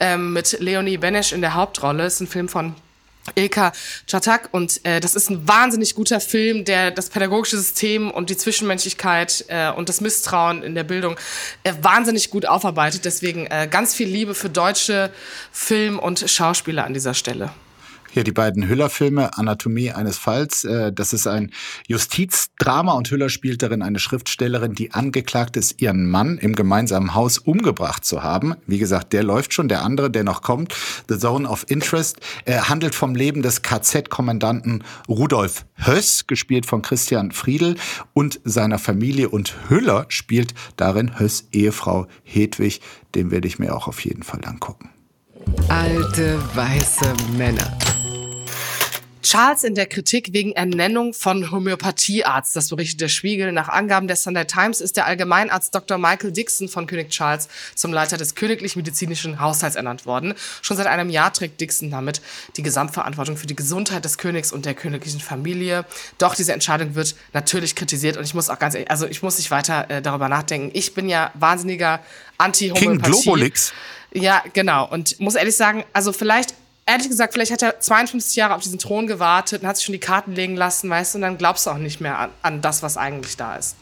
ähm, 0.00 0.32
mit 0.32 0.56
Leonie 0.58 0.98
Benesch 0.98 1.32
in 1.32 1.42
der 1.42 1.54
Hauptrolle. 1.54 2.02
Das 2.02 2.14
ist 2.14 2.20
ein 2.22 2.26
Film 2.26 2.48
von 2.48 2.74
Ilka 3.34 3.72
Chatak 4.06 4.48
und 4.52 4.84
äh, 4.84 5.00
das 5.00 5.14
ist 5.14 5.30
ein 5.30 5.46
wahnsinnig 5.46 5.94
guter 5.94 6.20
Film, 6.20 6.64
der 6.64 6.90
das 6.90 7.10
pädagogische 7.10 7.56
System 7.58 8.10
und 8.10 8.30
die 8.30 8.36
Zwischenmenschlichkeit 8.36 9.44
äh, 9.48 9.70
und 9.70 9.88
das 9.88 10.00
Misstrauen 10.00 10.62
in 10.62 10.74
der 10.74 10.84
Bildung 10.84 11.16
äh, 11.64 11.72
wahnsinnig 11.82 12.30
gut 12.30 12.46
aufarbeitet. 12.46 13.04
Deswegen 13.04 13.46
äh, 13.46 13.68
ganz 13.70 13.94
viel 13.94 14.08
Liebe 14.08 14.34
für 14.34 14.48
deutsche 14.48 15.10
Film- 15.52 15.98
und 15.98 16.28
Schauspieler 16.28 16.84
an 16.84 16.94
dieser 16.94 17.14
Stelle. 17.14 17.50
Hier 18.10 18.24
die 18.24 18.32
beiden 18.32 18.68
Hüller-Filme, 18.68 19.36
Anatomie 19.36 19.90
eines 19.90 20.18
Falls. 20.18 20.64
Äh, 20.64 20.92
das 20.92 21.12
ist 21.12 21.26
ein 21.26 21.50
Justizdrama 21.86 22.92
und 22.92 23.10
Hüller 23.10 23.28
spielt 23.28 23.62
darin 23.62 23.82
eine 23.82 23.98
Schriftstellerin, 23.98 24.74
die 24.74 24.92
angeklagt 24.92 25.56
ist, 25.56 25.80
ihren 25.82 26.10
Mann 26.10 26.38
im 26.38 26.54
gemeinsamen 26.54 27.14
Haus 27.14 27.38
umgebracht 27.38 28.04
zu 28.04 28.22
haben. 28.22 28.54
Wie 28.66 28.78
gesagt, 28.78 29.12
der 29.12 29.22
läuft 29.22 29.52
schon. 29.52 29.68
Der 29.68 29.82
andere, 29.82 30.10
der 30.10 30.24
noch 30.24 30.42
kommt, 30.42 30.74
The 31.08 31.18
Zone 31.18 31.48
of 31.48 31.66
Interest, 31.68 32.18
handelt 32.46 32.94
vom 32.94 33.14
Leben 33.14 33.42
des 33.42 33.62
KZ-Kommandanten 33.62 34.84
Rudolf 35.08 35.66
Höss, 35.74 36.26
gespielt 36.26 36.66
von 36.66 36.82
Christian 36.82 37.32
Friedel 37.32 37.76
und 38.14 38.40
seiner 38.44 38.78
Familie. 38.78 39.28
Und 39.28 39.54
Hüller 39.68 40.06
spielt 40.08 40.54
darin 40.76 41.18
Höss 41.18 41.48
Ehefrau 41.52 42.06
Hedwig. 42.24 42.80
Den 43.14 43.30
werde 43.30 43.48
ich 43.48 43.58
mir 43.58 43.74
auch 43.74 43.88
auf 43.88 44.04
jeden 44.04 44.22
Fall 44.22 44.40
angucken. 44.44 44.90
Alte 45.68 46.38
weiße 46.54 47.14
Männer. 47.36 47.78
Charles 49.22 49.64
in 49.64 49.74
der 49.74 49.86
Kritik 49.86 50.32
wegen 50.32 50.52
Ernennung 50.52 51.12
von 51.12 51.50
Homöopathiearzt. 51.50 52.54
Das 52.54 52.68
berichtet 52.68 53.00
der 53.00 53.08
Spiegel. 53.08 53.52
Nach 53.52 53.68
Angaben 53.68 54.06
der 54.06 54.16
Sunday 54.16 54.46
Times 54.46 54.80
ist 54.80 54.96
der 54.96 55.06
Allgemeinarzt 55.06 55.74
Dr. 55.74 55.98
Michael 55.98 56.32
Dixon 56.32 56.68
von 56.68 56.86
König 56.86 57.10
Charles 57.10 57.48
zum 57.74 57.92
Leiter 57.92 58.16
des 58.16 58.34
Königlich 58.34 58.76
Medizinischen 58.76 59.40
Haushalts 59.40 59.76
ernannt 59.76 60.06
worden. 60.06 60.34
Schon 60.62 60.76
seit 60.76 60.86
einem 60.86 61.10
Jahr 61.10 61.32
trägt 61.32 61.60
Dixon 61.60 61.90
damit 61.90 62.20
die 62.56 62.62
Gesamtverantwortung 62.62 63.36
für 63.36 63.46
die 63.46 63.56
Gesundheit 63.56 64.04
des 64.04 64.18
Königs 64.18 64.52
und 64.52 64.66
der 64.66 64.74
königlichen 64.74 65.20
Familie. 65.20 65.84
Doch 66.18 66.34
diese 66.34 66.52
Entscheidung 66.52 66.94
wird 66.94 67.14
natürlich 67.32 67.74
kritisiert 67.74 68.16
und 68.16 68.24
ich 68.24 68.34
muss 68.34 68.48
auch 68.48 68.58
ganz 68.58 68.74
ehrlich, 68.74 68.90
also 68.90 69.06
ich 69.06 69.22
muss 69.22 69.38
nicht 69.38 69.50
weiter 69.50 69.90
äh, 69.90 70.02
darüber 70.02 70.28
nachdenken. 70.28 70.70
Ich 70.74 70.94
bin 70.94 71.08
ja 71.08 71.32
wahnsinniger 71.34 72.00
Anti-Homöopathie. 72.38 72.86
King 72.86 73.02
Globolix. 73.02 73.72
Ja, 74.12 74.42
genau. 74.52 74.88
Und 74.88 75.20
muss 75.20 75.34
ehrlich 75.34 75.56
sagen, 75.56 75.84
also 75.92 76.12
vielleicht 76.12 76.54
ehrlich 76.88 77.08
gesagt, 77.08 77.34
vielleicht 77.34 77.52
hat 77.52 77.62
er 77.62 77.78
52 77.78 78.36
Jahre 78.36 78.54
auf 78.54 78.62
diesen 78.62 78.78
Thron 78.78 79.06
gewartet 79.06 79.62
und 79.62 79.68
hat 79.68 79.76
sich 79.76 79.86
schon 79.86 79.92
die 79.92 80.00
Karten 80.00 80.34
legen 80.34 80.56
lassen, 80.56 80.88
weißt 80.88 81.14
du, 81.14 81.18
und 81.18 81.22
dann 81.22 81.38
glaubst 81.38 81.66
du 81.66 81.70
auch 81.70 81.78
nicht 81.78 82.00
mehr 82.00 82.18
an, 82.18 82.30
an 82.42 82.60
das, 82.62 82.82
was 82.82 82.96
eigentlich 82.96 83.36
da 83.36 83.56
ist. 83.56 83.76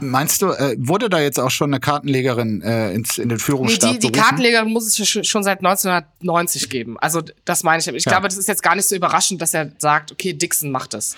Meinst 0.00 0.40
du, 0.40 0.50
äh, 0.52 0.76
wurde 0.78 1.10
da 1.10 1.20
jetzt 1.20 1.38
auch 1.38 1.50
schon 1.50 1.70
eine 1.70 1.80
Kartenlegerin 1.80 2.62
äh, 2.62 2.92
ins, 2.92 3.18
in 3.18 3.28
den 3.28 3.38
Führungsstab 3.38 3.92
nee, 3.92 3.98
die, 3.98 4.06
die 4.06 4.12
Kartenlegerin 4.12 4.70
muss 4.70 4.86
es 4.86 5.08
schon 5.26 5.42
seit 5.42 5.58
1990 5.58 6.70
geben. 6.70 6.96
Also 7.00 7.22
das 7.44 7.64
meine 7.64 7.80
ich. 7.80 7.88
Ich 7.88 8.04
ja. 8.04 8.12
glaube, 8.12 8.28
das 8.28 8.38
ist 8.38 8.46
jetzt 8.48 8.62
gar 8.62 8.76
nicht 8.76 8.86
so 8.86 8.94
überraschend, 8.94 9.42
dass 9.42 9.52
er 9.52 9.72
sagt, 9.78 10.12
okay, 10.12 10.32
Dixon 10.32 10.70
macht 10.70 10.94
das. 10.94 11.16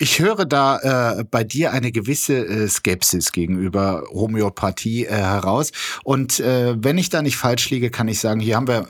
Ich 0.00 0.20
höre 0.20 0.44
da 0.44 1.18
äh, 1.18 1.24
bei 1.24 1.42
dir 1.42 1.72
eine 1.72 1.90
gewisse 1.90 2.36
äh, 2.46 2.68
Skepsis 2.68 3.32
gegenüber 3.32 4.04
Homöopathie 4.12 5.06
äh, 5.06 5.10
heraus. 5.10 5.72
Und 6.04 6.38
äh, 6.38 6.76
wenn 6.78 6.98
ich 6.98 7.10
da 7.10 7.20
nicht 7.20 7.36
falsch 7.36 7.70
liege, 7.70 7.90
kann 7.90 8.06
ich 8.06 8.20
sagen, 8.20 8.38
hier 8.38 8.56
haben 8.56 8.68
wir 8.68 8.86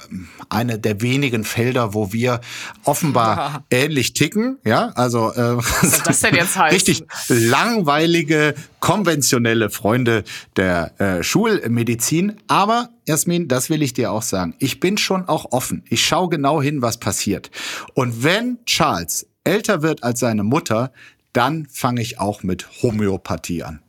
eine 0.51 0.79
der 0.79 1.01
wenigen 1.01 1.45
Felder, 1.45 1.95
wo 1.95 2.13
wir 2.13 2.41
offenbar 2.85 3.65
ja. 3.73 3.79
ähnlich 3.79 4.13
ticken. 4.13 4.59
Ja, 4.65 4.91
also 4.97 5.33
äh, 5.33 5.57
Was 5.57 6.03
das 6.03 6.21
denn 6.21 6.35
jetzt 6.35 6.59
heißt? 6.59 6.75
richtig 6.75 7.05
langweilige, 7.29 8.55
konventionelle 8.81 9.71
Freunde 9.71 10.25
der 10.57 11.01
äh, 11.01 11.23
Schulmedizin. 11.23 12.37
Aber 12.49 12.91
Jasmin, 13.07 13.49
das 13.49 13.71
will 13.71 13.83
ich 13.83 13.95
dir 13.95 14.13
auch 14.13 14.23
sagen. 14.23 14.55
Ich 14.59 14.81
bin 14.81 14.99
schon 14.99 15.27
auch 15.27 15.53
offen. 15.53 15.85
Ich 15.89 16.05
schaue 16.05 16.29
genau 16.29 16.61
hin, 16.61 16.83
was 16.83 16.99
passiert. 16.99 17.51
Und 17.95 18.23
wenn 18.23 18.59
Charles 18.67 19.27
älter 19.49 19.83
wird 19.83 20.05
als 20.05 20.21
seine 20.21 20.45
Mutter, 20.45 20.93
dann 21.33 21.67
fange 21.71 22.03
ich 22.03 22.21
auch 22.21 22.43
mit 22.43 22.67
Homöopathie 22.83 23.63
an. 23.63 23.81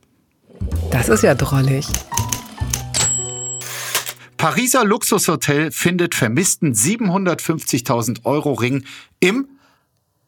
Das 0.90 1.08
ist 1.08 1.22
ja 1.22 1.34
drollig. 1.34 1.86
Pariser 4.36 4.86
Luxushotel 4.86 5.70
findet 5.70 6.14
vermissten 6.14 6.72
750.000 6.72 8.24
Euro 8.24 8.54
Ring 8.54 8.84
im 9.20 9.48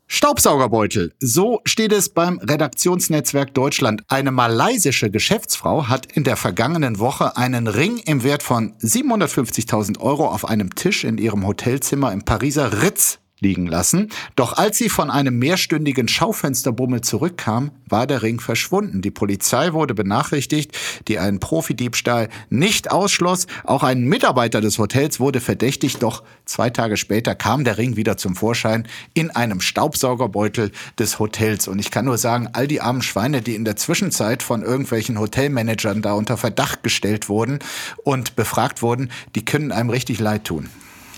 Staubsaugerbeutel. 0.07 1.15
So 1.19 1.63
steht 1.65 1.93
es 1.93 2.11
beim 2.11 2.39
Redaktionsnetzwerk 2.39 3.55
Deutschland. 3.55 4.05
Eine 4.09 4.31
malaysische 4.31 5.11
Geschäftsfrau 5.11 5.89
hat 5.89 6.13
in 6.13 6.25
der 6.25 6.37
vergangenen 6.37 6.99
Woche 6.99 7.39
einen 7.39 7.67
Ring 7.67 7.97
im 8.05 8.23
Wert 8.23 8.43
von 8.43 8.75
750.000 8.81 9.99
Euro 10.01 10.29
auf 10.29 10.47
einem 10.47 10.75
Tisch 10.75 11.05
in 11.05 11.17
ihrem 11.17 11.47
Hotelzimmer 11.47 12.13
im 12.13 12.27
Pariser 12.27 12.83
Ritz 12.83 13.22
liegen 13.43 13.67
lassen. 13.67 14.11
Doch 14.37 14.55
als 14.55 14.79
sie 14.79 14.89
von 14.89 15.11
einem 15.11 15.39
mehrstündigen 15.39 16.09
Schaufensterbummel 16.09 17.03
zurückkam, 17.03 17.73
war 17.87 18.07
der 18.07 18.23
Ring 18.23 18.41
verschwunden. 18.41 19.03
Die 19.03 19.11
Polizei 19.11 19.73
wurde 19.73 19.95
benachrichtigt, 19.95 20.79
die 21.09 21.19
einen 21.19 21.41
Profidiebstahl 21.41 22.29
nicht 22.49 22.91
ausschloss. 22.91 23.47
Auch 23.65 23.83
ein 23.83 24.05
Mitarbeiter 24.05 24.61
des 24.61 24.79
Hotels 24.79 25.21
wurde 25.21 25.41
verdächtigt, 25.41 26.03
doch 26.03 26.23
zwei 26.47 26.71
Tage 26.71 26.97
später 26.97 27.35
kam 27.35 27.65
der 27.65 27.79
Ring 27.79 27.97
wieder 27.97 28.17
zum 28.17 28.35
Vorschein 28.35 28.87
in 29.15 29.31
einem 29.31 29.61
Staubsaugerbeutel 29.61 30.71
des 30.99 31.19
Hotels. 31.19 31.69
Und 31.69 31.79
ich 31.79 31.91
kann 31.91 32.05
nur 32.05 32.19
sagen, 32.19 32.49
all 32.53 32.67
die 32.67 32.81
armen 32.81 33.03
Schweine, 33.03 33.43
die 33.43 33.55
in 33.55 33.65
der 33.65 33.77
Zwischenzeit 33.77 34.43
von 34.43 34.63
irgendwelchen 34.63 35.19
Hotelmanagern 35.19 36.01
da 36.03 36.15
unter 36.15 36.37
Verdacht 36.37 36.83
gestellt 36.83 37.29
wurden 37.29 37.59
und 38.05 38.37
befragt 38.37 38.83
wurden, 38.83 39.11
die 39.35 39.45
können 39.45 39.73
einem 39.73 39.91
richtig 39.91 40.21
leid 40.21 40.45
tun. 40.45 40.69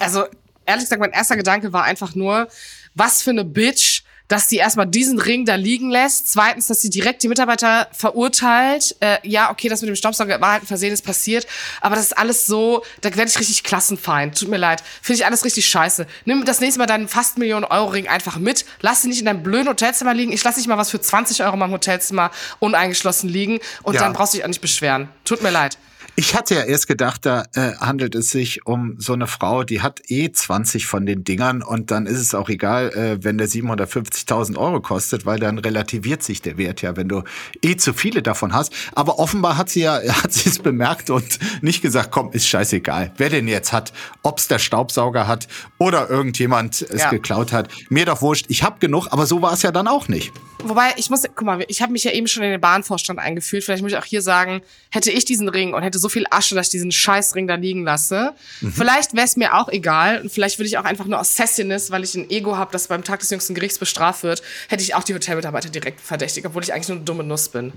Also 0.00 0.24
ehrlich 0.66 0.84
gesagt, 0.84 1.00
mein 1.00 1.12
erster 1.12 1.36
Gedanke 1.36 1.72
war 1.72 1.84
einfach 1.84 2.14
nur, 2.14 2.48
was 2.94 3.22
für 3.22 3.30
eine 3.30 3.44
Bitch, 3.44 4.02
dass 4.28 4.48
die 4.48 4.56
erstmal 4.56 4.86
diesen 4.86 5.18
Ring 5.18 5.44
da 5.44 5.54
liegen 5.54 5.90
lässt. 5.90 6.30
Zweitens, 6.32 6.66
dass 6.66 6.80
sie 6.80 6.88
direkt 6.88 7.22
die 7.22 7.28
Mitarbeiter 7.28 7.88
verurteilt. 7.92 8.96
Äh, 9.00 9.18
ja, 9.22 9.50
okay, 9.50 9.68
das 9.68 9.82
mit 9.82 9.88
dem 9.88 9.96
Staubsauger 9.96 10.40
war 10.40 10.52
halt 10.52 10.62
ein 10.62 10.66
Versehen, 10.66 10.92
ist 10.92 11.04
passiert. 11.04 11.46
Aber 11.82 11.94
das 11.94 12.06
ist 12.06 12.18
alles 12.18 12.46
so, 12.46 12.82
da 13.02 13.14
werde 13.14 13.30
ich 13.30 13.38
richtig 13.38 13.64
klassenfeind. 13.64 14.38
Tut 14.38 14.48
mir 14.48 14.56
leid. 14.56 14.82
Finde 15.02 15.20
ich 15.20 15.26
alles 15.26 15.44
richtig 15.44 15.66
scheiße. 15.66 16.06
Nimm 16.24 16.44
das 16.44 16.60
nächste 16.60 16.78
Mal 16.78 16.86
deinen 16.86 17.08
fast 17.08 17.36
Millionen 17.36 17.64
Euro 17.64 17.88
Ring 17.88 18.08
einfach 18.08 18.38
mit. 18.38 18.64
Lass 18.80 19.02
sie 19.02 19.08
nicht 19.08 19.20
in 19.20 19.26
deinem 19.26 19.42
blöden 19.42 19.68
Hotelzimmer 19.68 20.14
liegen. 20.14 20.32
Ich 20.32 20.42
lasse 20.42 20.58
nicht 20.58 20.68
mal 20.68 20.78
was 20.78 20.90
für 20.90 21.00
20 21.00 21.42
Euro 21.42 21.52
in 21.52 21.58
meinem 21.58 21.72
Hotelzimmer 21.72 22.30
uneingeschlossen 22.60 23.28
liegen. 23.28 23.60
Und 23.82 23.94
ja. 23.94 24.00
dann 24.00 24.14
brauchst 24.14 24.32
du 24.32 24.38
dich 24.38 24.44
auch 24.44 24.48
nicht 24.48 24.62
beschweren. 24.62 25.10
Tut 25.24 25.42
mir 25.42 25.50
leid. 25.50 25.76
Ich 26.16 26.36
hatte 26.36 26.54
ja 26.54 26.62
erst 26.62 26.86
gedacht, 26.86 27.26
da 27.26 27.42
äh, 27.54 27.72
handelt 27.80 28.14
es 28.14 28.30
sich 28.30 28.66
um 28.66 28.94
so 28.98 29.14
eine 29.14 29.26
Frau, 29.26 29.64
die 29.64 29.82
hat 29.82 30.00
eh 30.06 30.30
20 30.30 30.86
von 30.86 31.06
den 31.06 31.24
Dingern 31.24 31.60
und 31.60 31.90
dann 31.90 32.06
ist 32.06 32.20
es 32.20 32.36
auch 32.36 32.48
egal, 32.48 32.90
äh, 32.90 33.24
wenn 33.24 33.36
der 33.36 33.48
750.000 33.48 34.56
Euro 34.56 34.80
kostet, 34.80 35.26
weil 35.26 35.40
dann 35.40 35.58
relativiert 35.58 36.22
sich 36.22 36.40
der 36.40 36.56
Wert 36.56 36.82
ja, 36.82 36.96
wenn 36.96 37.08
du 37.08 37.24
eh 37.62 37.74
zu 37.74 37.92
viele 37.92 38.22
davon 38.22 38.52
hast. 38.52 38.72
Aber 38.94 39.18
offenbar 39.18 39.56
hat 39.56 39.70
sie 39.70 39.80
ja, 39.80 40.00
hat 40.22 40.32
sie 40.32 40.48
es 40.48 40.60
bemerkt 40.60 41.10
und 41.10 41.40
nicht 41.62 41.82
gesagt, 41.82 42.12
komm, 42.12 42.30
ist 42.30 42.46
scheißegal, 42.46 43.12
wer 43.16 43.30
den 43.30 43.48
jetzt 43.48 43.72
hat, 43.72 43.92
ob's 44.22 44.46
der 44.46 44.60
Staubsauger 44.60 45.26
hat 45.26 45.48
oder 45.78 46.08
irgendjemand 46.08 46.80
es 46.80 47.02
ja. 47.02 47.10
geklaut 47.10 47.52
hat. 47.52 47.68
Mir 47.88 48.06
doch 48.06 48.22
wurscht, 48.22 48.46
ich 48.48 48.62
hab 48.62 48.78
genug, 48.78 49.08
aber 49.10 49.26
so 49.26 49.42
war 49.42 49.52
es 49.52 49.62
ja 49.62 49.72
dann 49.72 49.88
auch 49.88 50.06
nicht. 50.06 50.32
Wobei, 50.68 50.94
ich 50.96 51.10
muss, 51.10 51.22
guck 51.22 51.42
mal, 51.42 51.64
ich 51.68 51.82
habe 51.82 51.92
mich 51.92 52.04
ja 52.04 52.10
eben 52.10 52.26
schon 52.26 52.42
in 52.42 52.50
den 52.50 52.60
Bahnvorstand 52.60 53.18
eingefühlt. 53.18 53.64
Vielleicht 53.64 53.82
muss 53.82 53.92
ich 53.92 53.98
auch 53.98 54.04
hier 54.04 54.22
sagen, 54.22 54.62
hätte 54.90 55.10
ich 55.10 55.24
diesen 55.24 55.48
Ring 55.48 55.74
und 55.74 55.82
hätte 55.82 55.98
so 55.98 56.08
viel 56.08 56.24
Asche, 56.30 56.54
dass 56.54 56.68
ich 56.68 56.70
diesen 56.70 56.90
Scheißring 56.90 57.46
da 57.46 57.56
liegen 57.56 57.84
lasse. 57.84 58.32
Mhm. 58.60 58.72
Vielleicht 58.72 59.14
wäre 59.14 59.26
es 59.26 59.36
mir 59.36 59.54
auch 59.54 59.68
egal. 59.68 60.22
Und 60.22 60.32
vielleicht 60.32 60.58
würde 60.58 60.68
ich 60.68 60.78
auch 60.78 60.84
einfach 60.84 61.06
nur 61.06 61.20
aus 61.20 61.36
Sassiness, 61.36 61.90
weil 61.90 62.02
ich 62.02 62.14
ein 62.14 62.30
Ego 62.30 62.56
habe, 62.56 62.72
das 62.72 62.88
beim 62.88 63.04
Tag 63.04 63.20
des 63.20 63.30
jüngsten 63.30 63.54
Gerichts 63.54 63.78
bestraft 63.78 64.22
wird, 64.22 64.42
hätte 64.68 64.82
ich 64.82 64.94
auch 64.94 65.04
die 65.04 65.14
Hotelmitarbeiter 65.14 65.68
direkt 65.68 66.00
verdächtigt, 66.00 66.46
obwohl 66.46 66.62
ich 66.62 66.72
eigentlich 66.72 66.88
nur 66.88 66.96
eine 66.96 67.04
dumme 67.04 67.24
Nuss 67.24 67.48
bin. 67.48 67.72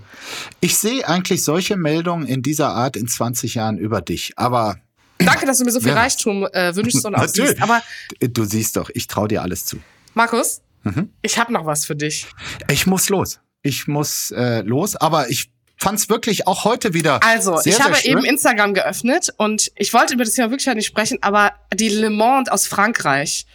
Ich 0.61 0.77
sehe 0.77 1.07
eigentlich 1.07 1.43
solche 1.43 1.75
Meldungen 1.75 2.25
in 2.27 2.41
dieser 2.41 2.69
Art 2.69 2.95
in 2.95 3.07
20 3.07 3.55
Jahren 3.55 3.77
über 3.77 4.01
dich. 4.01 4.33
Aber 4.38 4.77
Danke, 5.19 5.45
dass 5.45 5.57
du 5.57 5.65
mir 5.65 5.71
so 5.71 5.79
viel 5.79 5.89
ja. 5.89 5.95
Reichtum 5.95 6.45
äh, 6.45 6.75
wünschst 6.75 7.05
und 7.05 7.15
auch 7.15 7.27
siehst. 7.27 7.61
Aber 7.61 7.81
du 8.19 8.45
siehst 8.45 8.77
doch, 8.77 8.89
ich 8.93 9.07
traue 9.07 9.27
dir 9.27 9.41
alles 9.41 9.65
zu. 9.65 9.77
Markus, 10.13 10.61
mhm. 10.95 11.13
ich 11.21 11.38
habe 11.38 11.53
noch 11.53 11.65
was 11.65 11.85
für 11.85 11.95
dich. 11.95 12.27
Ich 12.69 12.88
muss 12.88 13.09
los. 13.09 13.39
Ich 13.61 13.88
muss 13.88 14.31
äh, 14.31 14.61
los, 14.61 14.95
aber 14.95 15.29
ich 15.29 15.49
fand 15.77 15.99
es 15.99 16.09
wirklich 16.09 16.47
auch 16.47 16.63
heute 16.63 16.93
wieder. 16.93 17.23
Also, 17.23 17.57
sehr, 17.57 17.73
ich 17.73 17.81
habe 17.81 17.97
eben 18.03 18.25
Instagram 18.25 18.73
geöffnet 18.73 19.33
und 19.38 19.71
ich 19.75 19.93
wollte 19.93 20.15
über 20.15 20.23
das 20.23 20.33
Thema 20.33 20.49
wirklich 20.49 20.73
nicht 20.75 20.88
sprechen, 20.88 21.19
aber 21.21 21.53
die 21.73 21.89
Le 21.89 22.09
Monde 22.09 22.51
aus 22.51 22.67
Frankreich, 22.67 23.45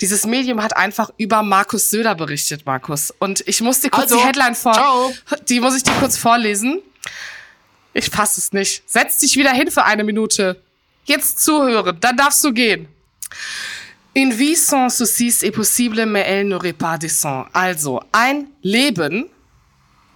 dieses 0.00 0.26
Medium 0.26 0.62
hat 0.62 0.76
einfach 0.76 1.10
über 1.16 1.42
Markus 1.42 1.90
Söder 1.90 2.14
berichtet, 2.14 2.66
Markus. 2.66 3.12
Und 3.18 3.46
ich 3.46 3.60
muss 3.60 3.80
dir 3.80 3.90
kurz 3.90 4.12
also, 4.12 4.18
die 4.18 4.24
Headline 4.24 4.54
vor. 4.54 4.74
Ciao. 4.74 5.12
Die 5.48 5.60
muss 5.60 5.76
ich 5.76 5.82
dir 5.82 5.94
kurz 5.94 6.16
vorlesen. 6.16 6.82
Ich 7.94 8.10
fasse 8.10 8.40
es 8.40 8.52
nicht. 8.52 8.82
Setz 8.86 9.18
dich 9.18 9.36
wieder 9.36 9.52
hin 9.52 9.70
für 9.70 9.84
eine 9.84 10.04
Minute. 10.04 10.60
Jetzt 11.04 11.40
zuhören, 11.44 11.98
dann 12.00 12.16
darfst 12.16 12.44
du 12.44 12.52
gehen. 12.52 12.88
Une 14.18 14.32
vie 14.32 14.56
sans 14.56 14.88
soucis 14.88 15.44
est 15.44 15.52
possible, 15.52 16.04
mais 16.04 16.24
elle 16.26 16.48
n'aurait 16.48 16.72
pas 16.72 16.98
de 16.98 17.06
sang. 17.06 17.46
Also, 17.52 18.00
ein 18.10 18.48
Leben 18.64 19.26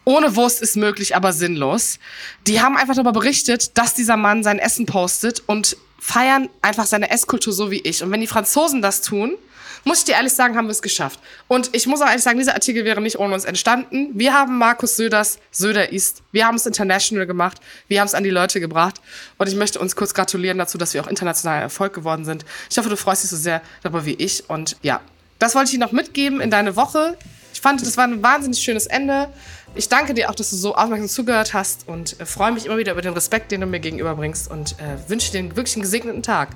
ohne 0.05 0.35
Wurst 0.35 0.61
ist 0.61 0.75
möglich, 0.75 1.15
aber 1.15 1.33
sinnlos. 1.33 2.01
Die 2.49 2.61
haben 2.61 2.77
einfach 2.77 2.97
darüber 2.97 3.13
berichtet, 3.13 3.79
dass 3.79 3.95
dieser 3.95 4.17
Mann 4.17 4.43
sein 4.43 4.59
Essen 4.59 4.87
postet 4.87 5.45
und 5.47 5.77
feiern 6.01 6.49
einfach 6.63 6.87
seine 6.87 7.13
Esskultur 7.13 7.53
so 7.53 7.71
wie 7.71 7.79
ich. 7.79 8.03
Und 8.03 8.11
wenn 8.11 8.21
die 8.21 8.27
Franzosen 8.27 8.83
das 8.83 9.03
tun, 9.03 9.37
muss 9.85 10.01
ich 10.01 10.05
dir 10.05 10.13
ehrlich 10.13 10.33
sagen, 10.33 10.57
haben 10.57 10.67
wir 10.67 10.73
es 10.73 10.83
geschafft. 10.83 11.19
Und 11.49 11.71
ich 11.73 11.87
muss 11.87 12.01
auch 12.01 12.07
ehrlich 12.07 12.23
sagen, 12.23 12.39
dieser 12.39 12.55
Artikel 12.55 12.85
wäre 12.85 13.01
nicht 13.01 13.19
ohne 13.19 13.35
uns 13.35 13.45
entstanden. 13.45 14.11
Wir 14.15 14.33
haben 14.33 14.59
Markus 14.59 14.97
Söders 14.97 15.39
Söder 15.51 15.93
ist. 15.93 16.23
Wir 16.31 16.47
haben 16.47 16.57
es 16.57 16.67
international 16.67 17.27
gemacht. 17.27 17.59
Wir 17.89 18.01
haben 18.01 18.07
es 18.07 18.15
an 18.15 18.25
die 18.25 18.31
Leute 18.31 18.61
gebracht. 18.61 19.01
Und 19.39 19.49
ich 19.49 19.55
möchte 19.55 19.79
uns 19.79 19.97
kurz 19.97 20.15
gratulieren 20.15 20.59
dazu, 20.59 20.79
dass 20.79 20.95
wir 20.95 21.03
auch 21.03 21.09
international 21.09 21.63
Erfolg 21.63 21.93
geworden 21.95 22.25
sind. 22.25 22.45
Ich 22.71 22.79
hoffe, 22.79 22.89
du 22.89 22.97
freust 22.97 23.25
dich 23.25 23.31
so 23.31 23.37
sehr 23.37 23.63
darüber 23.83 24.07
wie 24.07 24.15
ich. 24.15 24.49
Und 24.49 24.77
ja, 24.83 25.01
das 25.39 25.55
wollte 25.55 25.67
ich 25.67 25.73
dir 25.73 25.81
noch 25.81 25.93
mitgeben 25.93 26.41
in 26.41 26.51
deine 26.51 26.77
Woche. 26.77 27.17
Ich 27.53 27.61
fand, 27.61 27.83
das 27.83 27.97
war 27.97 28.05
ein 28.05 28.23
wahnsinnig 28.23 28.61
schönes 28.61 28.87
Ende. 28.87 29.29
Ich 29.75 29.89
danke 29.89 30.15
dir 30.15 30.31
auch, 30.31 30.35
dass 30.35 30.51
du 30.51 30.57
so 30.57 30.75
aufmerksam 30.75 31.09
zugehört 31.09 31.55
hast 31.55 31.89
und 31.89 32.21
äh, 32.21 32.27
freue 32.27 32.53
mich 32.53 32.67
immer 32.67 32.77
wieder 32.79 32.93
über 32.93 33.03
den 33.03 33.15
Respekt, 33.15 33.53
den 33.53 33.63
du 33.63 33.67
mir 33.67 33.81
gegenüberbringst 33.81 34.51
und 34.51 34.73
äh, 34.79 35.09
wünsche 35.09 35.33
dir 35.33 35.57
wirklich 35.57 35.77
einen 35.77 35.83
gesegneten 35.83 36.23
Tag. 36.23 36.51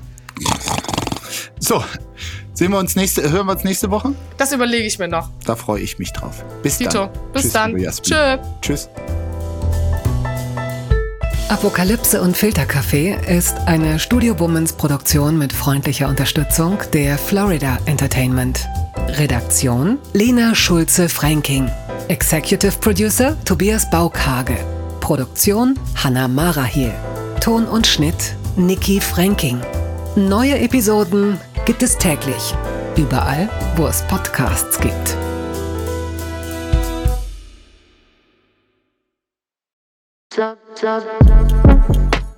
So, 1.59 1.83
sehen 2.55 2.73
wir 2.73 2.79
uns 2.79 2.97
nächste, 2.97 3.31
hören 3.31 3.47
wir 3.47 3.53
uns 3.53 3.65
nächste 3.65 3.91
Woche? 3.91 4.15
Das 4.37 4.53
überlege 4.53 4.87
ich 4.87 4.99
mir 4.99 5.09
noch. 5.09 5.31
Da 5.45 5.57
freue 5.57 5.81
ich 5.81 5.99
mich 5.99 6.13
drauf. 6.13 6.45
Bis 6.63 6.79
Tito, 6.79 7.07
dann. 7.07 7.33
bis 7.33 7.43
Tschüss, 7.43 7.53
dann. 7.53 7.77
Tschö. 8.03 8.39
Tschüss. 8.63 8.89
Apokalypse 11.49 12.21
und 12.21 12.37
Filterkaffee 12.37 13.17
ist 13.29 13.57
eine 13.67 14.01
Studio 14.01 14.39
Womans 14.41 14.73
Produktion 14.73 15.39
mit 15.39 15.53
freundlicher 15.53 16.09
Unterstützung 16.09 16.79
der 16.93 17.17
Florida 17.17 17.79
Entertainment. 17.87 18.67
Redaktion 19.11 19.99
Lena 20.13 20.57
Schulze-Franking. 20.57 21.71
Executive 22.09 22.73
Producer 22.81 23.37
Tobias 23.45 23.89
Baukage. 23.91 24.57
Produktion 25.01 25.79
Hanna 25.95 26.27
Marahiel. 26.27 26.93
Ton 27.41 27.65
und 27.67 27.87
Schnitt 27.87 28.35
Nikki 28.57 29.01
Franking. 29.01 29.61
Neue 30.19 30.59
Episoden 30.61 31.39
gibt 31.67 31.83
es 31.83 31.99
täglich. 31.99 32.55
Überall, 32.97 33.51
wo 33.77 33.87
es 33.87 34.01
Podcasts 34.09 34.81
gibt. 34.81 35.15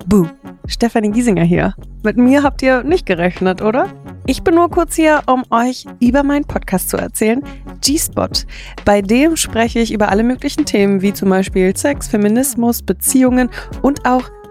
Buh, 0.05 0.27
Stefanie 0.67 1.11
Giesinger 1.11 1.45
hier. 1.45 1.73
Mit 2.03 2.17
mir 2.17 2.43
habt 2.43 2.61
ihr 2.63 2.83
nicht 2.83 3.05
gerechnet, 3.05 3.61
oder? 3.61 3.87
Ich 4.25 4.43
bin 4.43 4.55
nur 4.55 4.69
kurz 4.69 4.95
hier, 4.95 5.21
um 5.25 5.45
euch 5.49 5.85
über 6.01 6.23
meinen 6.23 6.43
Podcast 6.43 6.89
zu 6.89 6.97
erzählen, 6.97 7.41
G-Spot. 7.79 8.27
Bei 8.83 9.01
dem 9.01 9.37
spreche 9.37 9.79
ich 9.79 9.93
über 9.93 10.09
alle 10.09 10.23
möglichen 10.23 10.65
Themen, 10.65 11.01
wie 11.01 11.13
zum 11.13 11.29
Beispiel 11.29 11.73
Sex, 11.77 12.09
Feminismus, 12.09 12.81
Beziehungen 12.81 13.49
und 13.81 14.05
auch 14.05 14.29